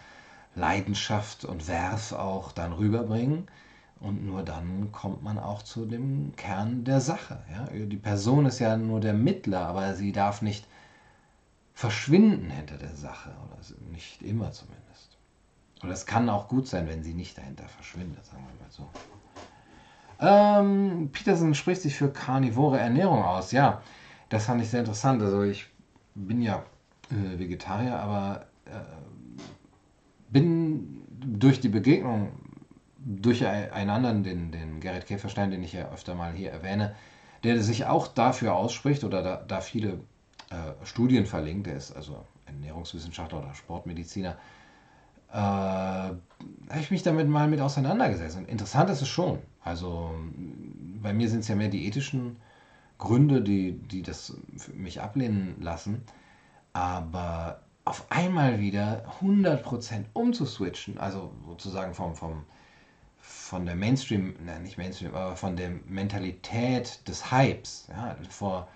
Leidenschaft 0.56 1.44
und 1.44 1.68
Werf 1.68 2.12
auch 2.12 2.50
dann 2.52 2.72
rüberbringen. 2.72 3.46
Und 4.00 4.26
nur 4.26 4.42
dann 4.42 4.90
kommt 4.92 5.22
man 5.22 5.38
auch 5.38 5.62
zu 5.62 5.86
dem 5.86 6.34
Kern 6.36 6.84
der 6.84 7.00
Sache. 7.00 7.38
Ja? 7.52 7.66
Die 7.72 7.96
Person 7.96 8.46
ist 8.46 8.58
ja 8.58 8.76
nur 8.76 9.00
der 9.00 9.14
Mittler, 9.14 9.60
aber 9.66 9.94
sie 9.94 10.12
darf 10.12 10.42
nicht 10.42 10.66
verschwinden 11.72 12.50
hinter 12.50 12.78
der 12.78 12.96
Sache. 12.96 13.30
Oder 13.30 13.58
nicht 13.92 14.22
immer 14.22 14.52
zumindest. 14.52 14.85
Oder 15.82 15.92
es 15.92 16.06
kann 16.06 16.28
auch 16.28 16.48
gut 16.48 16.66
sein, 16.66 16.88
wenn 16.88 17.02
sie 17.02 17.14
nicht 17.14 17.36
dahinter 17.36 17.68
verschwindet, 17.68 18.24
sagen 18.24 18.44
wir 18.46 18.64
mal 18.64 18.70
so. 18.70 18.88
Ähm, 20.18 21.10
Peterson 21.12 21.54
spricht 21.54 21.82
sich 21.82 21.94
für 21.94 22.10
karnivore 22.10 22.78
Ernährung 22.78 23.22
aus. 23.22 23.52
Ja, 23.52 23.82
das 24.28 24.46
fand 24.46 24.62
ich 24.62 24.70
sehr 24.70 24.80
interessant. 24.80 25.22
Also 25.22 25.42
ich 25.42 25.66
bin 26.14 26.40
ja 26.40 26.64
äh, 27.10 27.38
Vegetarier, 27.38 27.98
aber 27.98 28.46
äh, 28.64 28.70
bin 30.30 31.02
durch 31.20 31.60
die 31.60 31.68
Begegnung 31.68 32.32
durch 33.06 33.46
einen 33.46 33.90
anderen, 33.90 34.24
den, 34.24 34.50
den 34.50 34.80
Gerrit 34.80 35.06
Käferstein, 35.06 35.52
den 35.52 35.62
ich 35.62 35.72
ja 35.72 35.88
öfter 35.92 36.16
mal 36.16 36.32
hier 36.32 36.50
erwähne, 36.50 36.96
der 37.44 37.62
sich 37.62 37.86
auch 37.86 38.08
dafür 38.08 38.54
ausspricht 38.56 39.04
oder 39.04 39.22
da, 39.22 39.36
da 39.36 39.60
viele 39.60 40.00
äh, 40.50 40.84
Studien 40.84 41.24
verlinkt, 41.24 41.68
der 41.68 41.76
ist 41.76 41.94
also 41.94 42.24
Ernährungswissenschaftler 42.46 43.38
oder 43.38 43.54
Sportmediziner, 43.54 44.36
äh, 45.32 45.36
habe 45.36 46.80
ich 46.80 46.90
mich 46.90 47.02
damit 47.02 47.28
mal 47.28 47.48
mit 47.48 47.60
auseinandergesetzt. 47.60 48.36
Und 48.36 48.48
interessant 48.48 48.90
ist 48.90 49.02
es 49.02 49.08
schon. 49.08 49.38
Also 49.62 50.14
bei 51.02 51.12
mir 51.12 51.28
sind 51.28 51.40
es 51.40 51.48
ja 51.48 51.56
mehr 51.56 51.68
die 51.68 51.86
ethischen 51.86 52.36
Gründe, 52.98 53.42
die, 53.42 53.72
die 53.72 54.02
das 54.02 54.36
für 54.56 54.72
mich 54.72 55.00
ablehnen 55.00 55.56
lassen. 55.60 56.02
Aber 56.72 57.60
auf 57.84 58.10
einmal 58.10 58.60
wieder 58.60 59.04
100% 59.20 60.06
umzuswitchen, 60.12 60.98
also 60.98 61.32
sozusagen 61.46 61.94
vom, 61.94 62.14
vom, 62.16 62.44
von 63.18 63.64
der 63.64 63.76
Mainstream, 63.76 64.34
nein, 64.44 64.62
nicht 64.62 64.76
Mainstream, 64.76 65.14
aber 65.14 65.36
von 65.36 65.56
der 65.56 65.70
Mentalität 65.86 67.06
des 67.06 67.30
Hypes. 67.30 67.88
Ja, 67.90 68.16
vor 68.28 68.68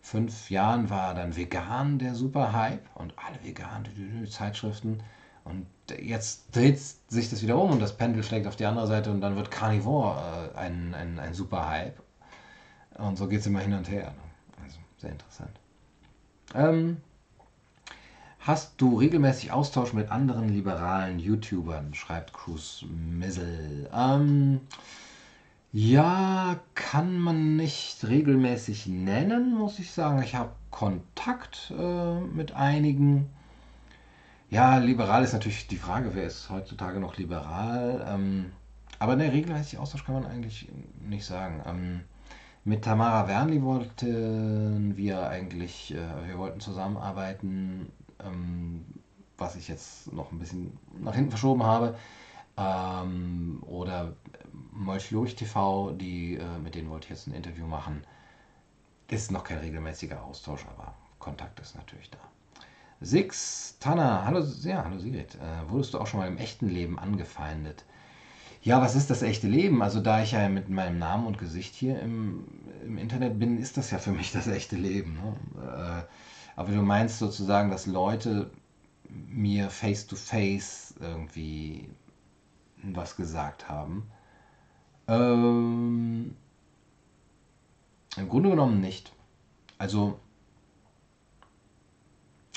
fünf 0.00 0.50
Jahren 0.50 0.88
war 0.88 1.14
dann 1.14 1.36
vegan 1.36 1.98
der 1.98 2.14
super 2.14 2.52
Hype 2.52 2.84
und 2.94 3.14
alle 3.18 3.42
vegan 3.42 3.84
Zeitschriften. 4.30 5.02
Und 5.44 5.66
jetzt 5.90 6.54
dreht 6.54 6.78
sich 6.78 7.30
das 7.30 7.42
wieder 7.42 7.58
um 7.58 7.70
und 7.70 7.80
das 7.80 7.96
Pendel 7.96 8.22
schlägt 8.22 8.46
auf 8.46 8.56
die 8.56 8.66
andere 8.66 8.86
Seite 8.86 9.10
und 9.10 9.20
dann 9.20 9.36
wird 9.36 9.50
Carnivore 9.50 10.52
äh, 10.54 10.58
ein, 10.58 10.94
ein, 10.94 11.18
ein 11.18 11.34
super 11.34 11.68
Hype. 11.68 12.00
Und 12.96 13.18
so 13.18 13.26
geht 13.28 13.40
es 13.40 13.46
immer 13.46 13.60
hin 13.60 13.74
und 13.74 13.90
her. 13.90 14.12
Ne? 14.12 14.62
Also 14.64 14.78
sehr 14.98 15.10
interessant. 15.10 15.58
Ähm, 16.54 16.98
Hast 18.44 18.74
du 18.76 18.98
regelmäßig 18.98 19.52
Austausch 19.52 19.94
mit 19.94 20.10
anderen 20.10 20.50
liberalen 20.50 21.18
YouTubern? 21.18 21.94
Schreibt 21.94 22.34
Cruz 22.34 22.84
Mizzle. 22.90 23.88
Ähm, 23.90 24.60
ja, 25.72 26.60
kann 26.74 27.18
man 27.18 27.56
nicht 27.56 28.06
regelmäßig 28.06 28.86
nennen, 28.86 29.54
muss 29.54 29.78
ich 29.78 29.92
sagen. 29.92 30.22
Ich 30.22 30.34
habe 30.34 30.50
Kontakt 30.70 31.72
äh, 31.74 32.20
mit 32.20 32.52
einigen. 32.52 33.30
Ja, 34.54 34.78
liberal 34.78 35.24
ist 35.24 35.32
natürlich 35.32 35.66
die 35.66 35.76
Frage, 35.76 36.14
wer 36.14 36.24
ist 36.24 36.48
heutzutage 36.48 37.00
noch 37.00 37.16
liberal? 37.16 38.06
Ähm, 38.08 38.52
aber 39.00 39.16
ne, 39.16 39.32
regelmäßig 39.32 39.80
Austausch 39.80 40.04
kann 40.04 40.14
man 40.14 40.26
eigentlich 40.26 40.68
nicht 41.00 41.26
sagen. 41.26 41.60
Ähm, 41.66 42.00
mit 42.62 42.84
Tamara 42.84 43.26
Wernli 43.26 43.62
wollten 43.62 44.96
wir 44.96 45.28
eigentlich, 45.28 45.92
äh, 45.94 46.28
wir 46.28 46.38
wollten 46.38 46.60
zusammenarbeiten 46.60 47.90
ähm, 48.20 48.84
was 49.38 49.56
ich 49.56 49.66
jetzt 49.68 50.12
noch 50.12 50.30
ein 50.30 50.38
bisschen 50.38 50.78
nach 51.00 51.14
hinten 51.16 51.30
verschoben 51.30 51.64
habe. 51.64 51.96
Ähm, 52.56 53.60
oder 53.66 54.14
Molch 54.72 55.10
Lurch 55.10 55.34
TV, 55.34 55.90
die, 55.92 56.36
äh, 56.36 56.58
mit 56.62 56.76
denen 56.76 56.90
wollte 56.90 57.06
ich 57.06 57.10
jetzt 57.10 57.26
ein 57.26 57.34
Interview 57.34 57.66
machen. 57.66 58.04
Ist 59.08 59.32
noch 59.32 59.44
kein 59.44 59.58
regelmäßiger 59.58 60.22
Austausch, 60.22 60.64
aber 60.66 60.94
Kontakt 61.18 61.58
ist 61.60 61.74
natürlich 61.76 62.10
da. 62.10 62.18
Six, 63.04 63.76
Tanner, 63.80 64.24
hallo, 64.24 64.42
ja, 64.62 64.82
hallo 64.82 64.98
Sigrid. 64.98 65.34
Äh, 65.34 65.70
wurdest 65.70 65.92
du 65.92 65.98
auch 65.98 66.06
schon 66.06 66.20
mal 66.20 66.26
im 66.26 66.38
echten 66.38 66.68
Leben 66.68 66.98
angefeindet? 66.98 67.84
Ja, 68.62 68.80
was 68.80 68.94
ist 68.94 69.10
das 69.10 69.20
echte 69.20 69.46
Leben? 69.46 69.82
Also 69.82 70.00
da 70.00 70.22
ich 70.22 70.32
ja 70.32 70.48
mit 70.48 70.70
meinem 70.70 70.98
Namen 70.98 71.26
und 71.26 71.36
Gesicht 71.36 71.74
hier 71.74 72.00
im, 72.00 72.44
im 72.82 72.96
Internet 72.96 73.38
bin, 73.38 73.58
ist 73.58 73.76
das 73.76 73.90
ja 73.90 73.98
für 73.98 74.12
mich 74.12 74.32
das 74.32 74.46
echte 74.46 74.76
Leben. 74.76 75.18
Ne? 75.22 75.36
Äh, 75.62 76.02
aber 76.56 76.72
du 76.72 76.80
meinst 76.80 77.18
sozusagen, 77.18 77.70
dass 77.70 77.84
Leute 77.84 78.50
mir 79.28 79.68
face 79.68 80.06
to 80.06 80.16
face 80.16 80.94
irgendwie 80.98 81.90
was 82.82 83.16
gesagt 83.16 83.68
haben. 83.68 84.10
Ähm, 85.08 86.34
Im 88.16 88.28
Grunde 88.30 88.48
genommen 88.48 88.80
nicht. 88.80 89.12
Also 89.76 90.18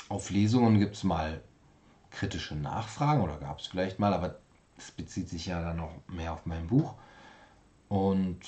auf 0.08 0.30
Lesungen 0.30 0.78
gibt 0.78 0.96
es 0.96 1.04
mal 1.04 1.42
kritische 2.10 2.54
Nachfragen 2.54 3.22
oder 3.22 3.36
gab 3.38 3.60
es 3.60 3.66
vielleicht 3.66 3.98
mal, 3.98 4.14
aber 4.14 4.38
es 4.76 4.90
bezieht 4.90 5.28
sich 5.28 5.46
ja 5.46 5.62
dann 5.62 5.76
noch 5.76 5.92
mehr 6.08 6.32
auf 6.32 6.46
mein 6.46 6.66
Buch. 6.66 6.94
Und, 7.88 8.40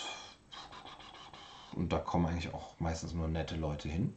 und 1.75 1.93
da 1.93 1.99
kommen 1.99 2.27
eigentlich 2.27 2.55
auch 2.55 2.79
meistens 2.79 3.13
nur 3.15 3.29
nette 3.29 3.57
Leute 3.57 3.89
hin. 3.89 4.15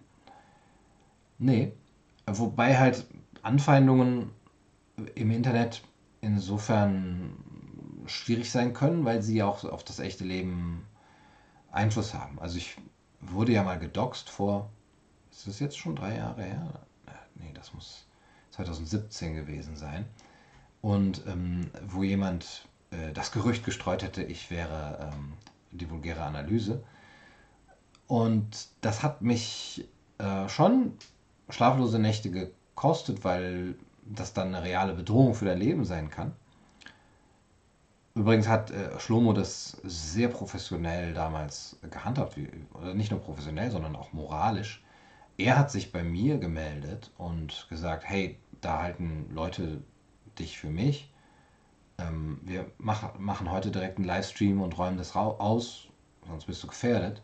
Nee. 1.38 1.74
Wobei 2.26 2.78
halt 2.78 3.06
Anfeindungen 3.42 4.32
im 5.16 5.32
Internet 5.32 5.84
insofern 6.22 7.36
schwierig 8.06 8.52
sein 8.52 8.74
können, 8.74 9.06
weil 9.06 9.22
sie 9.22 9.44
auch 9.44 9.64
auf 9.66 9.84
das 9.84 10.00
echte 10.00 10.24
Leben 10.24 10.86
Einfluss 11.72 12.14
haben. 12.14 12.40
Also 12.40 12.58
ich 12.58 12.78
wurde 13.20 13.52
ja 13.52 13.64
mal 13.64 13.80
gedoxt 13.80 14.30
vor, 14.30 14.70
ist 15.32 15.48
das 15.48 15.60
jetzt 15.60 15.78
schon 15.78 15.96
drei 15.96 16.18
Jahre 16.18 16.44
her? 16.44 16.86
Nee, 17.36 17.52
das 17.54 17.74
muss 17.74 18.06
2017 18.52 19.36
gewesen 19.36 19.76
sein. 19.76 20.06
Und 20.82 21.24
ähm, 21.28 21.72
wo 21.88 22.04
jemand 22.04 22.68
äh, 22.92 23.12
das 23.14 23.32
Gerücht 23.32 23.66
gestreut 23.66 24.04
hätte, 24.04 24.24
ich 24.24 24.52
wäre 24.52 25.12
ähm, 25.14 25.34
die 25.72 25.90
vulgäre 25.90 26.24
Analyse. 26.24 26.84
Und 28.08 28.68
das 28.82 29.02
hat 29.02 29.22
mich 29.22 29.88
äh, 30.18 30.48
schon 30.50 30.94
schlaflose 31.50 32.00
Nächte 32.00 32.30
gekostet, 32.30 33.24
weil 33.24 33.76
das 34.06 34.34
dann 34.34 34.50
eine 34.54 34.64
reale 34.64 34.94
Bedrohung 34.94 35.34
für 35.34 35.46
dein 35.46 35.58
Leben 35.58 35.86
sein 35.86 36.10
kann. 36.10 36.34
Übrigens 38.16 38.48
hat 38.48 38.70
äh, 38.70 39.00
Schlomo 39.00 39.34
das 39.34 39.78
sehr 39.84 40.28
professionell 40.28 41.14
damals 41.14 41.80
gehandhabt, 41.90 42.38
wie, 42.38 42.48
oder 42.74 42.94
nicht 42.94 43.10
nur 43.10 43.20
professionell, 43.20 43.72
sondern 43.72 43.96
auch 43.96 44.14
moralisch. 44.14 44.83
Er 45.38 45.58
hat 45.58 45.72
sich 45.72 45.92
bei 45.92 46.04
mir 46.04 46.38
gemeldet 46.38 47.12
und 47.18 47.68
gesagt, 47.70 48.04
hey, 48.08 48.38
da 48.62 48.82
halten 48.82 49.30
Leute 49.32 49.82
dich 50.38 50.58
für 50.58 50.70
mich. 50.70 51.12
Ähm, 51.98 52.40
wir 52.44 52.72
mach, 52.78 53.18
machen 53.18 53.52
heute 53.52 53.72
direkt 53.72 53.98
einen 53.98 54.06
Livestream 54.06 54.62
und 54.62 54.78
räumen 54.78 54.98
das 54.98 55.16
aus, 55.16 55.88
sonst 56.28 56.46
bist 56.46 56.64
du 56.64 56.68
gefährdet. 56.68 57.22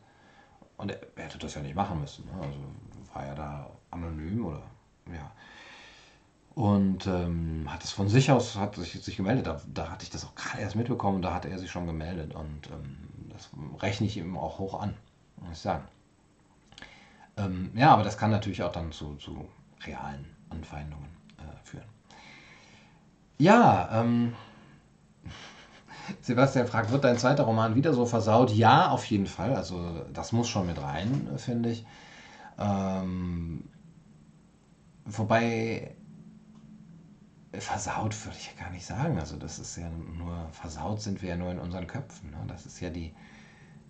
Und 0.78 0.92
er, 0.92 1.00
er 1.16 1.26
hätte 1.26 1.38
das 1.38 1.56
ja 1.56 1.62
nicht 1.62 1.76
machen 1.76 2.00
müssen. 2.00 2.26
Ne? 2.26 2.32
Also 2.42 2.60
war 3.14 3.26
ja 3.26 3.36
da 3.36 3.70
anonym 3.92 4.46
oder 4.46 4.64
ja. 5.08 5.32
Und 6.56 7.08
ähm, 7.08 7.72
hat 7.72 7.84
es 7.84 7.92
von 7.92 8.10
sich 8.10 8.32
aus, 8.32 8.56
hat 8.56 8.76
sich, 8.76 8.92
sich 9.02 9.16
gemeldet. 9.18 9.48
Da, 9.48 9.62
da 9.74 9.92
hatte 9.92 10.04
ich 10.04 10.10
das 10.10 10.26
auch 10.26 10.36
gerade 10.36 10.62
erst 10.62 10.76
mitbekommen, 10.76 11.22
da 11.22 11.34
hat 11.34 11.46
er 11.46 11.58
sich 11.60 11.72
schon 11.72 11.86
gemeldet. 11.86 12.36
Und 12.36 12.70
ähm, 12.72 12.98
das 13.30 13.50
rechne 13.82 14.08
ich 14.08 14.18
ihm 14.18 14.38
auch 14.38 14.60
hoch 14.60 14.80
an, 14.80 14.96
muss 15.38 15.52
ich 15.54 15.60
sagen. 15.60 15.84
Ähm, 17.40 17.72
ja, 17.76 17.92
aber 17.92 18.04
das 18.04 18.18
kann 18.18 18.32
natürlich 18.32 18.64
auch 18.64 18.72
dann 18.72 18.92
zu, 18.92 19.16
zu 19.16 19.50
realen 19.86 20.26
Anfeindungen 20.50 21.10
äh, 21.38 21.66
führen. 21.66 21.86
Ja, 23.38 24.02
ähm, 24.02 24.34
Sebastian 26.22 26.68
fragt, 26.68 26.92
wird 26.92 27.04
dein 27.04 27.18
zweiter 27.18 27.44
Roman 27.44 27.76
wieder 27.76 27.94
so 27.94 28.06
versaut? 28.06 28.52
Ja, 28.52 28.90
auf 28.90 29.06
jeden 29.06 29.28
Fall. 29.28 29.56
Also 29.56 30.06
das 30.14 30.32
muss 30.32 30.50
schon 30.50 30.68
mit 30.68 30.82
rein, 30.82 31.30
finde 31.38 31.72
ich. 31.72 31.86
Ähm, 32.60 33.64
Wobei 35.12 35.96
versaut 37.54 38.26
würde 38.26 38.38
ich 38.38 38.54
ja 38.56 38.64
gar 38.64 38.70
nicht 38.72 38.86
sagen. 38.86 39.18
Also 39.20 39.38
das 39.38 39.58
ist 39.58 39.76
ja 39.76 39.90
nur, 39.90 40.50
versaut 40.52 41.02
sind 41.02 41.22
wir 41.22 41.30
ja 41.30 41.36
nur 41.36 41.52
in 41.52 41.60
unseren 41.60 41.88
Köpfen. 41.88 42.30
Ne? 42.30 42.38
Das 42.48 42.66
ist 42.66 42.80
ja 42.80 42.92
die, 42.92 43.14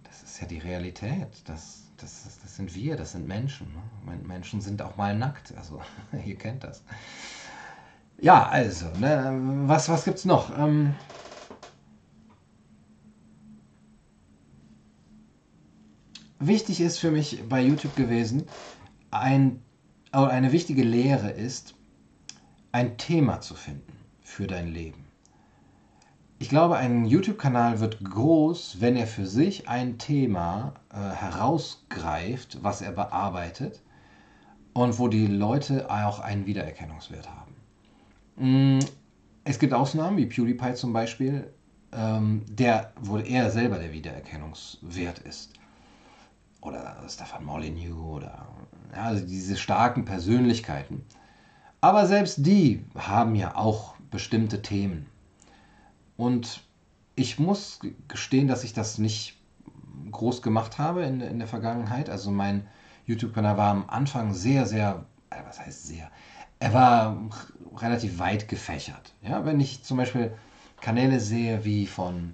das 0.04 0.24
ist 0.24 0.40
ja 0.40 0.48
die 0.48 0.60
Realität. 0.60 1.28
Das, 1.46 1.89
das, 2.02 2.40
das 2.42 2.56
sind 2.56 2.74
wir, 2.76 2.96
das 2.96 3.14
sind 3.14 3.28
Menschen. 3.28 3.68
Ne? 4.06 4.20
Menschen 4.28 4.62
sind 4.62 4.82
auch 4.82 4.96
mal 4.98 5.16
nackt. 5.16 5.54
Also 5.58 5.82
ihr 6.26 6.38
kennt 6.38 6.64
das. 6.64 6.84
Ja, 8.22 8.48
also, 8.48 8.88
ne, 9.00 9.40
was, 9.66 9.88
was 9.88 10.04
gibt's 10.04 10.26
noch? 10.26 10.58
Ähm, 10.58 10.94
wichtig 16.40 16.82
ist 16.82 17.00
für 17.00 17.12
mich 17.12 17.48
bei 17.48 17.62
YouTube 17.62 17.96
gewesen, 17.96 18.46
ein 19.12 19.62
eine 20.12 20.52
wichtige 20.52 20.84
Lehre 20.84 21.30
ist, 21.30 21.76
ein 22.72 22.98
Thema 22.98 23.42
zu 23.42 23.56
finden 23.56 23.94
für 24.22 24.48
dein 24.48 24.68
Leben. 24.74 25.09
Ich 26.42 26.48
glaube, 26.48 26.78
ein 26.78 27.04
YouTube-Kanal 27.04 27.82
wird 27.82 28.02
groß, 28.02 28.78
wenn 28.80 28.96
er 28.96 29.08
für 29.08 29.28
sich 29.28 29.68
ein 29.68 29.98
Thema 29.98 30.74
äh, 30.90 30.96
herausgreift, 30.96 32.64
was 32.64 32.82
er 32.82 32.94
bearbeitet 32.94 33.82
und 34.72 34.98
wo 35.00 35.10
die 35.10 35.28
Leute 35.28 35.92
auch 35.92 36.22
einen 36.22 36.46
Wiedererkennungswert 36.46 37.28
haben. 37.30 38.78
Mm, 38.78 38.80
es 39.44 39.60
gibt 39.60 39.74
Ausnahmen, 39.74 40.16
wie 40.16 40.28
PewDiePie 40.28 40.76
zum 40.76 40.94
Beispiel, 40.94 41.54
ähm, 41.92 42.46
der, 42.48 42.94
wo 43.02 43.18
er 43.18 43.52
selber 43.52 43.78
der 43.78 43.92
Wiedererkennungswert 43.92 45.20
ist. 45.20 45.52
Oder 46.62 47.04
Stefan 47.10 47.44
Molyneux 47.44 47.98
oder 47.98 48.48
ja, 48.96 49.04
also 49.04 49.26
diese 49.26 49.58
starken 49.58 50.06
Persönlichkeiten. 50.06 51.04
Aber 51.82 52.08
selbst 52.08 52.46
die 52.46 52.86
haben 52.98 53.36
ja 53.36 53.58
auch 53.58 53.96
bestimmte 54.10 54.62
Themen. 54.62 55.06
Und 56.20 56.64
ich 57.16 57.40
muss 57.40 57.80
gestehen, 58.10 58.50
dass 58.50 58.66
ich 58.66 58.74
das 58.74 58.98
nicht 58.98 59.38
groß 60.12 60.42
gemacht 60.42 60.78
habe 60.78 61.04
in, 61.04 61.22
in 61.22 61.40
der 61.40 61.48
Vergangenheit. 61.48 62.10
Also 62.10 62.30
mein 62.30 62.68
YouTube-Kanal 63.06 63.56
war 63.56 63.72
am 63.72 63.86
Anfang 63.88 64.34
sehr, 64.34 64.66
sehr, 64.66 65.06
äh, 65.30 65.38
was 65.48 65.62
heißt 65.62 65.88
sehr, 65.88 66.12
er 66.60 66.74
war 66.74 67.18
relativ 67.78 68.20
weit 68.20 68.50
gefächert. 68.50 69.14
Ja, 69.22 69.46
wenn 69.46 69.62
ich 69.62 69.86
zum 69.86 69.96
Beispiel 69.96 70.34
Kanäle 70.82 71.22
sehe 71.22 71.64
wie 71.64 71.88
von, 71.88 72.34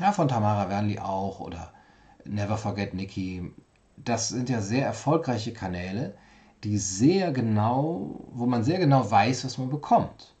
ja, 0.00 0.10
von 0.10 0.26
Tamara 0.26 0.68
Wernli 0.68 0.98
auch 0.98 1.38
oder 1.38 1.72
Never 2.24 2.56
Forget 2.56 2.92
Nikki, 2.92 3.52
das 3.98 4.30
sind 4.30 4.48
ja 4.48 4.60
sehr 4.60 4.84
erfolgreiche 4.84 5.52
Kanäle, 5.52 6.16
die 6.64 6.76
sehr 6.76 7.30
genau, 7.30 8.26
wo 8.32 8.46
man 8.46 8.64
sehr 8.64 8.80
genau 8.80 9.08
weiß, 9.08 9.44
was 9.44 9.58
man 9.58 9.70
bekommt. 9.70 10.34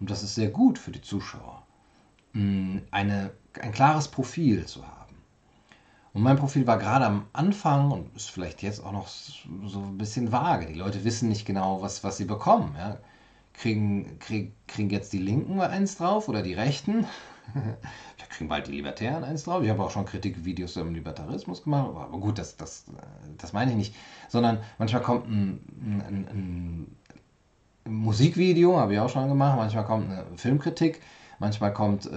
Und 0.00 0.10
das 0.10 0.22
ist 0.22 0.34
sehr 0.34 0.50
gut 0.50 0.78
für 0.78 0.90
die 0.90 1.00
Zuschauer, 1.00 1.63
eine, 2.34 3.30
ein 3.60 3.72
klares 3.72 4.08
Profil 4.08 4.66
zu 4.66 4.84
haben. 4.84 5.14
Und 6.12 6.22
mein 6.22 6.36
Profil 6.36 6.66
war 6.66 6.78
gerade 6.78 7.06
am 7.06 7.26
Anfang 7.32 7.90
und 7.90 8.16
ist 8.16 8.30
vielleicht 8.30 8.62
jetzt 8.62 8.84
auch 8.84 8.92
noch 8.92 9.08
so 9.08 9.80
ein 9.80 9.98
bisschen 9.98 10.30
vage. 10.30 10.66
Die 10.66 10.78
Leute 10.78 11.04
wissen 11.04 11.28
nicht 11.28 11.44
genau, 11.44 11.82
was, 11.82 12.04
was 12.04 12.16
sie 12.16 12.24
bekommen. 12.24 12.74
Ja. 12.78 12.98
Kriegen, 13.52 14.18
krieg, 14.18 14.52
kriegen 14.66 14.90
jetzt 14.90 15.12
die 15.12 15.18
Linken 15.18 15.60
eins 15.60 15.96
drauf 15.96 16.28
oder 16.28 16.42
die 16.42 16.54
Rechten? 16.54 17.06
Wir 17.54 18.26
kriegen 18.28 18.48
bald 18.48 18.66
die 18.68 18.72
Libertären 18.72 19.22
eins 19.22 19.44
drauf. 19.44 19.62
Ich 19.62 19.70
habe 19.70 19.82
auch 19.82 19.90
schon 19.90 20.06
Kritikvideos 20.06 20.76
im 20.76 20.94
Libertarismus 20.94 21.62
gemacht, 21.62 21.88
aber 21.88 22.18
gut, 22.18 22.38
das, 22.38 22.56
das, 22.56 22.86
das 23.36 23.52
meine 23.52 23.72
ich 23.72 23.76
nicht. 23.76 23.94
Sondern 24.28 24.58
manchmal 24.78 25.02
kommt 25.02 25.28
ein, 25.28 25.60
ein, 26.08 26.96
ein 27.84 27.92
Musikvideo, 27.92 28.78
habe 28.78 28.94
ich 28.94 29.00
auch 29.00 29.10
schon 29.10 29.28
gemacht, 29.28 29.56
manchmal 29.56 29.84
kommt 29.84 30.10
eine 30.10 30.24
Filmkritik, 30.36 31.00
manchmal 31.44 31.72
kommt 31.72 32.06
äh, 32.06 32.10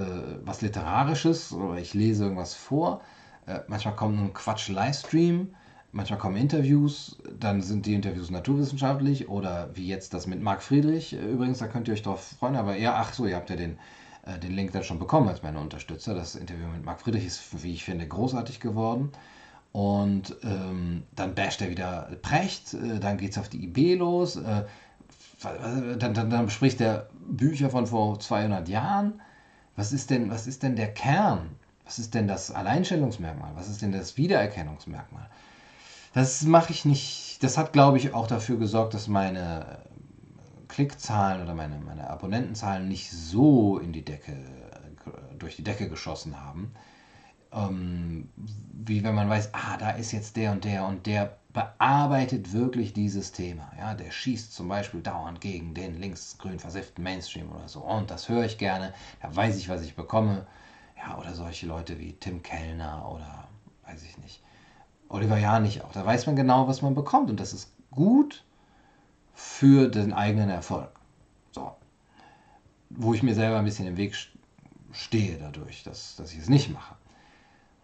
was 0.43 0.61
Literarisches 0.61 1.53
oder 1.53 1.75
ich 1.79 1.93
lese 1.93 2.23
irgendwas 2.23 2.53
vor 2.53 3.01
äh, 3.47 3.61
manchmal 3.67 3.95
kommt 3.95 4.19
ein 4.19 4.33
Quatsch-Livestream, 4.33 5.55
manchmal 5.93 6.19
kommen 6.19 6.35
Interviews, 6.35 7.17
dann 7.39 7.61
sind 7.61 7.85
die 7.85 7.93
Interviews 7.93 8.29
naturwissenschaftlich 8.29 9.29
oder 9.29 9.69
wie 9.73 9.87
jetzt 9.87 10.13
das 10.13 10.27
mit 10.27 10.41
Marc 10.41 10.61
Friedrich. 10.61 11.13
Äh, 11.13 11.31
übrigens, 11.31 11.59
da 11.59 11.67
könnt 11.67 11.87
ihr 11.87 11.93
euch 11.93 12.03
drauf 12.03 12.35
freuen, 12.39 12.57
aber 12.57 12.75
ja, 12.75 12.95
ach 12.95 13.13
so, 13.13 13.25
ihr 13.25 13.37
habt 13.37 13.49
ja 13.49 13.55
den, 13.55 13.79
äh, 14.25 14.37
den 14.37 14.51
Link 14.51 14.73
dann 14.73 14.83
schon 14.83 14.99
bekommen 14.99 15.29
als 15.29 15.43
meine 15.43 15.59
Unterstützer. 15.59 16.13
Das 16.13 16.35
Interview 16.35 16.67
mit 16.67 16.83
Marc 16.83 17.01
Friedrich 17.01 17.25
ist, 17.25 17.63
wie 17.63 17.73
ich 17.73 17.85
finde, 17.85 18.07
großartig 18.07 18.59
geworden. 18.59 19.11
Und 19.71 20.35
ähm, 20.43 21.03
dann 21.15 21.35
basht 21.35 21.61
er 21.61 21.69
wieder 21.69 22.09
Precht, 22.21 22.73
äh, 22.73 22.99
dann 22.99 23.17
geht 23.17 23.31
es 23.31 23.37
auf 23.37 23.47
die 23.47 23.63
IB 23.63 23.95
los, 23.95 24.35
äh, 24.35 24.63
dann, 25.41 26.13
dann, 26.13 26.29
dann 26.29 26.45
bespricht 26.45 26.81
er 26.81 27.09
Bücher 27.13 27.69
von 27.69 27.87
vor 27.87 28.19
200 28.19 28.67
Jahren. 28.69 29.21
Was 29.75 29.93
ist 29.93 30.09
denn, 30.09 30.29
was 30.29 30.47
ist 30.47 30.63
denn 30.63 30.75
der 30.75 30.93
Kern 30.93 31.57
was 31.87 31.99
ist 31.99 32.13
denn 32.13 32.27
das 32.27 32.51
Alleinstellungsmerkmal? 32.51 33.55
Was 33.55 33.69
ist 33.69 33.81
denn 33.81 33.93
das 33.93 34.17
Wiedererkennungsmerkmal? 34.17 35.29
Das 36.13 36.43
mache 36.43 36.73
ich 36.73 36.83
nicht. 36.83 37.41
Das 37.41 37.57
hat, 37.57 37.71
glaube 37.71 37.97
ich, 37.97 38.13
auch 38.13 38.27
dafür 38.27 38.57
gesorgt, 38.57 38.93
dass 38.93 39.07
meine 39.07 39.79
Klickzahlen 40.67 41.41
oder 41.41 41.55
meine, 41.55 41.79
meine 41.79 42.09
Abonnentenzahlen 42.09 42.89
nicht 42.89 43.09
so 43.09 43.79
in 43.79 43.93
die 43.93 44.03
Decke, 44.03 44.35
durch 45.39 45.55
die 45.55 45.63
Decke 45.63 45.87
geschossen 45.87 46.43
haben. 46.43 46.73
Ähm, 47.53 48.29
wie 48.35 49.05
wenn 49.05 49.15
man 49.15 49.29
weiß, 49.29 49.53
ah, 49.53 49.77
da 49.77 49.91
ist 49.91 50.11
jetzt 50.11 50.35
der 50.35 50.51
und 50.51 50.65
der 50.65 50.85
und 50.85 51.05
der 51.05 51.37
bearbeitet 51.57 52.53
wirklich 52.53 52.93
dieses 52.93 53.31
Thema. 53.31 53.71
Ja, 53.79 53.95
der 53.95 54.11
schießt 54.11 54.53
zum 54.53 54.67
Beispiel 54.67 55.01
dauernd 55.01 55.41
gegen 55.41 55.73
den 55.73 55.99
linksgrün 55.99 56.59
versifften 56.59 57.03
Mainstream 57.03 57.51
oder 57.51 57.67
so. 57.67 57.79
Und 57.79 58.11
das 58.11 58.29
höre 58.29 58.45
ich 58.45 58.59
gerne. 58.59 58.93
Da 59.23 59.35
weiß 59.35 59.57
ich, 59.57 59.67
was 59.67 59.81
ich 59.81 59.95
bekomme. 59.95 60.45
Ja, 60.95 61.17
oder 61.17 61.33
solche 61.33 61.65
Leute 61.65 61.97
wie 61.97 62.13
Tim 62.13 62.43
Kellner 62.43 63.09
oder 63.11 63.47
weiß 63.87 64.03
ich 64.03 64.19
nicht. 64.19 64.43
Oliver 65.09 65.39
Janich 65.39 65.83
auch. 65.83 65.91
Da 65.93 66.05
weiß 66.05 66.27
man 66.27 66.35
genau, 66.35 66.67
was 66.67 66.83
man 66.83 66.93
bekommt 66.93 67.31
und 67.31 67.39
das 67.39 67.53
ist 67.53 67.71
gut 67.89 68.43
für 69.33 69.87
den 69.87 70.13
eigenen 70.13 70.51
Erfolg. 70.51 70.91
So. 71.53 71.71
Wo 72.91 73.15
ich 73.15 73.23
mir 73.23 73.33
selber 73.33 73.57
ein 73.57 73.65
bisschen 73.65 73.87
im 73.87 73.97
Weg 73.97 74.13
stehe 74.91 75.39
dadurch, 75.39 75.81
dass, 75.81 76.17
dass 76.17 76.33
ich 76.33 76.37
es 76.37 76.49
nicht 76.49 76.69
mache. 76.69 76.96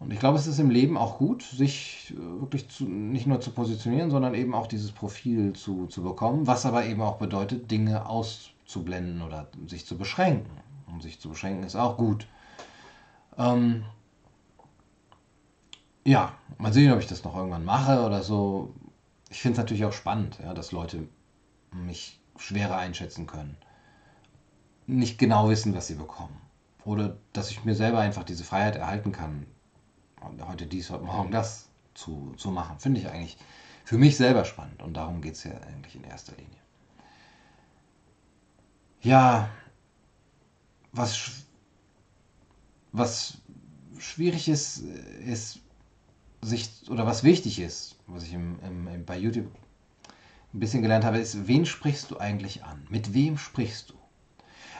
Und 0.00 0.12
ich 0.12 0.18
glaube, 0.18 0.38
es 0.38 0.46
ist 0.46 0.58
im 0.58 0.70
Leben 0.70 0.96
auch 0.98 1.18
gut, 1.18 1.42
sich 1.42 2.12
äh, 2.16 2.40
wirklich 2.40 2.68
zu, 2.68 2.84
nicht 2.84 3.26
nur 3.26 3.40
zu 3.40 3.50
positionieren, 3.50 4.10
sondern 4.10 4.34
eben 4.34 4.54
auch 4.54 4.66
dieses 4.66 4.92
Profil 4.92 5.52
zu, 5.54 5.86
zu 5.86 6.02
bekommen, 6.02 6.46
was 6.46 6.66
aber 6.66 6.84
eben 6.84 7.00
auch 7.00 7.16
bedeutet, 7.16 7.70
Dinge 7.70 8.06
auszublenden 8.06 9.22
oder 9.22 9.48
sich 9.66 9.86
zu 9.86 9.96
beschränken. 9.96 10.50
Und 10.86 11.02
sich 11.02 11.20
zu 11.20 11.28
beschränken 11.28 11.64
ist 11.64 11.76
auch 11.76 11.96
gut. 11.96 12.26
Ähm, 13.38 13.84
ja, 16.04 16.34
mal 16.58 16.72
sehen, 16.72 16.92
ob 16.92 17.00
ich 17.00 17.06
das 17.06 17.24
noch 17.24 17.34
irgendwann 17.36 17.64
mache 17.64 18.04
oder 18.04 18.22
so. 18.22 18.74
Ich 19.30 19.40
finde 19.40 19.54
es 19.54 19.58
natürlich 19.58 19.84
auch 19.84 19.92
spannend, 19.92 20.38
ja, 20.42 20.54
dass 20.54 20.70
Leute 20.70 21.08
mich 21.72 22.20
schwerer 22.36 22.76
einschätzen 22.76 23.26
können. 23.26 23.56
Nicht 24.86 25.18
genau 25.18 25.48
wissen, 25.48 25.74
was 25.74 25.86
sie 25.86 25.94
bekommen. 25.94 26.36
Oder 26.84 27.16
dass 27.32 27.50
ich 27.50 27.64
mir 27.64 27.74
selber 27.74 28.00
einfach 28.00 28.24
diese 28.24 28.44
Freiheit 28.44 28.76
erhalten 28.76 29.12
kann, 29.12 29.46
heute 30.46 30.66
dies, 30.66 30.90
heute 30.90 31.04
morgen 31.04 31.30
das 31.30 31.68
zu, 31.94 32.34
zu 32.36 32.50
machen. 32.50 32.78
Finde 32.78 33.00
ich 33.00 33.08
eigentlich 33.08 33.36
für 33.84 33.98
mich 33.98 34.16
selber 34.16 34.44
spannend. 34.44 34.82
Und 34.82 34.94
darum 34.94 35.20
geht 35.22 35.34
es 35.34 35.44
ja 35.44 35.52
eigentlich 35.52 35.94
in 35.94 36.04
erster 36.04 36.32
Linie. 36.36 36.58
Ja, 39.00 39.50
was 40.92 41.44
was 42.94 43.38
schwierig 43.98 44.48
ist, 44.48 44.78
ist 45.26 45.58
sich, 46.42 46.70
oder 46.88 47.06
was 47.06 47.24
wichtig 47.24 47.58
ist, 47.58 47.96
was 48.06 48.22
ich 48.22 48.32
im, 48.32 48.58
im, 48.60 49.04
bei 49.04 49.18
YouTube 49.18 49.50
ein 50.52 50.60
bisschen 50.60 50.82
gelernt 50.82 51.04
habe, 51.04 51.18
ist, 51.18 51.48
wen 51.48 51.66
sprichst 51.66 52.12
du 52.12 52.18
eigentlich 52.18 52.62
an? 52.62 52.86
Mit 52.88 53.12
wem 53.12 53.36
sprichst 53.36 53.90
du? 53.90 53.94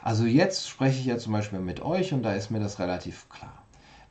Also 0.03 0.27
jetzt 0.27 0.69
spreche 0.69 1.01
ich 1.01 1.07
ja 1.07 1.19
zum 1.19 1.33
Beispiel 1.33 1.59
mit 1.59 1.81
euch 1.81 2.13
und 2.13 2.23
da 2.23 2.35
ist 2.35 2.51
mir 2.51 2.61
das 2.61 2.79
relativ 2.79 3.29
klar. 3.29 3.64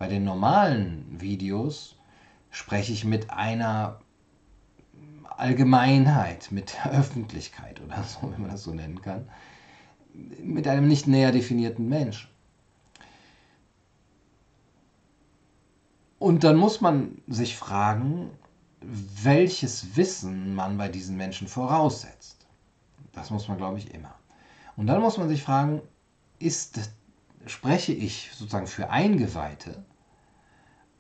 Bei 0.03 0.09
den 0.09 0.25
normalen 0.25 1.05
Videos 1.21 1.95
spreche 2.51 2.91
ich 2.91 3.05
mit 3.05 3.29
einer 3.29 4.01
Allgemeinheit, 5.37 6.51
mit 6.51 6.73
der 6.73 6.91
Öffentlichkeit 6.91 7.79
oder 7.79 8.03
so, 8.03 8.29
wenn 8.29 8.41
man 8.41 8.51
das 8.51 8.63
so 8.63 8.73
nennen 8.73 9.01
kann, 9.01 9.29
mit 10.13 10.67
einem 10.67 10.89
nicht 10.89 11.07
näher 11.07 11.31
definierten 11.31 11.87
Menschen. 11.87 12.29
Und 16.19 16.43
dann 16.43 16.57
muss 16.57 16.81
man 16.81 17.21
sich 17.27 17.55
fragen, 17.55 18.29
welches 18.81 19.95
Wissen 19.95 20.53
man 20.53 20.77
bei 20.77 20.89
diesen 20.89 21.15
Menschen 21.15 21.47
voraussetzt. 21.47 22.45
Das 23.13 23.29
muss 23.29 23.47
man, 23.47 23.55
glaube 23.55 23.77
ich, 23.77 23.93
immer. 23.93 24.13
Und 24.75 24.87
dann 24.87 24.99
muss 24.99 25.17
man 25.17 25.29
sich 25.29 25.43
fragen, 25.43 25.81
ist, 26.39 26.91
spreche 27.45 27.93
ich 27.93 28.31
sozusagen 28.33 28.67
für 28.67 28.89
Eingeweihte? 28.89 29.85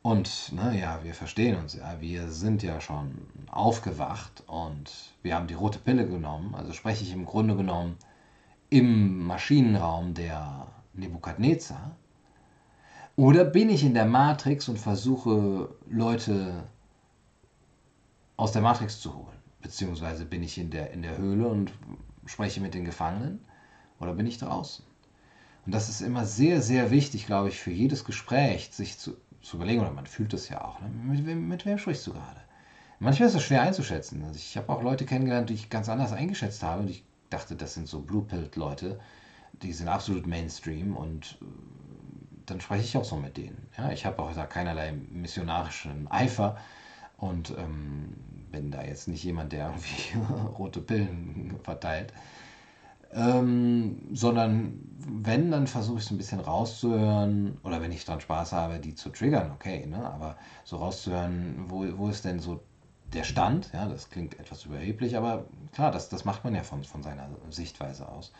Und 0.03 0.51
naja, 0.51 0.99
wir 1.03 1.13
verstehen 1.13 1.55
uns 1.55 1.75
ja, 1.75 1.99
wir 2.01 2.29
sind 2.29 2.61
ja 2.61 2.81
schon 2.81 3.25
aufgewacht 3.49 4.43
und 4.47 4.91
wir 5.21 5.33
haben 5.33 5.47
die 5.47 5.53
rote 5.53 5.79
Pille 5.79 6.05
genommen. 6.05 6.53
Also 6.55 6.73
spreche 6.73 7.03
ich 7.03 7.13
im 7.13 7.25
Grunde 7.25 7.55
genommen 7.55 7.97
im 8.69 9.25
Maschinenraum 9.25 10.13
der 10.13 10.67
Nebukadnezar 10.93 11.95
oder 13.15 13.45
bin 13.45 13.69
ich 13.69 13.83
in 13.83 13.93
der 13.93 14.05
Matrix 14.05 14.67
und 14.67 14.79
versuche 14.79 15.69
Leute 15.87 16.63
aus 18.37 18.51
der 18.51 18.63
Matrix 18.63 18.99
zu 18.99 19.15
holen? 19.15 19.37
Beziehungsweise 19.61 20.25
bin 20.25 20.41
ich 20.41 20.57
in 20.57 20.71
der, 20.71 20.91
in 20.91 21.03
der 21.03 21.17
Höhle 21.17 21.47
und 21.47 21.71
spreche 22.25 22.59
mit 22.59 22.73
den 22.73 22.85
Gefangenen? 22.85 23.45
Oder 23.99 24.13
bin 24.13 24.25
ich 24.25 24.39
draußen? 24.39 24.83
Und 25.65 25.73
das 25.73 25.89
ist 25.89 26.01
immer 26.01 26.25
sehr, 26.25 26.61
sehr 26.61 26.91
wichtig, 26.91 27.27
glaube 27.27 27.49
ich, 27.49 27.59
für 27.59 27.71
jedes 27.71 28.03
Gespräch, 28.03 28.69
sich 28.73 28.97
zu, 28.97 29.15
zu 29.43 29.57
überlegen, 29.57 29.81
oder 29.81 29.91
man 29.91 30.07
fühlt 30.07 30.33
das 30.33 30.49
ja 30.49 30.63
auch. 30.63 30.79
Ne? 30.81 30.89
Mit, 30.89 31.25
wem, 31.27 31.47
mit 31.47 31.65
wem 31.65 31.77
sprichst 31.77 32.07
du 32.07 32.13
gerade? 32.13 32.41
Manchmal 32.99 33.27
ist 33.29 33.35
es 33.35 33.43
schwer 33.43 33.61
einzuschätzen. 33.61 34.23
Also 34.23 34.37
ich 34.37 34.57
habe 34.57 34.71
auch 34.71 34.81
Leute 34.81 35.05
kennengelernt, 35.05 35.49
die 35.49 35.55
ich 35.55 35.69
ganz 35.69 35.89
anders 35.89 36.13
eingeschätzt 36.13 36.63
habe. 36.63 36.81
Und 36.81 36.89
ich 36.89 37.03
dachte, 37.29 37.55
das 37.55 37.73
sind 37.73 37.87
so 37.87 37.99
Blue-Pilled-Leute. 37.99 38.99
Die 39.61 39.73
sind 39.73 39.89
absolut 39.89 40.25
Mainstream 40.25 40.95
und 40.95 41.37
dann 42.45 42.61
spreche 42.61 42.83
ich 42.83 42.97
auch 42.97 43.03
so 43.03 43.17
mit 43.17 43.37
denen. 43.37 43.67
Ja, 43.77 43.91
ich 43.91 44.05
habe 44.05 44.21
auch 44.21 44.33
da 44.33 44.45
keinerlei 44.45 44.93
missionarischen 45.11 46.09
Eifer 46.09 46.57
und 47.17 47.51
ähm, 47.51 48.15
bin 48.51 48.71
da 48.71 48.83
jetzt 48.83 49.07
nicht 49.07 49.23
jemand, 49.23 49.51
der 49.51 49.67
irgendwie 49.75 50.35
rote 50.57 50.81
Pillen 50.81 51.59
verteilt. 51.63 52.13
Ähm, 53.15 53.97
sondern 54.13 54.79
wenn, 55.07 55.51
dann 55.51 55.67
versuche 55.67 55.99
ich 55.99 56.05
es 56.05 56.11
ein 56.11 56.17
bisschen 56.17 56.39
rauszuhören 56.39 57.57
oder 57.63 57.81
wenn 57.81 57.91
ich 57.91 58.05
dann 58.05 58.21
Spaß 58.21 58.53
habe, 58.53 58.79
die 58.79 58.95
zu 58.95 59.09
triggern, 59.09 59.51
okay, 59.51 59.85
ne? 59.85 59.97
aber 60.11 60.37
so 60.63 60.77
rauszuhören, 60.77 61.65
wo, 61.67 61.85
wo 61.97 62.09
ist 62.09 62.25
denn 62.25 62.39
so 62.39 62.61
der 63.13 63.23
Stand, 63.23 63.69
ja, 63.73 63.85
das 63.87 64.09
klingt 64.09 64.39
etwas 64.39 64.65
überheblich, 64.65 65.17
aber 65.17 65.45
klar, 65.73 65.91
das, 65.91 66.09
das 66.09 66.25
macht 66.25 66.43
man 66.43 66.55
ja 66.55 66.63
von, 66.63 66.83
von 66.83 67.03
seiner 67.03 67.29
Sichtweise 67.49 68.07
aus. 68.09 68.31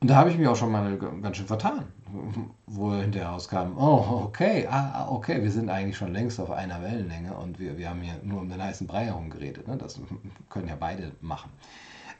Und 0.00 0.08
da 0.08 0.16
habe 0.16 0.30
ich 0.30 0.36
mich 0.36 0.46
auch 0.46 0.56
schon 0.56 0.72
mal 0.72 0.98
ganz 0.98 1.38
schön 1.38 1.46
vertan, 1.46 1.86
wo 2.66 2.94
hinterher 2.94 3.30
rauskam, 3.30 3.78
oh, 3.78 4.24
okay, 4.26 4.66
ah, 4.70 4.92
ah, 4.92 5.08
okay, 5.08 5.42
wir 5.42 5.50
sind 5.50 5.70
eigentlich 5.70 5.96
schon 5.96 6.12
längst 6.12 6.38
auf 6.38 6.50
einer 6.50 6.82
Wellenlänge 6.82 7.34
und 7.34 7.58
wir, 7.58 7.78
wir 7.78 7.88
haben 7.88 8.02
hier 8.02 8.20
nur 8.22 8.40
um 8.40 8.48
den 8.48 8.62
heißen 8.62 8.86
Brei 8.86 9.06
herum 9.06 9.30
geredet. 9.30 9.66
Ne? 9.66 9.76
Das 9.78 9.98
können 10.50 10.68
ja 10.68 10.76
beide 10.78 11.12
machen. 11.22 11.50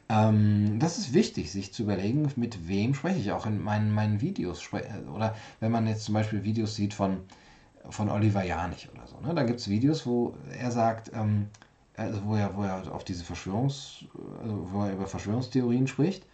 Ähm, 0.09 0.79
das 0.79 0.97
ist 0.97 1.13
wichtig, 1.13 1.51
sich 1.51 1.73
zu 1.73 1.83
überlegen, 1.83 2.31
mit 2.35 2.67
wem 2.67 2.93
spreche 2.93 3.19
ich 3.19 3.31
auch 3.31 3.45
in 3.45 3.61
meinen, 3.61 3.91
meinen 3.91 4.21
Videos. 4.21 4.69
Oder 5.13 5.35
wenn 5.59 5.71
man 5.71 5.87
jetzt 5.87 6.05
zum 6.05 6.13
Beispiel 6.13 6.43
Videos 6.43 6.75
sieht 6.75 6.93
von, 6.93 7.21
von 7.89 8.09
Oliver 8.09 8.43
Janich 8.43 8.89
oder 8.93 9.05
so. 9.07 9.19
Ne? 9.19 9.33
Da 9.35 9.43
gibt 9.43 9.59
es 9.59 9.67
Videos, 9.67 10.05
wo 10.05 10.35
er 10.57 10.71
sagt, 10.71 11.11
ähm, 11.13 11.47
also 11.95 12.23
wo 12.25 12.35
er, 12.35 12.55
wo 12.55 12.63
er 12.63 12.93
auf 12.93 13.03
diese 13.03 13.23
Verschwörungs, 13.23 14.05
also 14.41 14.67
wo 14.71 14.83
er 14.83 14.93
über 14.93 15.07
Verschwörungstheorien 15.07 15.87
spricht 15.87 16.25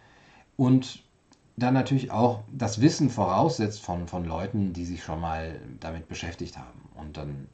und 0.56 1.02
dann 1.56 1.74
natürlich 1.74 2.10
auch 2.10 2.42
das 2.52 2.80
Wissen 2.80 3.10
voraussetzt 3.10 3.80
von, 3.80 4.08
von 4.08 4.24
Leuten, 4.24 4.72
die 4.72 4.84
sich 4.84 5.02
schon 5.02 5.20
mal 5.20 5.60
damit 5.80 6.08
beschäftigt 6.08 6.58
haben 6.58 6.88
und 6.94 7.16
dann 7.16 7.48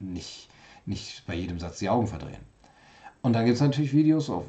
nicht, 0.00 0.48
nicht 0.84 1.24
bei 1.26 1.34
jedem 1.34 1.58
Satz 1.58 1.78
die 1.78 1.88
Augen 1.88 2.08
verdrehen. 2.08 2.53
Und 3.24 3.32
dann 3.32 3.46
gibt 3.46 3.54
es 3.54 3.62
natürlich 3.62 3.94
Videos, 3.94 4.28
wo, 4.28 4.44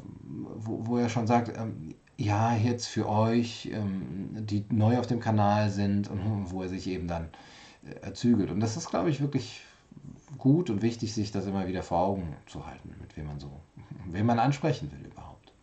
wo 0.86 0.98
er 0.98 1.08
schon 1.08 1.26
sagt, 1.26 1.56
ähm, 1.56 1.94
ja, 2.18 2.54
jetzt 2.54 2.88
für 2.88 3.08
euch, 3.08 3.70
ähm, 3.72 4.28
die 4.46 4.66
neu 4.68 4.98
auf 4.98 5.06
dem 5.06 5.18
Kanal 5.18 5.70
sind 5.70 6.10
und 6.10 6.50
wo 6.50 6.60
er 6.62 6.68
sich 6.68 6.86
eben 6.86 7.08
dann 7.08 7.30
äh, 8.02 8.12
zügelt. 8.12 8.50
Und 8.50 8.60
das 8.60 8.76
ist, 8.76 8.90
glaube 8.90 9.08
ich, 9.08 9.22
wirklich 9.22 9.62
gut 10.36 10.68
und 10.68 10.82
wichtig, 10.82 11.14
sich 11.14 11.32
das 11.32 11.46
immer 11.46 11.66
wieder 11.66 11.82
vor 11.82 12.00
Augen 12.00 12.36
zu 12.44 12.66
halten, 12.66 12.94
mit 13.00 13.16
wem 13.16 13.28
man 13.28 13.40
so, 13.40 13.50
wen 14.10 14.26
man 14.26 14.38
ansprechen 14.38 14.92
will 14.92 15.06
überhaupt. 15.10 15.54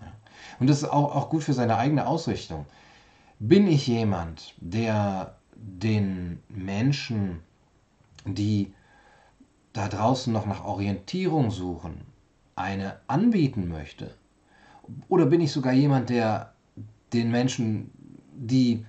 Ja. 0.00 0.10
Und 0.58 0.70
das 0.70 0.78
ist 0.78 0.88
auch, 0.88 1.14
auch 1.14 1.28
gut 1.28 1.42
für 1.42 1.52
seine 1.52 1.76
eigene 1.76 2.06
Ausrichtung. 2.06 2.64
Bin 3.38 3.66
ich 3.66 3.86
jemand, 3.86 4.54
der 4.62 5.36
den 5.54 6.42
Menschen, 6.48 7.40
die 8.24 8.72
da 9.74 9.88
draußen 9.88 10.32
noch 10.32 10.46
nach 10.46 10.64
Orientierung 10.64 11.50
suchen, 11.50 12.15
eine 12.56 12.96
anbieten 13.06 13.68
möchte? 13.68 14.14
Oder 15.08 15.26
bin 15.26 15.40
ich 15.40 15.52
sogar 15.52 15.72
jemand, 15.72 16.10
der 16.10 16.52
den 17.12 17.30
Menschen, 17.30 17.90
die 18.34 18.84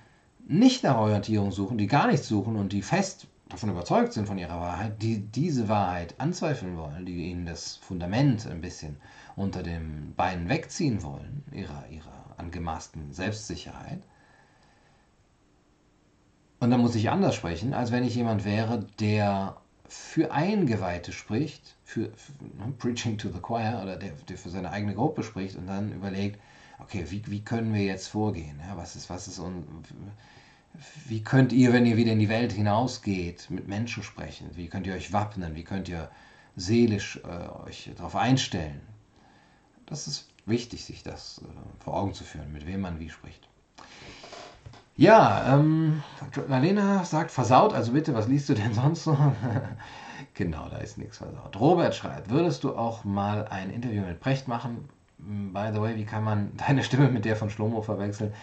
nicht 0.47 0.83
nach 0.83 0.97
Orientierung 0.97 1.51
suchen, 1.51 1.77
die 1.77 1.87
gar 1.87 2.07
nichts 2.07 2.27
suchen 2.27 2.55
und 2.55 2.71
die 2.73 2.81
fest 2.81 3.27
davon 3.49 3.69
überzeugt 3.69 4.13
sind 4.13 4.27
von 4.27 4.37
ihrer 4.37 4.59
Wahrheit, 4.59 5.01
die 5.01 5.19
diese 5.19 5.69
Wahrheit 5.69 6.15
anzweifeln 6.17 6.77
wollen, 6.77 7.05
die 7.05 7.29
ihnen 7.29 7.45
das 7.45 7.77
Fundament 7.77 8.45
ein 8.47 8.61
bisschen 8.61 8.97
unter 9.35 9.63
den 9.63 10.13
Beinen 10.15 10.49
wegziehen 10.49 11.03
wollen, 11.03 11.43
ihrer, 11.51 11.87
ihrer 11.89 12.35
angemaßten 12.37 13.13
Selbstsicherheit. 13.13 14.01
Und 16.59 16.71
dann 16.71 16.81
muss 16.81 16.95
ich 16.95 17.09
anders 17.09 17.35
sprechen, 17.35 17.73
als 17.73 17.91
wenn 17.91 18.03
ich 18.03 18.15
jemand 18.15 18.43
wäre, 18.43 18.85
der 18.99 19.57
für 19.89 20.31
Eingeweihte 20.31 21.11
spricht, 21.11 21.75
für, 21.83 22.11
für 22.15 22.31
ne, 22.57 22.73
Preaching 22.77 23.17
to 23.17 23.29
the 23.29 23.39
Choir 23.39 23.79
oder 23.81 23.97
der, 23.97 24.11
der, 24.27 24.37
für 24.37 24.49
seine 24.49 24.71
eigene 24.71 24.95
Gruppe 24.95 25.23
spricht 25.23 25.55
und 25.55 25.67
dann 25.67 25.93
überlegt, 25.93 26.39
okay, 26.79 27.05
wie, 27.09 27.23
wie 27.27 27.41
können 27.41 27.73
wir 27.73 27.83
jetzt 27.83 28.07
vorgehen? 28.07 28.59
Ja, 28.67 28.77
was 28.77 28.95
ist, 28.95 29.09
was 29.09 29.27
ist 29.27 29.39
und 29.39 29.65
wie 31.07 31.23
könnt 31.23 31.53
ihr, 31.53 31.73
wenn 31.73 31.85
ihr 31.85 31.97
wieder 31.97 32.11
in 32.11 32.19
die 32.19 32.29
Welt 32.29 32.51
hinausgeht, 32.51 33.49
mit 33.49 33.67
Menschen 33.67 34.03
sprechen? 34.03 34.49
Wie 34.55 34.67
könnt 34.67 34.85
ihr 34.85 34.93
euch 34.93 35.11
wappnen? 35.11 35.55
Wie 35.55 35.63
könnt 35.63 35.89
ihr 35.89 36.09
seelisch 36.55 37.19
äh, 37.23 37.67
euch 37.67 37.89
darauf 37.95 38.15
einstellen? 38.15 38.81
Das 39.85 40.07
ist 40.07 40.29
wichtig, 40.45 40.85
sich 40.85 41.03
das 41.03 41.41
äh, 41.43 41.83
vor 41.83 41.95
Augen 41.95 42.13
zu 42.13 42.23
führen, 42.23 42.51
mit 42.51 42.67
wem 42.67 42.81
man 42.81 42.99
wie 42.99 43.09
spricht. 43.09 43.47
Ja, 44.97 45.53
ähm, 45.53 46.01
Lalena 46.47 47.05
sagt 47.05 47.29
versaut, 47.29 47.71
also 47.73 47.91
bitte, 47.93 48.15
was 48.15 48.27
liest 48.27 48.49
du 48.49 48.55
denn 48.55 48.73
sonst 48.73 49.03
so? 49.03 49.15
genau, 50.33 50.67
da 50.69 50.77
ist 50.77 50.97
nichts 50.97 51.17
versaut. 51.17 51.59
Robert 51.59 51.93
schreibt, 51.93 52.31
würdest 52.31 52.63
du 52.63 52.75
auch 52.75 53.03
mal 53.03 53.47
ein 53.47 53.69
Interview 53.69 54.01
mit 54.01 54.19
Brecht 54.19 54.47
machen? 54.47 54.89
By 55.19 55.69
the 55.71 55.79
way, 55.79 55.95
wie 55.95 56.05
kann 56.05 56.23
man 56.23 56.51
deine 56.57 56.83
Stimme 56.83 57.09
mit 57.09 57.25
der 57.25 57.35
von 57.35 57.51
Schlomo 57.51 57.83
verwechseln? 57.83 58.33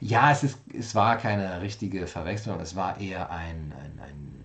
Ja, 0.00 0.32
es, 0.32 0.42
ist, 0.42 0.58
es 0.76 0.96
war 0.96 1.18
keine 1.18 1.60
richtige 1.62 2.08
Verwechslung, 2.08 2.58
es 2.58 2.74
war 2.74 2.98
eher 2.98 3.30
ein, 3.30 3.72
ein, 3.80 4.00
ein, 4.00 4.44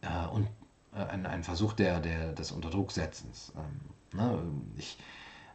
äh, 0.00 0.34
un, 0.34 0.46
äh, 0.94 1.04
ein, 1.12 1.26
ein 1.26 1.42
Versuch 1.44 1.74
der, 1.74 2.00
der, 2.00 2.32
des 2.32 2.52
Unterdrucksetzens. 2.52 3.52
Ähm, 3.54 4.18
ne? 4.18 4.38
Ich 4.78 4.96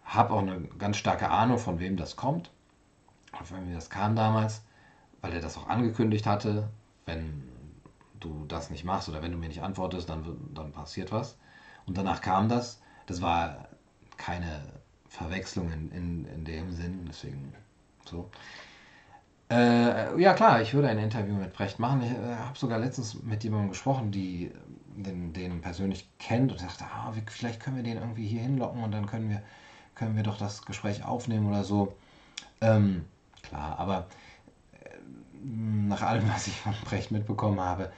habe 0.04 0.36
auch 0.36 0.42
eine 0.44 0.62
ganz 0.78 0.98
starke 0.98 1.32
Ahnung, 1.32 1.58
von 1.58 1.80
wem 1.80 1.98
das 1.98 2.16
kommt, 2.16 2.52
von 3.44 3.66
wem 3.66 3.74
das 3.74 3.90
kam 3.90 4.16
damals, 4.16 4.62
weil 5.26 5.34
er 5.34 5.42
das 5.42 5.58
auch 5.58 5.68
angekündigt 5.68 6.28
hatte, 6.28 6.70
wenn 7.08 7.42
du 8.20 8.46
das 8.48 8.70
nicht 8.70 8.84
machst 8.84 9.10
oder 9.10 9.24
wenn 9.24 9.32
du 9.32 9.40
mir 9.40 9.48
nicht 9.48 9.64
antwortest, 9.64 10.08
dann, 10.08 10.24
dann 10.54 10.72
passiert 10.72 11.12
was. 11.12 11.36
Und 11.88 11.98
danach 11.98 12.22
kam 12.22 12.48
das. 12.48 12.80
Das 13.08 13.24
war 13.24 13.68
keine 14.18 14.62
Verwechslung 15.08 15.72
in, 15.72 15.92
in, 15.92 16.26
in 16.26 16.46
dem 16.46 16.72
Sinn, 16.72 17.06
deswegen 17.08 17.56
so. 18.06 18.30
Äh, 19.50 20.22
ja 20.22 20.36
klar, 20.36 20.62
ich 20.62 20.76
würde 20.76 20.90
ein 20.90 21.00
Interview 21.00 21.34
mit 21.34 21.54
Brecht 21.54 21.80
machen. 21.80 22.04
Ich 22.04 22.12
äh, 22.12 22.36
habe 22.36 22.58
sogar 22.58 22.78
letztens 22.78 23.24
mit 23.24 23.44
jemandem 23.44 23.70
gesprochen, 23.70 24.12
die 24.12 24.52
den, 24.96 25.34
den 25.34 25.62
persönlich 25.62 26.08
kennt 26.20 26.52
und 26.52 26.60
sagte, 26.60 26.86
ah, 26.86 27.14
wie, 27.16 27.24
vielleicht 27.26 27.60
können 27.60 27.78
wir 27.78 27.84
den 27.84 27.98
irgendwie 27.98 28.28
hier 28.28 28.42
hinlocken 28.42 28.84
und 28.84 28.92
dann 28.92 29.08
können 29.08 29.32
wir, 29.32 29.42
können 29.96 30.16
wir 30.16 30.24
doch 30.24 30.38
das 30.38 30.66
Gespräch 30.66 31.04
aufnehmen 31.04 31.48
oder 31.48 31.64
so. 31.64 31.96
Ähm, 32.62 33.06
klar, 33.42 33.80
aber 33.80 34.06
nach 35.88 36.02
allem, 36.02 36.28
was 36.30 36.48
ich 36.48 36.60
von 36.60 36.74
Brecht 36.86 37.12
mitbekommen 37.12 37.60
habe, 37.60 37.92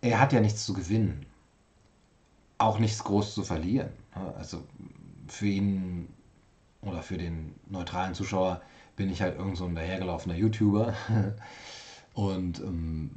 er 0.00 0.20
hat 0.20 0.32
ja 0.32 0.40
nichts 0.40 0.64
zu 0.64 0.72
gewinnen. 0.72 1.26
Auch 2.58 2.78
nichts 2.78 3.04
groß 3.04 3.34
zu 3.34 3.42
verlieren. 3.42 3.90
Also 4.38 4.64
für 5.28 5.46
ihn 5.46 6.08
oder 6.80 7.02
für 7.02 7.18
den 7.18 7.54
neutralen 7.68 8.14
Zuschauer 8.14 8.62
bin 8.96 9.10
ich 9.10 9.20
halt 9.20 9.36
irgend 9.36 9.56
so 9.56 9.66
ein 9.66 9.74
dahergelaufener 9.74 10.36
YouTuber. 10.36 10.94
Und 12.14 12.60
ähm, 12.60 13.10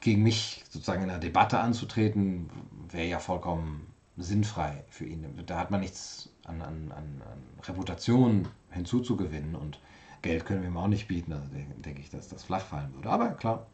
gegen 0.00 0.22
mich 0.22 0.64
sozusagen 0.70 1.02
in 1.02 1.10
einer 1.10 1.18
Debatte 1.18 1.58
anzutreten, 1.58 2.48
wäre 2.88 3.08
ja 3.08 3.18
vollkommen 3.18 3.86
sinnfrei 4.16 4.84
für 4.90 5.04
ihn. 5.04 5.26
Da 5.46 5.58
hat 5.58 5.70
man 5.70 5.80
nichts 5.80 6.30
an, 6.44 6.62
an, 6.62 6.92
an, 6.92 7.22
Reputation 7.62 8.48
hinzuzugewinnen 8.70 9.54
und 9.54 9.80
Geld 10.22 10.44
können 10.46 10.62
wir 10.62 10.68
ihm 10.68 10.76
auch 10.76 10.88
nicht 10.88 11.08
bieten. 11.08 11.32
Also 11.32 11.46
denke 11.52 12.00
ich, 12.00 12.10
dass 12.10 12.28
das 12.28 12.42
flach 12.42 12.64
fallen 12.64 12.94
würde. 12.94 13.10
Aber 13.10 13.30
klar. 13.30 13.66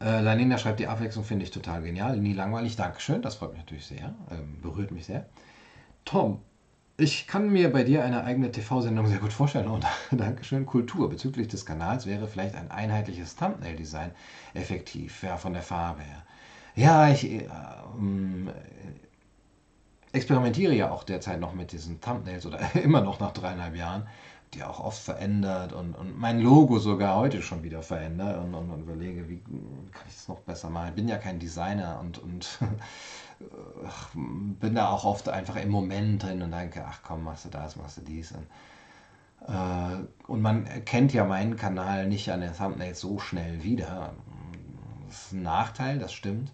Äh, 0.00 0.20
Lanina 0.20 0.58
schreibt, 0.58 0.80
die 0.80 0.88
Abwechslung 0.88 1.24
finde 1.24 1.44
ich 1.44 1.50
total 1.50 1.82
genial, 1.82 2.18
nie 2.18 2.34
langweilig. 2.34 2.76
Dankeschön, 2.76 3.22
das 3.22 3.36
freut 3.36 3.52
mich 3.52 3.60
natürlich 3.60 3.86
sehr, 3.86 4.14
ähm, 4.30 4.60
berührt 4.60 4.90
mich 4.90 5.06
sehr. 5.06 5.26
Tom, 6.04 6.42
ich 6.98 7.26
kann 7.26 7.50
mir 7.50 7.70
bei 7.72 7.82
dir 7.82 8.04
eine 8.04 8.24
eigene 8.24 8.50
TV-Sendung 8.50 9.06
sehr 9.06 9.18
gut 9.18 9.32
vorstellen. 9.32 9.68
Und 9.68 9.84
Dankeschön. 10.10 10.66
Kultur 10.66 11.08
bezüglich 11.08 11.48
des 11.48 11.66
Kanals 11.66 12.06
wäre 12.06 12.26
vielleicht 12.26 12.54
ein 12.54 12.70
einheitliches 12.70 13.36
Thumbnail-Design 13.36 14.12
effektiv, 14.54 15.22
ja, 15.22 15.36
von 15.36 15.52
der 15.52 15.62
Farbe 15.62 16.02
her. 16.02 16.22
Ja, 16.74 17.08
ich 17.10 17.24
äh, 17.24 17.38
äh, 17.38 17.48
experimentiere 20.16 20.74
ja 20.74 20.90
auch 20.90 21.04
derzeit 21.04 21.40
noch 21.40 21.52
mit 21.52 21.72
diesen 21.72 22.00
Thumbnails 22.00 22.46
oder 22.46 22.74
immer 22.82 23.00
noch 23.00 23.20
nach 23.20 23.32
dreieinhalb 23.32 23.76
Jahren, 23.76 24.08
die 24.54 24.62
auch 24.62 24.80
oft 24.80 24.98
verändert 24.98 25.72
und, 25.72 25.94
und 25.94 26.18
mein 26.18 26.40
Logo 26.40 26.78
sogar 26.78 27.16
heute 27.16 27.42
schon 27.42 27.62
wieder 27.62 27.82
verändert 27.82 28.42
und, 28.42 28.54
und, 28.54 28.70
und 28.70 28.80
überlege, 28.80 29.28
wie 29.28 29.38
kann 29.38 30.06
ich 30.08 30.14
das 30.14 30.28
noch 30.28 30.40
besser 30.40 30.70
machen. 30.70 30.88
Ich 30.88 30.94
bin 30.94 31.08
ja 31.08 31.18
kein 31.18 31.38
Designer 31.38 31.98
und, 32.00 32.18
und 32.18 32.58
ach, 33.86 34.08
bin 34.14 34.74
da 34.74 34.88
auch 34.88 35.04
oft 35.04 35.28
einfach 35.28 35.56
im 35.56 35.70
Moment 35.70 36.22
drin 36.22 36.42
und 36.42 36.52
denke, 36.52 36.84
ach 36.88 37.00
komm, 37.02 37.24
machst 37.24 37.44
du 37.44 37.48
das, 37.50 37.76
machst 37.76 37.98
du 37.98 38.02
dies. 38.02 38.32
Und, 38.32 38.46
äh, 39.52 40.04
und 40.26 40.40
man 40.40 40.66
erkennt 40.66 41.12
ja 41.12 41.24
meinen 41.24 41.56
Kanal 41.56 42.06
nicht 42.06 42.30
an 42.32 42.40
den 42.40 42.54
Thumbnails 42.54 43.00
so 43.00 43.18
schnell 43.18 43.62
wieder. 43.62 44.14
Das 45.08 45.26
ist 45.26 45.32
ein 45.32 45.42
Nachteil, 45.42 45.98
das 45.98 46.12
stimmt. 46.12 46.52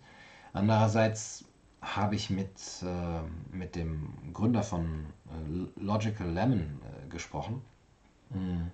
Andererseits 0.52 1.44
habe 1.82 2.14
ich 2.14 2.30
mit, 2.30 2.56
äh, 2.82 3.56
mit 3.56 3.74
dem 3.74 4.32
Gründer 4.32 4.62
von 4.62 5.06
äh, 5.26 5.80
Logical 5.80 6.30
Lemon 6.30 6.60
äh, 6.60 7.08
gesprochen. 7.08 7.60
Hm. 8.32 8.70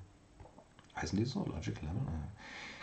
Heißen 0.94 1.18
die 1.18 1.24
so? 1.24 1.40
Logical 1.40 1.82
Lemon? 1.82 2.06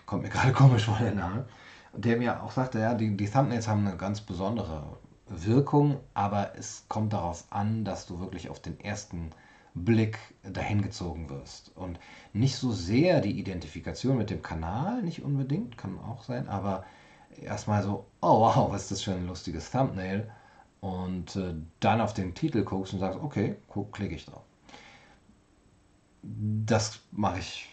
Kommt 0.05 0.23
mir 0.23 0.29
gerade 0.31 0.51
komisch 0.51 0.85
vor 0.85 0.97
der 0.97 1.13
Name. 1.13 1.45
der 1.93 2.17
mir 2.17 2.43
auch 2.43 2.51
sagte, 2.51 2.79
ja, 2.79 2.95
die, 2.95 3.15
die 3.15 3.29
Thumbnails 3.29 3.67
haben 3.67 3.87
eine 3.87 3.97
ganz 3.97 4.19
besondere 4.19 4.83
Wirkung, 5.27 5.99
aber 6.13 6.55
es 6.57 6.85
kommt 6.89 7.13
darauf 7.13 7.45
an, 7.51 7.85
dass 7.85 8.05
du 8.05 8.19
wirklich 8.19 8.49
auf 8.49 8.59
den 8.59 8.79
ersten 8.79 9.31
Blick 9.75 10.17
dahin 10.43 10.81
gezogen 10.81 11.29
wirst. 11.29 11.71
Und 11.75 11.99
nicht 12.33 12.55
so 12.55 12.71
sehr 12.71 13.21
die 13.21 13.37
Identifikation 13.39 14.17
mit 14.17 14.29
dem 14.29 14.41
Kanal, 14.41 15.03
nicht 15.03 15.23
unbedingt, 15.23 15.77
kann 15.77 15.99
auch 15.99 16.23
sein, 16.23 16.47
aber 16.47 16.85
erstmal 17.41 17.83
so, 17.83 18.05
oh 18.21 18.41
wow, 18.41 18.71
was 18.71 18.83
ist 18.83 18.91
das 18.91 19.01
für 19.03 19.13
ein 19.13 19.27
lustiges 19.27 19.71
Thumbnail? 19.71 20.31
Und 20.81 21.35
äh, 21.35 21.55
dann 21.79 22.01
auf 22.01 22.13
den 22.13 22.35
Titel 22.35 22.63
guckst 22.63 22.93
und 22.93 22.99
sagst, 22.99 23.19
okay, 23.19 23.55
klicke 23.91 24.15
ich 24.15 24.25
drauf. 24.25 24.43
Das 26.21 26.99
mache 27.11 27.39
ich 27.39 27.69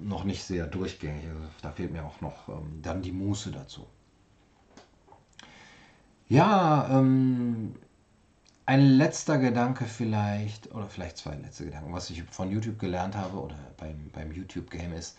noch 0.00 0.24
nicht 0.24 0.44
sehr 0.44 0.66
durchgängig. 0.66 1.26
Also 1.26 1.40
da 1.62 1.70
fehlt 1.70 1.92
mir 1.92 2.04
auch 2.04 2.20
noch 2.20 2.48
ähm, 2.48 2.80
dann 2.82 3.02
die 3.02 3.12
Muße 3.12 3.50
dazu. 3.50 3.86
Ja, 6.28 6.88
ähm, 6.90 7.74
ein 8.66 8.80
letzter 8.80 9.38
Gedanke 9.38 9.84
vielleicht, 9.84 10.74
oder 10.74 10.86
vielleicht 10.86 11.18
zwei 11.18 11.36
letzte 11.36 11.66
Gedanken, 11.66 11.92
was 11.92 12.10
ich 12.10 12.22
von 12.24 12.50
YouTube 12.50 12.78
gelernt 12.80 13.14
habe 13.16 13.38
oder 13.38 13.56
beim, 13.76 14.10
beim 14.12 14.32
YouTube-Game 14.32 14.92
ist, 14.92 15.16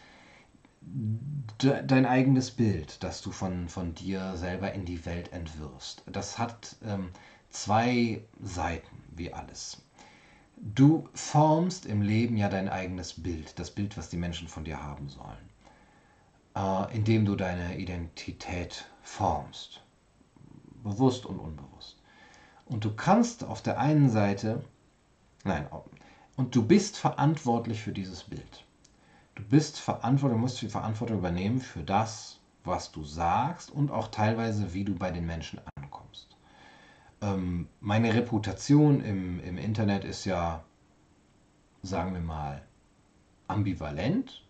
dein 1.57 2.05
eigenes 2.05 2.51
Bild, 2.51 3.03
das 3.03 3.21
du 3.21 3.31
von, 3.31 3.67
von 3.67 3.93
dir 3.93 4.35
selber 4.37 4.73
in 4.73 4.85
die 4.85 5.05
Welt 5.05 5.33
entwirfst. 5.33 6.03
Das 6.05 6.37
hat 6.37 6.75
ähm, 6.85 7.09
zwei 7.49 8.23
Seiten, 8.41 9.03
wie 9.15 9.33
alles. 9.33 9.81
Du 10.57 11.07
formst 11.13 11.85
im 11.85 12.01
Leben 12.01 12.37
ja 12.37 12.49
dein 12.49 12.69
eigenes 12.69 13.21
Bild, 13.21 13.59
das 13.59 13.71
Bild, 13.71 13.97
was 13.97 14.09
die 14.09 14.17
Menschen 14.17 14.47
von 14.47 14.65
dir 14.65 14.81
haben 14.81 15.09
sollen, 15.09 15.49
äh, 16.55 16.95
indem 16.95 17.25
du 17.25 17.35
deine 17.35 17.77
Identität 17.77 18.85
formst, 19.01 19.83
bewusst 20.83 21.25
und 21.25 21.39
unbewusst. 21.39 22.01
Und 22.65 22.83
du 22.83 22.95
kannst 22.95 23.43
auf 23.43 23.61
der 23.61 23.79
einen 23.79 24.09
Seite, 24.09 24.63
nein, 25.43 25.67
und 26.35 26.55
du 26.55 26.65
bist 26.65 26.97
verantwortlich 26.97 27.81
für 27.81 27.93
dieses 27.93 28.23
Bild. 28.23 28.66
Du 29.37 29.43
bist 29.43 29.79
verantwortlich, 29.79 30.41
musst 30.41 30.61
die 30.63 30.67
Verantwortung 30.67 31.19
übernehmen 31.19 31.59
für 31.59 31.83
das, 31.83 32.39
was 32.63 32.91
du 32.91 33.03
sagst 33.03 33.69
und 33.69 33.91
auch 33.91 34.07
teilweise, 34.07 34.73
wie 34.73 34.83
du 34.83 34.95
bei 34.95 35.11
den 35.11 35.27
Menschen 35.27 35.61
ankommst. 35.75 36.35
Ähm, 37.21 37.67
meine 37.79 38.15
Reputation 38.15 38.99
im, 38.99 39.39
im 39.41 39.59
Internet 39.59 40.05
ist 40.05 40.25
ja, 40.25 40.63
sagen 41.83 42.13
wir 42.13 42.19
mal, 42.19 42.63
ambivalent. 43.47 44.43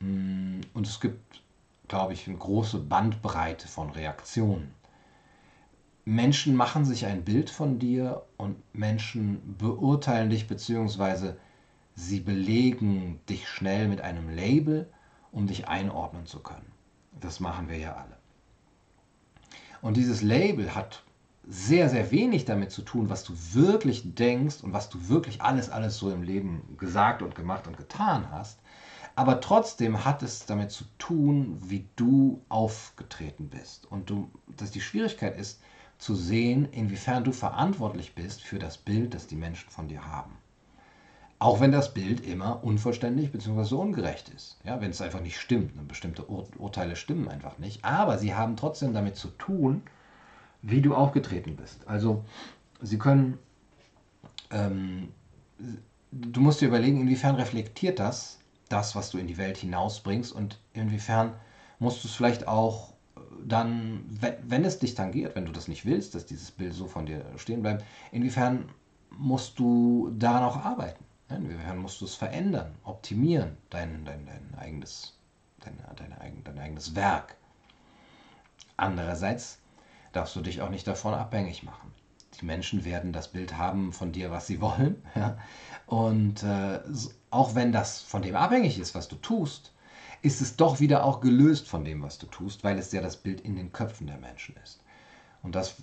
Mm, 0.00 0.60
und 0.72 0.86
es 0.86 0.98
gibt, 0.98 1.42
glaube 1.86 2.14
ich, 2.14 2.26
eine 2.26 2.38
große 2.38 2.78
Bandbreite 2.78 3.68
von 3.68 3.90
Reaktionen. 3.90 4.72
Menschen 6.06 6.56
machen 6.56 6.86
sich 6.86 7.04
ein 7.04 7.22
Bild 7.22 7.50
von 7.50 7.78
dir 7.78 8.22
und 8.38 8.56
Menschen 8.74 9.56
beurteilen 9.58 10.30
dich 10.30 10.48
beziehungsweise 10.48 11.36
sie 11.94 12.20
belegen 12.20 13.20
dich 13.28 13.48
schnell 13.48 13.88
mit 13.88 14.00
einem 14.00 14.28
Label, 14.30 14.90
um 15.30 15.46
dich 15.46 15.68
einordnen 15.68 16.26
zu 16.26 16.40
können. 16.40 16.70
Das 17.20 17.40
machen 17.40 17.68
wir 17.68 17.78
ja 17.78 17.94
alle. 17.94 18.16
Und 19.80 19.96
dieses 19.96 20.22
Label 20.22 20.74
hat 20.74 21.02
sehr, 21.46 21.88
sehr 21.88 22.10
wenig 22.10 22.44
damit 22.44 22.70
zu 22.70 22.82
tun, 22.82 23.10
was 23.10 23.24
du 23.24 23.34
wirklich 23.52 24.14
denkst 24.14 24.62
und 24.62 24.72
was 24.72 24.88
du 24.88 25.08
wirklich 25.08 25.42
alles, 25.42 25.70
alles 25.70 25.96
so 25.98 26.10
im 26.10 26.22
Leben 26.22 26.76
gesagt 26.78 27.22
und 27.22 27.34
gemacht 27.34 27.66
und 27.66 27.76
getan 27.76 28.30
hast. 28.30 28.60
Aber 29.14 29.40
trotzdem 29.40 30.04
hat 30.04 30.22
es 30.22 30.46
damit 30.46 30.70
zu 30.70 30.84
tun, 30.98 31.58
wie 31.60 31.86
du 31.96 32.42
aufgetreten 32.48 33.50
bist. 33.50 33.90
Und 33.90 34.08
du, 34.08 34.30
dass 34.56 34.70
die 34.70 34.80
Schwierigkeit 34.80 35.36
ist, 35.36 35.60
zu 35.98 36.14
sehen, 36.14 36.68
inwiefern 36.72 37.22
du 37.22 37.32
verantwortlich 37.32 38.14
bist 38.14 38.42
für 38.42 38.58
das 38.58 38.78
Bild, 38.78 39.14
das 39.14 39.26
die 39.26 39.36
Menschen 39.36 39.68
von 39.68 39.88
dir 39.88 40.06
haben. 40.06 40.36
Auch 41.42 41.58
wenn 41.58 41.72
das 41.72 41.92
Bild 41.92 42.24
immer 42.24 42.62
unvollständig 42.62 43.32
bzw. 43.32 43.74
ungerecht 43.74 44.28
ist. 44.28 44.58
Ja, 44.62 44.80
wenn 44.80 44.92
es 44.92 45.00
einfach 45.00 45.20
nicht 45.20 45.40
stimmt. 45.40 45.74
Ne, 45.74 45.82
bestimmte 45.82 46.30
Ur 46.30 46.46
Urteile 46.56 46.94
stimmen 46.94 47.26
einfach 47.28 47.58
nicht. 47.58 47.84
Aber 47.84 48.16
sie 48.18 48.36
haben 48.36 48.54
trotzdem 48.54 48.94
damit 48.94 49.16
zu 49.16 49.26
tun, 49.26 49.82
wie 50.62 50.80
du 50.80 50.94
aufgetreten 50.94 51.56
bist. 51.56 51.88
Also 51.88 52.24
sie 52.80 52.96
können, 52.96 53.40
ähm, 54.52 55.08
du 56.12 56.40
musst 56.40 56.60
dir 56.60 56.68
überlegen, 56.68 57.00
inwiefern 57.00 57.34
reflektiert 57.34 57.98
das 57.98 58.38
das, 58.68 58.94
was 58.94 59.10
du 59.10 59.18
in 59.18 59.26
die 59.26 59.36
Welt 59.36 59.56
hinausbringst 59.56 60.32
und 60.32 60.60
inwiefern 60.74 61.32
musst 61.80 62.04
du 62.04 62.08
es 62.08 62.14
vielleicht 62.14 62.46
auch 62.46 62.92
dann, 63.44 64.04
wenn, 64.08 64.34
wenn 64.44 64.64
es 64.64 64.78
dich 64.78 64.94
tangiert, 64.94 65.34
wenn 65.34 65.46
du 65.46 65.52
das 65.52 65.66
nicht 65.66 65.86
willst, 65.86 66.14
dass 66.14 66.24
dieses 66.24 66.52
Bild 66.52 66.72
so 66.72 66.86
von 66.86 67.04
dir 67.04 67.24
stehen 67.34 67.62
bleibt, 67.62 67.84
inwiefern 68.12 68.68
musst 69.10 69.58
du 69.58 70.12
daran 70.16 70.44
auch 70.44 70.56
arbeiten? 70.64 71.04
Inwiefern 71.36 71.78
musst 71.78 72.00
du 72.00 72.04
es 72.04 72.14
verändern, 72.14 72.74
optimieren, 72.84 73.56
dein, 73.70 74.04
dein, 74.04 74.26
dein, 74.26 74.58
eigenes, 74.58 75.18
dein, 75.60 75.76
dein, 75.96 76.42
dein 76.44 76.58
eigenes 76.58 76.94
Werk? 76.94 77.36
Andererseits 78.76 79.58
darfst 80.12 80.36
du 80.36 80.40
dich 80.40 80.60
auch 80.60 80.70
nicht 80.70 80.86
davon 80.86 81.14
abhängig 81.14 81.62
machen. 81.62 81.92
Die 82.40 82.44
Menschen 82.44 82.84
werden 82.84 83.12
das 83.12 83.28
Bild 83.28 83.56
haben 83.56 83.92
von 83.92 84.12
dir, 84.12 84.30
was 84.30 84.46
sie 84.46 84.60
wollen. 84.60 85.02
Ja? 85.14 85.38
Und 85.86 86.42
äh, 86.42 86.80
auch 87.30 87.54
wenn 87.54 87.72
das 87.72 88.00
von 88.00 88.22
dem 88.22 88.36
abhängig 88.36 88.78
ist, 88.78 88.94
was 88.94 89.08
du 89.08 89.16
tust, 89.16 89.72
ist 90.22 90.40
es 90.40 90.56
doch 90.56 90.80
wieder 90.80 91.04
auch 91.04 91.20
gelöst 91.20 91.68
von 91.68 91.84
dem, 91.84 92.02
was 92.02 92.18
du 92.18 92.26
tust, 92.26 92.64
weil 92.64 92.78
es 92.78 92.92
ja 92.92 93.02
das 93.02 93.16
Bild 93.16 93.40
in 93.40 93.56
den 93.56 93.72
Köpfen 93.72 94.06
der 94.06 94.18
Menschen 94.18 94.54
ist. 94.62 94.80
Und 95.42 95.54
das, 95.54 95.76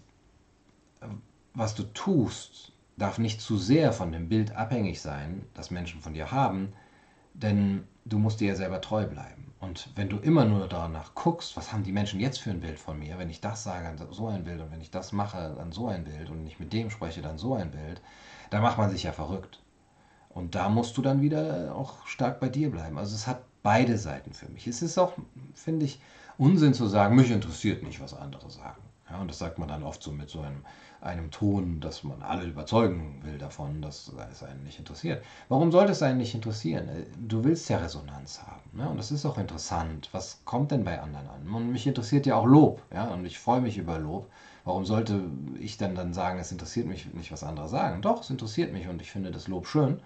was 1.53 1.75
du 1.75 1.83
tust, 1.83 2.71
darf 2.99 3.17
nicht 3.17 3.41
zu 3.41 3.57
sehr 3.57 3.93
von 3.93 4.11
dem 4.11 4.29
Bild 4.29 4.55
abhängig 4.55 5.01
sein, 5.01 5.45
das 5.53 5.71
Menschen 5.71 6.01
von 6.01 6.13
dir 6.13 6.31
haben, 6.31 6.73
denn 7.33 7.87
du 8.05 8.19
musst 8.19 8.39
dir 8.39 8.49
ja 8.49 8.55
selber 8.55 8.81
treu 8.81 9.05
bleiben. 9.07 9.53
Und 9.59 9.89
wenn 9.95 10.09
du 10.09 10.17
immer 10.17 10.45
nur 10.45 10.67
danach 10.67 11.15
guckst, 11.15 11.57
was 11.57 11.73
haben 11.73 11.83
die 11.83 11.91
Menschen 11.91 12.19
jetzt 12.19 12.39
für 12.39 12.49
ein 12.49 12.61
Bild 12.61 12.79
von 12.79 12.97
mir, 12.97 13.17
wenn 13.17 13.29
ich 13.29 13.41
das 13.41 13.63
sage, 13.63 13.93
dann 13.97 14.13
so 14.13 14.27
ein 14.27 14.43
Bild 14.43 14.61
und 14.61 14.71
wenn 14.71 14.81
ich 14.81 14.91
das 14.91 15.11
mache, 15.11 15.55
dann 15.57 15.71
so 15.71 15.87
ein 15.87 16.05
Bild 16.05 16.29
und 16.29 16.45
ich 16.47 16.59
mit 16.59 16.71
dem 16.71 16.89
spreche, 16.89 17.21
dann 17.21 17.37
so 17.37 17.55
ein 17.55 17.71
Bild, 17.71 18.01
dann 18.51 18.61
macht 18.61 18.77
man 18.77 18.89
sich 18.89 19.03
ja 19.03 19.11
verrückt. 19.11 19.61
Und 20.29 20.55
da 20.55 20.69
musst 20.69 20.95
du 20.97 21.01
dann 21.01 21.21
wieder 21.21 21.75
auch 21.75 22.05
stark 22.07 22.39
bei 22.39 22.49
dir 22.49 22.71
bleiben. 22.71 22.97
Also 22.97 23.15
es 23.15 23.27
hat 23.27 23.41
beide 23.63 23.97
Seiten 23.97 24.33
für 24.33 24.47
mich. 24.49 24.67
Es 24.67 24.81
ist 24.81 24.97
auch, 24.97 25.13
finde 25.53 25.85
ich, 25.85 25.99
Unsinn 26.39 26.73
zu 26.73 26.87
sagen, 26.87 27.17
mich 27.17 27.31
interessiert 27.31 27.83
nicht, 27.83 27.99
was 27.99 28.13
andere 28.13 28.49
sagen. 28.49 28.81
Ja, 29.09 29.17
und 29.19 29.27
das 29.27 29.39
sagt 29.39 29.59
man 29.59 29.67
dann 29.67 29.83
oft 29.83 30.01
so 30.01 30.11
mit 30.11 30.29
so 30.29 30.39
einem, 30.39 30.63
einem 31.01 31.31
Ton, 31.31 31.81
dass 31.81 32.05
man 32.05 32.21
alle 32.21 32.45
überzeugen 32.45 33.19
will 33.23 33.37
davon, 33.37 33.81
dass 33.81 34.09
es 34.31 34.43
einen 34.43 34.63
nicht 34.63 34.79
interessiert. 34.79 35.21
Warum 35.49 35.69
sollte 35.71 35.91
es 35.91 36.01
einen 36.01 36.17
nicht 36.17 36.33
interessieren? 36.33 36.87
Du 37.27 37.43
willst 37.43 37.67
ja 37.69 37.79
Resonanz 37.79 38.41
haben. 38.41 38.69
Ne? 38.71 38.87
Und 38.87 38.95
das 38.95 39.11
ist 39.11 39.25
auch 39.25 39.37
interessant. 39.37 40.07
Was 40.13 40.39
kommt 40.45 40.71
denn 40.71 40.85
bei 40.85 41.01
anderen 41.01 41.27
an? 41.27 41.53
Und 41.53 41.73
mich 41.73 41.85
interessiert 41.85 42.25
ja 42.25 42.35
auch 42.35 42.45
Lob. 42.45 42.83
Ja? 42.93 43.05
Und 43.09 43.25
ich 43.25 43.37
freue 43.37 43.59
mich 43.59 43.77
über 43.77 43.99
Lob. 43.99 44.29
Warum 44.63 44.85
sollte 44.85 45.21
ich 45.59 45.77
dann 45.77 45.93
dann 45.93 46.13
sagen, 46.13 46.39
es 46.39 46.53
interessiert 46.53 46.87
mich 46.87 47.13
nicht, 47.13 47.33
was 47.33 47.43
andere 47.43 47.67
sagen? 47.67 48.01
Doch, 48.01 48.21
es 48.21 48.29
interessiert 48.29 48.71
mich 48.71 48.87
und 48.87 49.01
ich 49.01 49.11
finde 49.11 49.31
das 49.31 49.49
Lob 49.49 49.67
schön. 49.67 49.99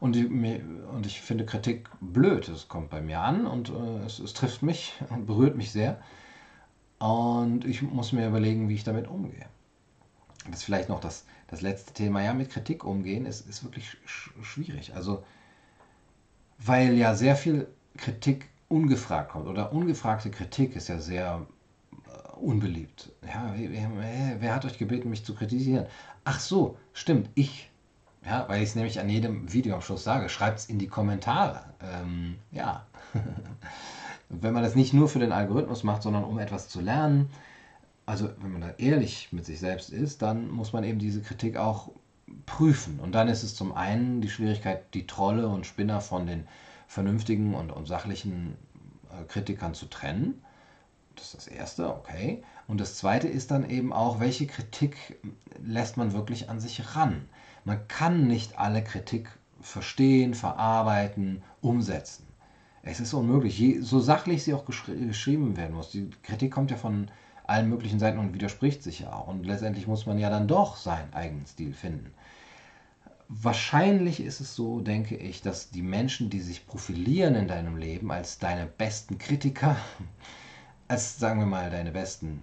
Und, 0.00 0.14
die, 0.14 0.26
und 0.26 1.04
ich 1.04 1.20
finde 1.20 1.44
Kritik 1.44 1.90
blöd. 2.00 2.48
Es 2.48 2.68
kommt 2.68 2.88
bei 2.88 3.02
mir 3.02 3.20
an 3.20 3.46
und 3.46 3.68
äh, 3.68 4.04
es, 4.06 4.18
es, 4.18 4.32
trifft 4.32 4.62
mich 4.62 4.94
und 5.10 5.26
berührt 5.26 5.56
mich 5.56 5.70
sehr. 5.70 6.00
Und 6.98 7.64
ich 7.64 7.82
muss 7.82 8.12
mir 8.12 8.26
überlegen, 8.26 8.68
wie 8.68 8.74
ich 8.74 8.84
damit 8.84 9.08
umgehe. 9.08 9.46
Das 10.46 10.60
ist 10.60 10.64
vielleicht 10.64 10.88
noch 10.88 11.00
das, 11.00 11.26
das 11.48 11.60
letzte 11.60 11.92
Thema. 11.92 12.22
Ja, 12.22 12.32
mit 12.32 12.50
Kritik 12.50 12.84
umgehen 12.84 13.26
ist, 13.26 13.46
ist 13.48 13.62
wirklich 13.62 13.96
sch 14.06 14.30
schwierig. 14.42 14.94
Also, 14.94 15.22
weil 16.58 16.94
ja 16.94 17.14
sehr 17.14 17.36
viel 17.36 17.68
Kritik 17.96 18.48
ungefragt 18.68 19.30
kommt. 19.30 19.48
Oder 19.48 19.72
ungefragte 19.72 20.30
Kritik 20.30 20.76
ist 20.76 20.88
ja 20.88 20.98
sehr 20.98 21.46
äh, 22.06 22.36
unbeliebt. 22.36 23.12
Ja, 23.26 23.54
wer, 23.56 24.36
wer 24.40 24.54
hat 24.54 24.64
euch 24.64 24.78
gebeten, 24.78 25.10
mich 25.10 25.24
zu 25.24 25.34
kritisieren? 25.34 25.86
Ach 26.24 26.40
so, 26.40 26.78
stimmt, 26.92 27.28
ich 27.34 27.69
ja, 28.24 28.44
weil 28.48 28.62
ich 28.62 28.70
es 28.70 28.74
nämlich 28.74 29.00
an 29.00 29.08
jedem 29.08 29.52
Video 29.52 29.74
am 29.74 29.80
Schluss 29.80 30.04
sage, 30.04 30.28
schreibt 30.28 30.58
es 30.58 30.66
in 30.66 30.78
die 30.78 30.88
Kommentare. 30.88 31.64
Ähm, 31.82 32.36
ja. 32.50 32.86
wenn 34.28 34.54
man 34.54 34.62
das 34.62 34.76
nicht 34.76 34.92
nur 34.92 35.08
für 35.08 35.18
den 35.18 35.32
Algorithmus 35.32 35.82
macht, 35.82 36.02
sondern 36.02 36.24
um 36.24 36.38
etwas 36.38 36.68
zu 36.68 36.80
lernen, 36.80 37.30
also 38.06 38.30
wenn 38.40 38.52
man 38.52 38.60
da 38.60 38.70
ehrlich 38.78 39.32
mit 39.32 39.44
sich 39.44 39.60
selbst 39.60 39.90
ist, 39.90 40.22
dann 40.22 40.50
muss 40.50 40.72
man 40.72 40.84
eben 40.84 40.98
diese 40.98 41.20
Kritik 41.20 41.56
auch 41.56 41.90
prüfen. 42.46 43.00
Und 43.00 43.12
dann 43.12 43.28
ist 43.28 43.42
es 43.42 43.54
zum 43.54 43.74
einen 43.74 44.20
die 44.20 44.30
Schwierigkeit, 44.30 44.94
die 44.94 45.06
Trolle 45.06 45.48
und 45.48 45.66
Spinner 45.66 46.00
von 46.00 46.26
den 46.26 46.46
vernünftigen 46.86 47.54
und, 47.54 47.70
und 47.70 47.86
sachlichen 47.86 48.56
äh, 49.10 49.24
Kritikern 49.24 49.74
zu 49.74 49.86
trennen. 49.86 50.42
Das 51.16 51.26
ist 51.26 51.36
das 51.36 51.46
Erste, 51.48 51.88
okay. 51.88 52.42
Und 52.66 52.80
das 52.80 52.96
Zweite 52.96 53.28
ist 53.28 53.50
dann 53.50 53.68
eben 53.68 53.92
auch, 53.92 54.20
welche 54.20 54.46
Kritik 54.46 55.18
lässt 55.62 55.96
man 55.96 56.12
wirklich 56.12 56.48
an 56.48 56.60
sich 56.60 56.96
ran. 56.96 57.28
Man 57.64 57.86
kann 57.88 58.26
nicht 58.26 58.58
alle 58.58 58.82
Kritik 58.82 59.30
verstehen, 59.60 60.34
verarbeiten, 60.34 61.42
umsetzen. 61.60 62.26
Es 62.82 63.00
ist 63.00 63.12
unmöglich, 63.12 63.78
so 63.82 64.00
sachlich 64.00 64.42
sie 64.42 64.54
auch 64.54 64.64
geschri 64.64 65.06
geschrieben 65.06 65.56
werden 65.56 65.76
muss. 65.76 65.90
Die 65.90 66.08
Kritik 66.22 66.50
kommt 66.50 66.70
ja 66.70 66.78
von 66.78 67.10
allen 67.44 67.68
möglichen 67.68 67.98
Seiten 67.98 68.18
und 68.18 68.32
widerspricht 68.32 68.82
sich 68.82 69.00
ja 69.00 69.12
auch. 69.12 69.28
Und 69.28 69.44
letztendlich 69.44 69.86
muss 69.86 70.06
man 70.06 70.18
ja 70.18 70.30
dann 70.30 70.48
doch 70.48 70.76
seinen 70.76 71.12
eigenen 71.12 71.46
Stil 71.46 71.74
finden. 71.74 72.12
Wahrscheinlich 73.28 74.20
ist 74.20 74.40
es 74.40 74.54
so, 74.54 74.80
denke 74.80 75.16
ich, 75.16 75.42
dass 75.42 75.70
die 75.70 75.82
Menschen, 75.82 76.30
die 76.30 76.40
sich 76.40 76.66
profilieren 76.66 77.34
in 77.34 77.48
deinem 77.48 77.76
Leben 77.76 78.10
als 78.10 78.38
deine 78.38 78.66
besten 78.66 79.18
Kritiker, 79.18 79.76
als 80.88 81.18
sagen 81.18 81.40
wir 81.40 81.46
mal 81.46 81.70
deine 81.70 81.92
besten 81.92 82.40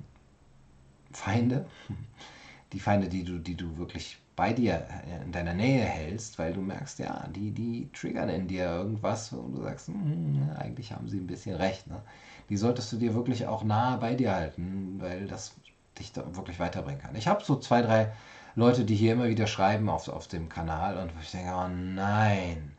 Feinde, 1.11 1.65
die 2.73 2.79
Feinde, 2.79 3.09
die 3.09 3.23
du, 3.23 3.39
die 3.39 3.55
du 3.55 3.77
wirklich 3.77 4.19
bei 4.37 4.53
dir 4.53 4.85
äh, 5.05 5.23
in 5.23 5.33
deiner 5.33 5.53
Nähe 5.53 5.83
hältst, 5.83 6.39
weil 6.39 6.53
du 6.53 6.61
merkst, 6.61 6.99
ja, 6.99 7.27
die, 7.35 7.51
die 7.51 7.89
triggern 7.91 8.29
in 8.29 8.47
dir 8.47 8.65
irgendwas 8.65 9.33
und 9.33 9.51
du 9.53 9.63
sagst, 9.63 9.89
hm, 9.89 10.51
eigentlich 10.57 10.93
haben 10.93 11.09
sie 11.09 11.17
ein 11.17 11.27
bisschen 11.27 11.55
recht. 11.55 11.87
Ne? 11.87 12.01
Die 12.47 12.55
solltest 12.55 12.93
du 12.93 12.97
dir 12.97 13.13
wirklich 13.15 13.47
auch 13.47 13.63
nahe 13.63 13.97
bei 13.97 14.13
dir 14.13 14.33
halten, 14.33 14.97
weil 14.99 15.27
das 15.27 15.55
dich 15.99 16.13
da 16.13 16.23
wirklich 16.35 16.59
weiterbringen 16.59 17.01
kann. 17.01 17.15
Ich 17.15 17.27
habe 17.27 17.43
so 17.43 17.57
zwei, 17.57 17.81
drei 17.81 18.11
Leute, 18.55 18.85
die 18.85 18.95
hier 18.95 19.13
immer 19.13 19.27
wieder 19.27 19.47
schreiben 19.47 19.89
auf, 19.89 20.07
auf 20.07 20.27
dem 20.27 20.49
Kanal 20.49 20.97
und 20.97 21.11
ich 21.21 21.31
denke, 21.31 21.51
oh 21.53 21.67
nein, 21.67 22.71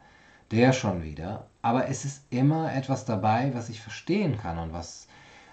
der 0.53 0.73
schon 0.73 1.03
wieder. 1.03 1.49
Aber 1.61 1.89
es 1.89 2.05
ist 2.05 2.23
immer 2.31 2.73
etwas 2.73 3.05
dabei, 3.05 3.53
was 3.53 3.69
ich 3.69 3.81
verstehen 3.81 4.39
kann 4.39 4.59
und 4.59 4.73
was, 4.73 5.09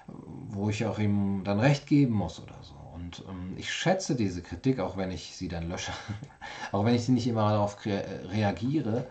wo 0.08 0.70
ich 0.70 0.86
auch 0.86 1.00
ihm 1.00 1.44
dann 1.44 1.60
recht 1.60 1.88
geben 1.88 2.14
muss 2.14 2.40
oder 2.40 2.56
so. 2.62 2.85
Und 2.96 3.24
ähm, 3.30 3.54
ich 3.58 3.72
schätze 3.74 4.16
diese 4.16 4.42
Kritik, 4.42 4.80
auch 4.80 4.98
wenn 4.98 5.12
ich 5.12 5.36
sie 5.36 5.48
dann 5.48 5.70
lösche, 5.70 5.92
auch 6.72 6.86
wenn 6.86 6.96
ich 6.96 7.06
sie 7.06 7.12
nicht 7.12 7.28
immer 7.28 7.50
darauf 7.50 7.78
reagiere. 7.86 9.08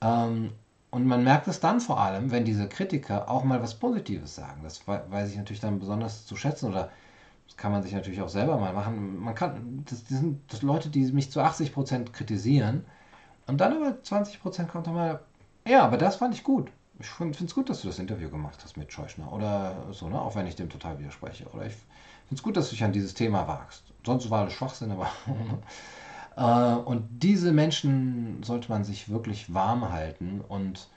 Ähm, 0.00 0.52
und 0.90 1.06
man 1.06 1.22
merkt 1.22 1.46
es 1.46 1.60
dann 1.60 1.80
vor 1.80 2.00
allem, 2.00 2.30
wenn 2.30 2.44
diese 2.44 2.68
Kritiker 2.68 3.28
auch 3.30 3.44
mal 3.44 3.62
was 3.62 3.74
Positives 3.74 4.34
sagen. 4.34 4.62
Das 4.64 4.86
weiß 4.88 5.30
ich 5.30 5.36
natürlich 5.36 5.60
dann 5.60 5.78
besonders 5.78 6.26
zu 6.26 6.36
schätzen 6.36 6.68
oder 6.68 6.90
das 7.46 7.56
kann 7.56 7.72
man 7.72 7.82
sich 7.82 7.92
natürlich 7.92 8.22
auch 8.22 8.28
selber 8.28 8.58
mal 8.58 8.72
machen. 8.72 9.18
Man 9.18 9.34
kann, 9.34 9.84
das, 9.88 10.04
das 10.04 10.18
sind 10.18 10.40
das 10.52 10.62
Leute, 10.62 10.88
die 10.88 11.04
mich 11.12 11.30
zu 11.30 11.40
80% 11.40 12.10
kritisieren 12.12 12.84
und 13.46 13.60
dann 13.60 13.76
aber 13.76 13.98
20% 14.02 14.66
kommt 14.66 14.86
dann 14.86 14.94
mal, 14.94 15.20
ja, 15.66 15.84
aber 15.84 15.96
das 15.96 16.16
fand 16.16 16.34
ich 16.34 16.44
gut. 16.44 16.70
Ich 16.98 17.08
finde 17.08 17.44
es 17.44 17.54
gut, 17.54 17.70
dass 17.70 17.80
du 17.80 17.88
das 17.88 17.98
Interview 17.98 18.28
gemacht 18.28 18.60
hast 18.62 18.76
mit 18.76 18.92
Scheuchner 18.92 19.32
oder 19.32 19.86
so, 19.92 20.08
ne? 20.08 20.20
auch 20.20 20.34
wenn 20.34 20.46
ich 20.46 20.56
dem 20.56 20.68
total 20.68 20.98
widerspreche. 20.98 21.46
Oder 21.52 21.66
ich 21.66 21.74
finde 22.30 22.40
es 22.40 22.44
gut, 22.44 22.56
dass 22.56 22.68
du 22.68 22.76
dich 22.76 22.84
an 22.84 22.92
dieses 22.92 23.14
Thema 23.14 23.48
wagst. 23.48 23.82
Sonst 24.06 24.30
war 24.30 24.44
das 24.44 24.52
Schwachsinn, 24.52 24.92
aber. 24.92 25.10
äh, 26.36 26.80
und 26.80 27.08
diese 27.20 27.52
Menschen 27.52 28.44
sollte 28.44 28.70
man 28.70 28.84
sich 28.84 29.08
wirklich 29.08 29.52
warm 29.52 29.90
halten 29.90 30.40
und 30.40 30.88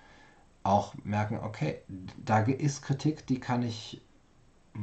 auch 0.61 0.93
merken, 1.03 1.39
okay, 1.39 1.79
da 2.23 2.41
ist 2.41 2.83
Kritik, 2.83 3.25
die 3.25 3.39
kann 3.39 3.63
ich, 3.63 3.99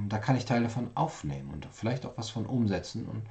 da 0.08 0.18
kann 0.18 0.36
ich 0.36 0.44
Teile 0.44 0.64
davon 0.64 0.90
aufnehmen 0.96 1.50
und 1.52 1.68
vielleicht 1.70 2.04
auch 2.04 2.18
was 2.18 2.30
von 2.30 2.46
umsetzen 2.46 3.06
und 3.06 3.22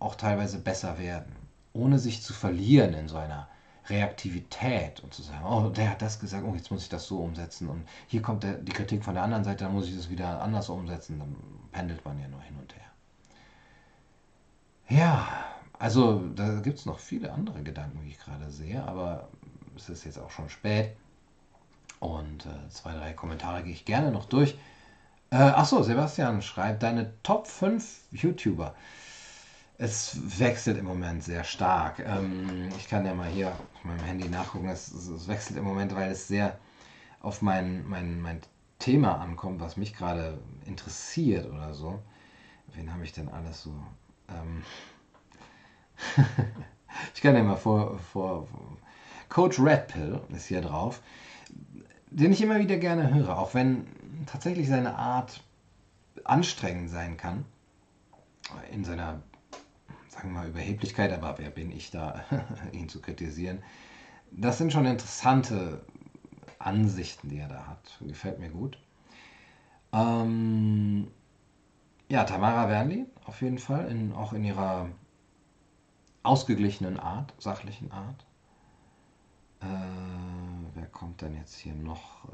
auch 0.00 0.16
teilweise 0.16 0.58
besser 0.58 0.98
werden, 0.98 1.36
ohne 1.72 2.00
sich 2.00 2.20
zu 2.20 2.32
verlieren 2.32 2.94
in 2.94 3.06
so 3.06 3.16
einer 3.16 3.48
Reaktivität 3.90 5.00
und 5.00 5.12
zu 5.12 5.22
sagen, 5.22 5.44
oh, 5.44 5.68
der 5.68 5.90
hat 5.90 6.02
das 6.02 6.20
gesagt, 6.20 6.44
oh, 6.46 6.54
jetzt 6.54 6.70
muss 6.70 6.84
ich 6.84 6.88
das 6.88 7.06
so 7.06 7.18
umsetzen 7.18 7.68
und 7.68 7.86
hier 8.06 8.22
kommt 8.22 8.42
der, 8.42 8.54
die 8.54 8.72
Kritik 8.72 9.04
von 9.04 9.14
der 9.14 9.22
anderen 9.22 9.44
Seite, 9.44 9.64
dann 9.64 9.74
muss 9.74 9.88
ich 9.88 9.96
das 9.96 10.08
wieder 10.08 10.40
anders 10.40 10.68
umsetzen, 10.68 11.18
dann 11.18 11.36
pendelt 11.72 12.04
man 12.04 12.18
ja 12.20 12.28
nur 12.28 12.40
hin 12.42 12.56
und 12.60 12.74
her. 12.74 12.82
Ja, 14.88 15.28
also 15.78 16.22
da 16.34 16.60
gibt 16.60 16.78
es 16.78 16.86
noch 16.86 16.98
viele 16.98 17.32
andere 17.32 17.62
Gedanken, 17.62 18.02
wie 18.02 18.08
ich 18.08 18.18
gerade 18.18 18.50
sehe, 18.50 18.82
aber 18.82 19.28
es 19.76 19.88
ist 19.88 20.04
jetzt 20.04 20.18
auch 20.18 20.30
schon 20.30 20.48
spät 20.48 20.96
und 22.00 22.46
äh, 22.46 22.68
zwei, 22.70 22.94
drei 22.94 23.12
Kommentare 23.12 23.62
gehe 23.62 23.72
ich 23.72 23.84
gerne 23.84 24.10
noch 24.10 24.26
durch. 24.26 24.56
Äh, 25.30 25.36
achso, 25.36 25.82
Sebastian 25.82 26.42
schreibt, 26.42 26.82
deine 26.82 27.12
Top 27.22 27.46
5 27.46 28.00
YouTuber. 28.10 28.74
Es 29.82 30.38
wechselt 30.38 30.76
im 30.76 30.84
Moment 30.84 31.24
sehr 31.24 31.42
stark. 31.42 32.00
Ähm, 32.00 32.68
ich 32.76 32.86
kann 32.86 33.06
ja 33.06 33.14
mal 33.14 33.30
hier 33.30 33.48
auf 33.48 33.84
meinem 33.84 34.04
Handy 34.04 34.28
nachgucken. 34.28 34.68
Es, 34.68 34.92
es 34.92 35.26
wechselt 35.26 35.56
im 35.56 35.64
Moment, 35.64 35.94
weil 35.94 36.10
es 36.10 36.28
sehr 36.28 36.58
auf 37.20 37.40
mein, 37.40 37.88
mein, 37.88 38.20
mein 38.20 38.42
Thema 38.78 39.18
ankommt, 39.22 39.58
was 39.58 39.78
mich 39.78 39.94
gerade 39.94 40.38
interessiert 40.66 41.50
oder 41.50 41.72
so. 41.72 41.98
Wen 42.74 42.92
habe 42.92 43.04
ich 43.04 43.12
denn 43.12 43.30
alles 43.30 43.62
so? 43.62 43.72
Ähm 44.28 44.62
ich 47.14 47.22
kann 47.22 47.34
ja 47.34 47.42
mal 47.42 47.56
vor, 47.56 47.98
vor. 48.12 48.48
Coach 49.30 49.58
Redpill 49.58 50.20
ist 50.28 50.44
hier 50.44 50.60
drauf, 50.60 51.00
den 52.10 52.32
ich 52.32 52.42
immer 52.42 52.58
wieder 52.58 52.76
gerne 52.76 53.14
höre, 53.14 53.38
auch 53.38 53.54
wenn 53.54 53.86
tatsächlich 54.26 54.68
seine 54.68 54.96
Art 54.96 55.42
anstrengend 56.24 56.90
sein 56.90 57.16
kann 57.16 57.46
in 58.72 58.84
seiner 58.84 59.22
sagen 60.20 60.34
wir 60.34 60.40
mal, 60.40 60.48
Überheblichkeit, 60.48 61.12
aber 61.12 61.38
wer 61.38 61.48
bin 61.48 61.70
ich 61.70 61.90
da, 61.90 62.24
ihn 62.72 62.90
zu 62.90 63.00
kritisieren? 63.00 63.62
Das 64.30 64.58
sind 64.58 64.70
schon 64.70 64.84
interessante 64.84 65.82
Ansichten, 66.58 67.30
die 67.30 67.38
er 67.38 67.48
da 67.48 67.66
hat. 67.66 67.98
Gefällt 68.00 68.38
mir 68.38 68.50
gut. 68.50 68.78
Ähm, 69.92 71.10
ja, 72.10 72.24
Tamara 72.24 72.68
Wernli 72.68 73.06
auf 73.24 73.40
jeden 73.40 73.58
Fall, 73.58 73.90
in, 73.90 74.12
auch 74.12 74.34
in 74.34 74.44
ihrer 74.44 74.90
ausgeglichenen 76.22 77.00
Art, 77.00 77.32
sachlichen 77.38 77.90
Art. 77.90 78.26
Äh, 79.62 79.66
wer 80.74 80.86
kommt 80.86 81.22
denn 81.22 81.34
jetzt 81.34 81.56
hier 81.56 81.74
noch? 81.74 82.28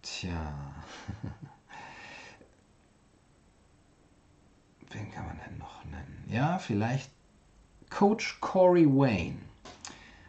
Tja. 0.00 0.54
wen 4.96 5.10
kann 5.10 5.26
man 5.26 5.38
denn 5.46 5.58
noch 5.58 5.84
nennen? 5.84 6.24
Ja, 6.28 6.58
vielleicht 6.58 7.10
Coach 7.90 8.38
Corey 8.40 8.86
Wayne. 8.86 9.38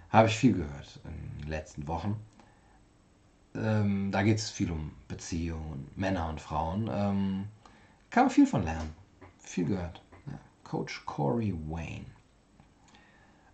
Habe 0.10 0.28
ich 0.28 0.38
viel 0.38 0.54
gehört 0.54 1.00
in 1.04 1.42
den 1.42 1.50
letzten 1.50 1.88
Wochen. 1.88 2.20
Ähm, 3.56 4.12
da 4.12 4.24
geht 4.24 4.38
es 4.38 4.50
viel 4.50 4.72
um 4.72 4.92
Beziehungen, 5.08 5.90
Männer 5.96 6.30
und 6.30 6.42
Frauen. 6.42 6.90
Ähm, 6.92 7.48
kann 8.10 8.26
man 8.26 8.30
viel 8.30 8.48
von 8.48 8.64
lernen. 8.64 8.94
Viel 9.40 9.66
gehört. 9.66 10.02
Ja. 10.28 10.40
Coach 10.64 11.06
Corey 11.06 11.54
Wayne. 11.68 12.06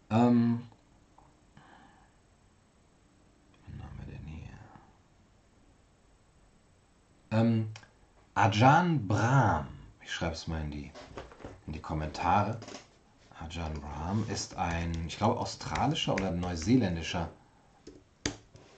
Ähm, 0.10 0.62
wen 3.68 3.84
haben 3.84 3.98
wir 4.00 4.14
denn 4.14 4.26
hier? 4.26 4.50
Ähm, 7.32 7.70
Ajan 8.36 9.08
Brahm 9.08 9.83
ich 10.04 10.12
schreibe 10.12 10.34
es 10.34 10.48
mal 10.48 10.62
in 10.62 10.72
die, 10.72 10.92
in 11.68 11.74
die 11.74 11.82
Kommentare. 11.82 12.60
Ajahn 13.40 13.74
Brahm 13.74 14.26
ist 14.30 14.56
ein, 14.58 14.92
ich 15.08 15.18
glaube, 15.18 15.40
australischer 15.40 16.14
oder 16.14 16.32
neuseeländischer. 16.32 17.30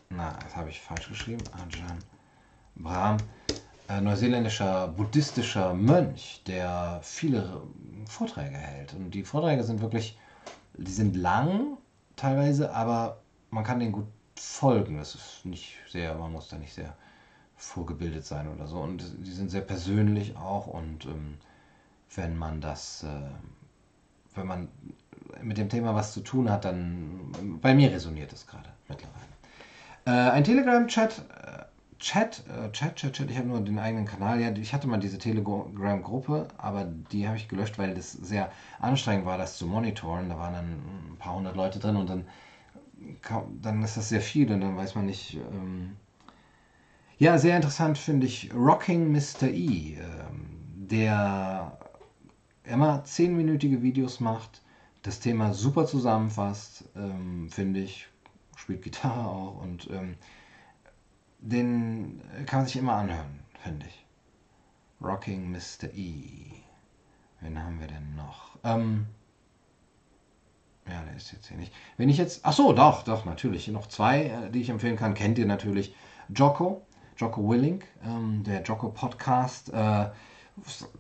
Na, 0.10 0.38
das 0.44 0.56
habe 0.56 0.70
ich 0.70 0.82
falsch 0.82 1.10
geschrieben. 1.10 1.44
Ajahn 1.54 2.00
Brahm. 2.76 3.18
Äh, 3.88 4.02
neuseeländischer 4.02 4.88
buddhistischer 4.88 5.74
Mönch, 5.76 6.42
der 6.48 7.00
viele 7.04 7.62
Vorträge 8.08 8.58
hält. 8.58 8.94
Und 8.94 9.12
die 9.12 9.24
Vorträge 9.24 9.64
sind 9.64 9.82
wirklich, 9.82 10.18
die 10.76 10.92
sind 10.92 11.16
lang 11.16 11.78
teilweise, 12.16 12.74
aber 12.74 13.22
man 13.52 13.64
kann 13.64 13.80
denen 13.80 13.92
gut 13.92 14.08
folgen. 14.36 14.98
Das 14.98 15.14
ist 15.14 15.46
nicht 15.46 15.76
sehr, 15.88 16.16
man 16.16 16.32
muss 16.32 16.50
da 16.50 16.58
nicht 16.58 16.74
sehr 16.74 16.96
vorgebildet 17.58 18.26
sein 18.26 18.48
oder 18.48 18.68
so. 18.68 18.80
Und 18.80 19.04
die 19.26 19.32
sind 19.32 19.50
sehr 19.50 19.62
persönlich 19.62 20.36
auch. 20.38 20.68
Und 20.68 21.06
ähm, 21.06 21.36
wenn 22.16 22.38
man 22.38 22.62
das, 22.62 23.04
äh, 23.04 24.36
wenn 24.36 24.48
man 24.48 24.68
mit 25.42 25.58
dem 25.58 25.70
Thema 25.70 25.96
was 25.96 26.14
zu 26.14 26.22
tun 26.22 26.50
hat, 26.50 26.66
dann 26.66 27.60
bei 27.62 27.74
mir 27.74 27.92
resoniert 27.92 28.32
es 28.34 28.48
gerade 28.48 28.70
mittlerweile. 28.88 29.26
Äh, 30.06 30.32
ein 30.32 30.44
Telegram-Chat. 30.44 31.20
Äh, 31.30 31.66
Chat, 31.98 32.44
äh, 32.50 32.72
Chat, 32.72 32.98
Chat, 32.98 33.14
Chat, 33.14 33.32
ich 33.32 33.38
habe 33.38 33.48
nur 33.48 33.62
den 33.62 33.80
eigenen 33.80 34.06
Kanal. 34.06 34.42
Ja, 34.42 34.52
ich 34.52 34.74
hatte 34.74 34.88
mal 34.88 35.00
diese 35.00 35.18
Telegram-Gruppe, 35.18 36.50
aber 36.58 36.86
die 37.12 37.26
habe 37.26 37.38
ich 37.38 37.48
gelöscht, 37.48 37.80
weil 37.80 37.96
das 37.96 38.12
sehr 38.12 38.52
anstrengend 38.80 39.26
war, 39.26 39.38
das 39.38 39.58
zu 39.58 39.66
monitoren. 39.66 40.30
Da 40.30 40.38
waren 40.38 40.54
dann 40.54 40.66
ein 41.14 41.18
paar 41.18 41.36
hundert 41.36 41.56
Leute 41.56 41.80
drin 41.80 41.96
und 41.96 42.10
dann, 42.10 42.26
dann 43.62 43.82
ist 43.82 43.98
das 43.98 44.10
sehr 44.10 44.22
viel 44.22 44.52
und 44.52 44.62
dann 44.62 44.76
weiß 44.76 44.96
man 44.96 45.06
nicht, 45.06 45.36
ähm, 45.36 45.96
ja, 47.18 47.38
sehr 47.38 47.56
interessant 47.56 47.98
finde 47.98 48.28
ich 48.28 48.54
Rocking 48.54 49.12
Mr. 49.12 49.48
E, 49.50 49.96
ähm, 49.98 50.62
der 50.76 51.78
immer 52.64 53.04
zehnminütige 53.04 53.82
Videos 53.82 54.20
macht, 54.20 54.62
das 55.04 55.20
Thema 55.20 55.54
super 55.54 55.86
zusammenfasst, 55.86 56.86
ähm, 56.96 57.50
finde 57.50 57.82
ich, 57.82 58.08
spielt 58.56 58.82
Gitarre 58.84 59.28
auch 59.30 59.62
und 59.62 59.90
ähm, 59.92 60.18
den 61.40 62.22
kann 62.46 62.60
man 62.60 62.66
sich 62.68 62.78
immer 62.78 62.94
anhören, 62.96 63.40
finde 63.64 63.86
ich. 63.88 64.06
Rocking 65.02 65.52
Mr. 65.52 65.94
E. 65.94 66.52
Wen 67.42 67.62
haben 67.64 67.80
wir 67.80 67.88
denn 67.88 68.16
noch? 68.16 68.58
Ähm, 68.64 69.08
Ja, 70.88 71.02
der 71.04 71.16
ist 71.16 71.32
jetzt 71.32 71.48
hier 71.48 71.58
nicht. 71.58 71.74
Wenn 71.98 72.10
ich 72.10 72.18
jetzt. 72.18 72.42
Ach 72.44 72.54
so, 72.54 72.72
doch, 72.74 73.04
doch, 73.04 73.26
natürlich. 73.26 73.68
Noch 73.70 73.88
zwei, 73.88 74.26
äh, 74.26 74.52
die 74.52 74.62
ich 74.62 74.70
empfehlen 74.70 74.98
kann, 74.98 75.14
kennt 75.16 75.38
ihr 75.40 75.46
natürlich. 75.48 75.96
Jocko, 76.30 76.86
Jocko 77.18 77.48
Willing, 77.48 77.82
ähm, 78.04 78.44
der 78.44 78.62
Jocko 78.64 78.90
Podcast. 78.90 79.72
Äh, 79.74 80.10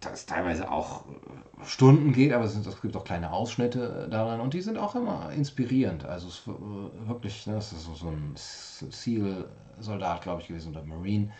das 0.01 0.25
teilweise 0.25 0.69
auch 0.69 1.05
äh, 1.05 1.65
Stunden 1.65 2.11
geht, 2.11 2.33
aber 2.33 2.43
es, 2.43 2.55
es, 2.55 2.81
gibt 2.81 2.95
auch 2.97 3.05
kleine 3.05 3.31
Ausschnitte 3.31 4.07
daran 4.11 4.41
und 4.41 4.53
die 4.53 4.61
sind 4.61 4.77
auch 4.77 4.95
immer 4.95 5.31
inspirierend. 5.31 6.05
Also 6.05 6.27
es 6.27 6.39
ist 6.39 6.47
wirklich, 7.07 7.47
ne, 7.47 7.53
das 7.53 7.71
ist 7.71 7.85
so, 7.85 7.93
so 7.93 8.09
ein 8.09 8.33
Seal-Soldat, 8.35 10.21
glaube 10.21 10.41
ich, 10.41 10.47
gewesen 10.47 10.71
oder 10.71 10.83
Marine. 10.83 11.31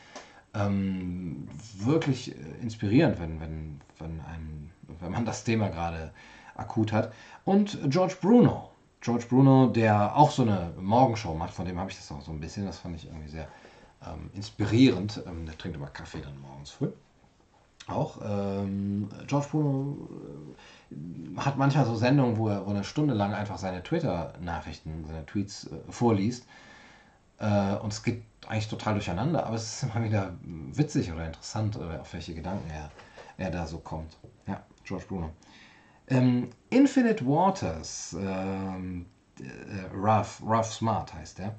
Ähm, 0.53 1.49
wirklich 1.77 2.33
inspirierend, 2.61 3.19
wenn, 3.19 3.41
wenn, 3.41 3.81
wenn, 3.99 4.21
ein, 4.21 4.71
wenn 4.99 5.11
man 5.11 5.25
das 5.25 5.43
Thema 5.43 5.67
gerade 5.67 6.13
akut 6.55 6.93
hat. 6.93 7.11
Und 7.43 7.77
George 7.89 8.15
Bruno. 8.21 8.71
George 9.01 9.25
Bruno, 9.29 9.67
der 9.67 10.15
auch 10.15 10.31
so 10.31 10.43
eine 10.43 10.71
Morgenshow 10.79 11.35
macht, 11.35 11.53
von 11.53 11.65
dem 11.65 11.77
habe 11.77 11.91
ich 11.91 11.97
das 11.97 12.11
auch 12.11 12.21
so 12.21 12.31
ein 12.31 12.39
bisschen, 12.39 12.65
das 12.65 12.79
fand 12.79 12.95
ich 12.95 13.05
irgendwie 13.05 13.29
sehr 13.29 13.47
ähm, 14.07 14.29
inspirierend. 14.33 15.21
Ähm, 15.27 15.45
der 15.45 15.57
trinkt 15.57 15.77
immer 15.77 15.87
Kaffee 15.87 16.21
dann 16.21 16.39
morgens 16.41 16.71
früh. 16.71 16.89
Auch 17.87 18.19
ähm, 18.23 19.09
George 19.27 19.47
Bruno 19.51 20.09
äh, 20.91 21.39
hat 21.39 21.57
manchmal 21.57 21.85
so 21.85 21.95
Sendungen, 21.95 22.37
wo 22.37 22.49
er, 22.49 22.67
eine 22.67 22.83
Stunde 22.83 23.13
lang 23.13 23.33
einfach 23.33 23.59
seine 23.59 23.83
Twitter-Nachrichten, 23.83 25.05
seine 25.07 25.25
Tweets 25.25 25.67
äh, 25.67 25.91
vorliest. 25.91 26.47
Äh, 27.37 27.75
und 27.75 27.93
es 27.93 28.01
geht 28.01 28.23
eigentlich 28.47 28.69
total 28.69 28.93
durcheinander, 28.93 29.45
aber 29.45 29.55
es 29.55 29.83
ist 29.83 29.83
immer 29.83 30.03
wieder 30.03 30.33
witzig 30.43 31.11
oder 31.11 31.25
interessant, 31.25 31.77
oder 31.77 32.01
auf 32.01 32.13
welche 32.13 32.33
Gedanken 32.33 32.69
er, 32.71 32.89
er 33.37 33.51
da 33.51 33.67
so 33.67 33.77
kommt. 33.77 34.17
Ja, 34.47 34.63
George 34.83 35.05
Bruno. 35.07 35.31
Ähm, 36.07 36.49
Infinite 36.69 37.25
Waters, 37.25 38.15
ähm, 38.19 39.05
äh, 39.39 39.95
Rough, 39.95 40.41
Rough 40.43 40.71
Smart 40.71 41.13
heißt 41.13 41.39
der. 41.39 41.55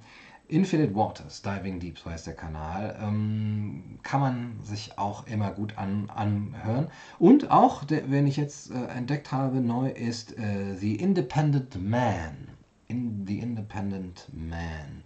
Infinite 0.49 0.94
Waters, 0.94 1.42
Diving 1.42 1.80
Deep, 1.80 1.99
so 1.99 2.11
heißt 2.11 2.26
der 2.26 2.34
Kanal, 2.34 2.97
ähm, 3.03 3.99
kann 4.03 4.20
man 4.20 4.59
sich 4.62 4.97
auch 4.97 5.26
immer 5.26 5.51
gut 5.51 5.76
an, 5.76 6.09
anhören. 6.14 6.88
Und 7.18 7.51
auch, 7.51 7.84
der, 7.84 8.11
wenn 8.11 8.26
ich 8.26 8.36
jetzt 8.36 8.70
äh, 8.70 8.86
entdeckt 8.86 9.32
habe, 9.32 9.61
neu 9.61 9.88
ist 9.88 10.38
äh, 10.38 10.74
The 10.74 10.97
Independent 10.97 11.82
Man. 11.82 12.49
In 12.86 13.26
The 13.26 13.40
Independent 13.40 14.28
Man. 14.32 15.03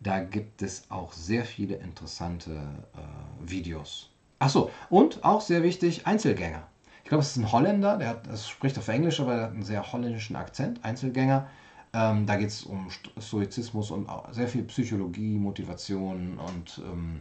Da 0.00 0.20
gibt 0.20 0.62
es 0.62 0.90
auch 0.90 1.12
sehr 1.12 1.44
viele 1.44 1.76
interessante 1.76 2.52
äh, 2.52 3.48
Videos. 3.48 4.10
Achso, 4.40 4.70
und 4.88 5.22
auch 5.22 5.42
sehr 5.42 5.62
wichtig, 5.62 6.06
Einzelgänger. 6.06 6.66
Ich 7.04 7.08
glaube, 7.10 7.22
es 7.22 7.30
ist 7.30 7.36
ein 7.36 7.52
Holländer, 7.52 7.96
der 7.98 8.08
hat, 8.08 8.26
das 8.26 8.48
spricht 8.48 8.78
auf 8.78 8.88
Englisch, 8.88 9.20
aber 9.20 9.34
er 9.34 9.42
hat 9.42 9.52
einen 9.52 9.62
sehr 9.62 9.92
holländischen 9.92 10.36
Akzent, 10.36 10.84
Einzelgänger. 10.84 11.46
Ähm, 11.92 12.24
da 12.24 12.36
geht 12.36 12.48
es 12.48 12.62
um 12.62 12.88
Stoizismus 13.18 13.90
und 13.90 14.08
sehr 14.30 14.46
viel 14.46 14.62
Psychologie, 14.64 15.36
Motivation 15.36 16.38
und 16.38 16.80
ähm, 16.84 17.20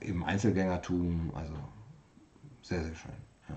eben 0.00 0.24
Einzelgängertum. 0.24 1.32
Also 1.34 1.54
sehr, 2.62 2.82
sehr 2.82 2.94
schön. 2.94 3.12
Ja, 3.48 3.56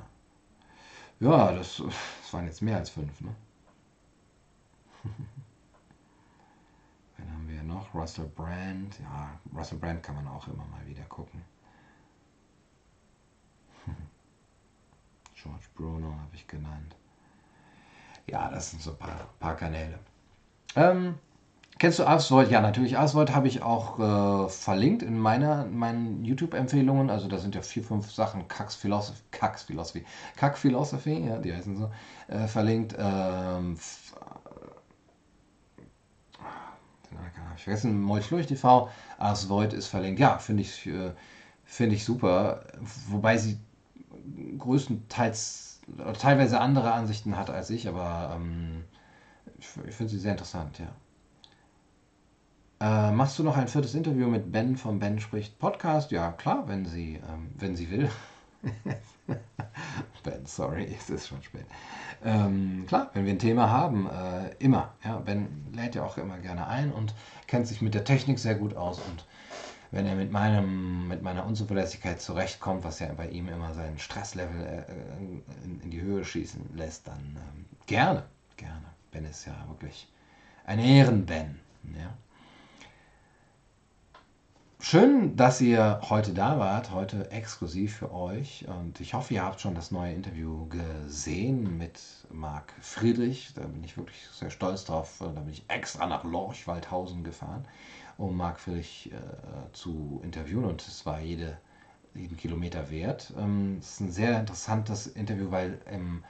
ja 1.27 1.51
das, 1.53 1.77
das 1.77 2.33
waren 2.33 2.45
jetzt 2.45 2.61
mehr 2.61 2.77
als 2.77 2.91
fünf. 2.91 3.19
Ne? 3.21 3.35
Wen 7.17 7.33
haben 7.33 7.49
wir 7.49 7.63
noch? 7.63 7.91
Russell 7.95 8.27
Brand. 8.27 8.99
Ja, 8.99 9.39
Russell 9.55 9.79
Brand 9.79 10.03
kann 10.03 10.13
man 10.15 10.27
auch 10.27 10.47
immer 10.47 10.65
mal 10.65 10.85
wieder 10.85 11.03
gucken. 11.05 11.41
George 15.33 15.65
Bruno 15.73 16.11
habe 16.11 16.35
ich 16.35 16.45
genannt. 16.45 16.95
Ja, 18.27 18.49
das 18.51 18.69
sind 18.69 18.83
so 18.83 18.91
ein 18.91 18.97
paar, 18.97 19.27
paar 19.39 19.55
Kanäle. 19.55 19.97
Ähm, 20.75 21.15
kennst 21.79 21.99
du 21.99 22.05
Arsvold? 22.05 22.49
Ja, 22.51 22.61
natürlich. 22.61 22.97
Arsvold 22.97 23.33
habe 23.35 23.47
ich 23.47 23.61
auch 23.61 23.99
äh, 24.45 24.49
verlinkt 24.49 25.03
in 25.03 25.19
meiner, 25.19 25.65
meinen 25.65 26.23
YouTube-Empfehlungen. 26.23 27.09
Also 27.09 27.27
da 27.27 27.37
sind 27.37 27.55
ja 27.55 27.61
vier, 27.61 27.83
fünf 27.83 28.11
Sachen. 28.11 28.47
Kax 28.47 28.75
Philosophy, 28.75 29.21
Kax 29.31 29.63
Philosophy, 29.63 30.05
Kack 30.35 30.57
Philosophy, 30.57 31.27
ja, 31.27 31.37
die 31.37 31.53
heißen 31.53 31.77
so, 31.77 31.91
äh, 32.27 32.47
verlinkt. 32.47 32.95
Ähm, 32.97 33.77
ich 37.61 37.65
vergessen, 37.65 38.01
Molch 38.01 38.29
TV, 38.29 38.89
Ars 39.17 39.47
Void 39.49 39.73
ist 39.73 39.87
verlinkt. 39.87 40.19
Ja, 40.19 40.39
finde 40.39 40.63
ich, 40.63 40.87
äh, 40.87 41.11
find 41.63 41.93
ich 41.93 42.03
super. 42.03 42.63
Wobei 43.07 43.37
sie 43.37 43.59
größtenteils 44.57 45.81
teilweise 46.19 46.59
andere 46.59 46.91
Ansichten 46.93 47.37
hat 47.37 47.49
als 47.49 47.69
ich, 47.69 47.87
aber 47.87 48.33
ähm, 48.35 48.85
ich, 49.61 49.67
ich 49.87 49.95
finde 49.95 50.11
sie 50.11 50.19
sehr 50.19 50.31
interessant, 50.31 50.79
ja. 50.79 50.91
Äh, 52.81 53.11
machst 53.11 53.37
du 53.37 53.43
noch 53.43 53.57
ein 53.57 53.67
viertes 53.67 53.93
Interview 53.93 54.27
mit 54.27 54.51
Ben 54.51 54.75
vom 54.75 54.99
Ben 54.99 55.19
spricht 55.19 55.59
Podcast? 55.59 56.09
Ja, 56.11 56.31
klar, 56.31 56.67
wenn 56.67 56.85
sie, 56.85 57.21
ähm, 57.29 57.51
wenn 57.59 57.75
sie 57.75 57.91
will. 57.91 58.09
ben, 60.23 60.45
sorry, 60.45 60.91
es 60.97 61.09
ist 61.11 61.27
schon 61.27 61.43
spät. 61.43 61.65
Ähm, 62.23 62.85
klar, 62.87 63.11
wenn 63.13 63.25
wir 63.25 63.33
ein 63.33 63.39
Thema 63.39 63.69
haben, 63.69 64.09
äh, 64.09 64.55
immer. 64.57 64.93
Ja, 65.03 65.19
Ben 65.19 65.47
lädt 65.73 65.93
ja 65.93 66.03
auch 66.03 66.17
immer 66.17 66.39
gerne 66.39 66.65
ein 66.65 66.91
und 66.91 67.13
kennt 67.45 67.67
sich 67.67 67.83
mit 67.83 67.93
der 67.93 68.03
Technik 68.03 68.39
sehr 68.39 68.55
gut 68.55 68.75
aus 68.75 68.99
und 68.99 69.25
wenn 69.91 70.05
er 70.05 70.15
mit, 70.15 70.31
meinem, 70.31 71.07
mit 71.07 71.21
meiner 71.21 71.45
Unzuverlässigkeit 71.45 72.21
zurechtkommt, 72.21 72.83
was 72.83 72.99
ja 72.99 73.11
bei 73.13 73.27
ihm 73.27 73.49
immer 73.49 73.73
seinen 73.73 73.99
Stresslevel 73.99 74.65
äh, 74.65 75.19
in, 75.19 75.81
in, 75.81 75.89
die 75.91 76.01
Höhe 76.01 76.23
schießen 76.23 76.75
lässt, 76.75 77.07
dann 77.07 77.19
ähm, 77.19 77.65
gerne, 77.85 78.23
gerne. 78.57 78.90
Ben 79.21 79.29
ist 79.29 79.45
ja 79.45 79.53
wirklich 79.67 80.07
ein 80.65 80.79
Ehrenben. 80.79 81.59
Ja. 81.95 82.13
Schön, 84.79 85.35
dass 85.35 85.61
ihr 85.61 86.01
heute 86.09 86.33
da 86.33 86.57
wart, 86.57 86.91
heute 86.91 87.29
exklusiv 87.29 87.97
für 87.97 88.11
euch. 88.11 88.65
Und 88.67 88.99
ich 88.99 89.13
hoffe, 89.13 89.35
ihr 89.35 89.43
habt 89.43 89.61
schon 89.61 89.75
das 89.75 89.91
neue 89.91 90.13
Interview 90.13 90.67
gesehen 90.67 91.77
mit 91.77 91.99
Marc 92.31 92.73
Friedrich. 92.81 93.53
Da 93.53 93.61
bin 93.61 93.83
ich 93.83 93.95
wirklich 93.95 94.27
sehr 94.33 94.49
stolz 94.49 94.85
drauf. 94.85 95.17
Da 95.19 95.27
bin 95.27 95.49
ich 95.49 95.63
extra 95.67 96.07
nach 96.07 96.23
Lorch-Waldhausen 96.23 97.23
gefahren 97.23 97.65
um 98.17 98.37
Marc 98.37 98.59
Friedrich 98.59 99.11
äh, 99.11 99.73
zu 99.73 100.21
interviewen 100.23 100.65
und 100.65 100.85
es 100.87 101.07
war 101.07 101.21
jede, 101.21 101.57
jeden 102.13 102.37
Kilometer 102.37 102.91
wert. 102.91 103.33
Ähm, 103.35 103.77
es 103.79 103.93
ist 103.93 103.99
ein 104.01 104.11
sehr 104.11 104.39
interessantes 104.39 105.07
Interview, 105.07 105.49
weil 105.49 105.79
im 105.91 106.23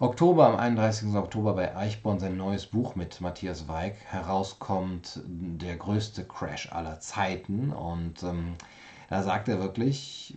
Oktober, 0.00 0.48
am 0.48 0.56
31. 0.56 1.14
Oktober 1.14 1.54
bei 1.54 1.76
Eichborn 1.76 2.18
sein 2.18 2.36
neues 2.36 2.66
Buch 2.66 2.96
mit 2.96 3.20
Matthias 3.20 3.68
Weig 3.68 3.96
herauskommt, 4.06 5.20
der 5.24 5.76
größte 5.76 6.24
Crash 6.24 6.72
aller 6.72 7.00
Zeiten. 7.00 7.70
Und 7.70 8.22
ähm, 8.22 8.54
da 9.08 9.22
sagt 9.22 9.48
er 9.48 9.60
wirklich, 9.60 10.36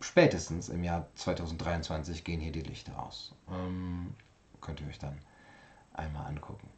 spätestens 0.00 0.68
im 0.68 0.84
Jahr 0.84 1.06
2023 1.16 2.22
gehen 2.24 2.40
hier 2.40 2.52
die 2.52 2.62
Lichter 2.62 3.02
aus. 3.02 3.34
Ähm, 3.50 4.14
könnt 4.60 4.80
ihr 4.80 4.86
euch 4.86 4.98
dann 4.98 5.18
einmal 5.94 6.26
angucken. 6.26 6.68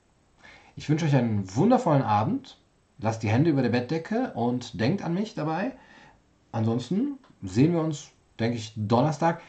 Ich 0.76 0.88
wünsche 0.88 1.04
euch 1.04 1.14
einen 1.14 1.54
wundervollen 1.54 2.02
Abend 2.02 2.56
lasst 3.00 3.22
die 3.22 3.30
Hände 3.30 3.50
über 3.50 3.62
der 3.62 3.70
Bettdecke 3.70 4.32
und 4.34 4.80
denkt 4.80 5.02
an 5.02 5.14
mich 5.14 5.34
dabei. 5.34 5.72
Ansonsten 6.52 7.18
sehen 7.42 7.72
wir 7.72 7.80
uns, 7.80 8.10
denke 8.38 8.56
ich, 8.56 8.72
Donnerstag. 8.76 9.40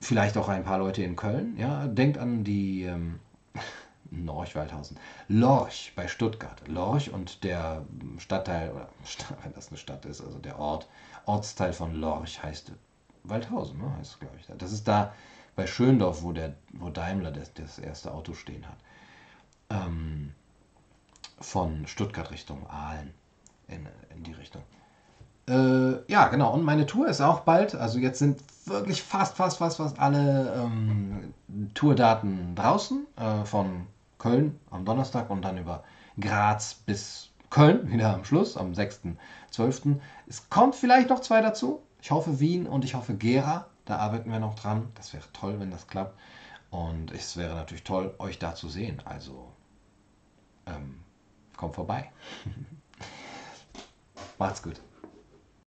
Vielleicht 0.00 0.36
auch 0.36 0.48
ein 0.48 0.64
paar 0.64 0.78
Leute 0.78 1.02
in 1.02 1.16
Köln. 1.16 1.56
Ja, 1.56 1.86
denkt 1.86 2.18
an 2.18 2.44
die 2.44 2.84
ähm, 2.84 3.20
Norch-Waldhausen. 4.10 4.98
Lorch 5.28 5.92
bei 5.96 6.08
Stuttgart. 6.08 6.66
Lorch 6.68 7.12
und 7.12 7.44
der 7.44 7.84
Stadtteil, 8.18 8.70
oder 8.70 8.88
wenn 9.42 9.52
das 9.54 9.68
eine 9.68 9.78
Stadt 9.78 10.04
ist, 10.04 10.20
also 10.20 10.38
der 10.38 10.58
Ort, 10.58 10.88
Ortsteil 11.26 11.72
von 11.72 11.94
Lorch 11.94 12.42
heißt 12.42 12.72
Waldhausen, 13.24 13.78
ne, 13.78 13.96
heißt 13.98 14.20
glaube 14.20 14.36
ich. 14.38 14.46
Das 14.58 14.72
ist 14.72 14.88
da 14.88 15.12
bei 15.56 15.66
Schöndorf, 15.66 16.22
wo, 16.22 16.32
der, 16.32 16.54
wo 16.72 16.88
Daimler 16.90 17.30
das, 17.30 17.52
das 17.54 17.78
erste 17.78 18.12
Auto 18.12 18.34
stehen 18.34 18.66
hat. 18.66 18.78
Ähm, 19.70 20.32
von 21.40 21.86
Stuttgart 21.86 22.30
Richtung 22.30 22.66
Aalen 22.68 23.14
in, 23.68 23.86
in 24.14 24.22
die 24.22 24.32
Richtung. 24.32 24.62
Äh, 25.50 26.10
ja, 26.10 26.28
genau. 26.28 26.52
Und 26.54 26.64
meine 26.64 26.86
Tour 26.86 27.08
ist 27.08 27.20
auch 27.20 27.40
bald. 27.40 27.74
Also 27.74 27.98
jetzt 27.98 28.20
sind 28.20 28.40
wirklich 28.66 29.02
fast, 29.02 29.36
fast, 29.36 29.58
fast, 29.58 29.78
fast 29.78 29.98
alle 29.98 30.54
ähm, 30.56 31.34
Tourdaten 31.74 32.54
draußen 32.54 33.06
äh, 33.16 33.44
von 33.44 33.86
Köln 34.18 34.58
am 34.70 34.84
Donnerstag 34.84 35.28
und 35.30 35.42
dann 35.42 35.58
über 35.58 35.82
Graz 36.20 36.74
bis 36.74 37.30
Köln 37.50 37.90
wieder 37.92 38.14
am 38.14 38.24
Schluss, 38.24 38.56
am 38.56 38.72
6.12. 38.72 39.96
Es 40.28 40.48
kommt 40.48 40.76
vielleicht 40.76 41.10
noch 41.10 41.20
zwei 41.20 41.40
dazu. 41.40 41.82
Ich 42.00 42.12
hoffe 42.12 42.38
Wien 42.38 42.66
und 42.66 42.84
ich 42.84 42.94
hoffe 42.94 43.14
Gera. 43.14 43.66
Da 43.84 43.96
arbeiten 43.96 44.30
wir 44.30 44.38
noch 44.38 44.54
dran. 44.54 44.88
Das 44.94 45.12
wäre 45.12 45.24
toll, 45.32 45.58
wenn 45.58 45.70
das 45.70 45.88
klappt. 45.88 46.16
Und 46.70 47.10
es 47.10 47.36
wäre 47.36 47.56
natürlich 47.56 47.82
toll, 47.82 48.14
euch 48.18 48.38
da 48.38 48.54
zu 48.54 48.68
sehen. 48.68 49.02
Also 49.04 49.48
ähm, 50.66 51.00
Kommt 51.60 51.74
vorbei. 51.74 52.10
Macht's 54.38 54.62
gut. 54.62 54.80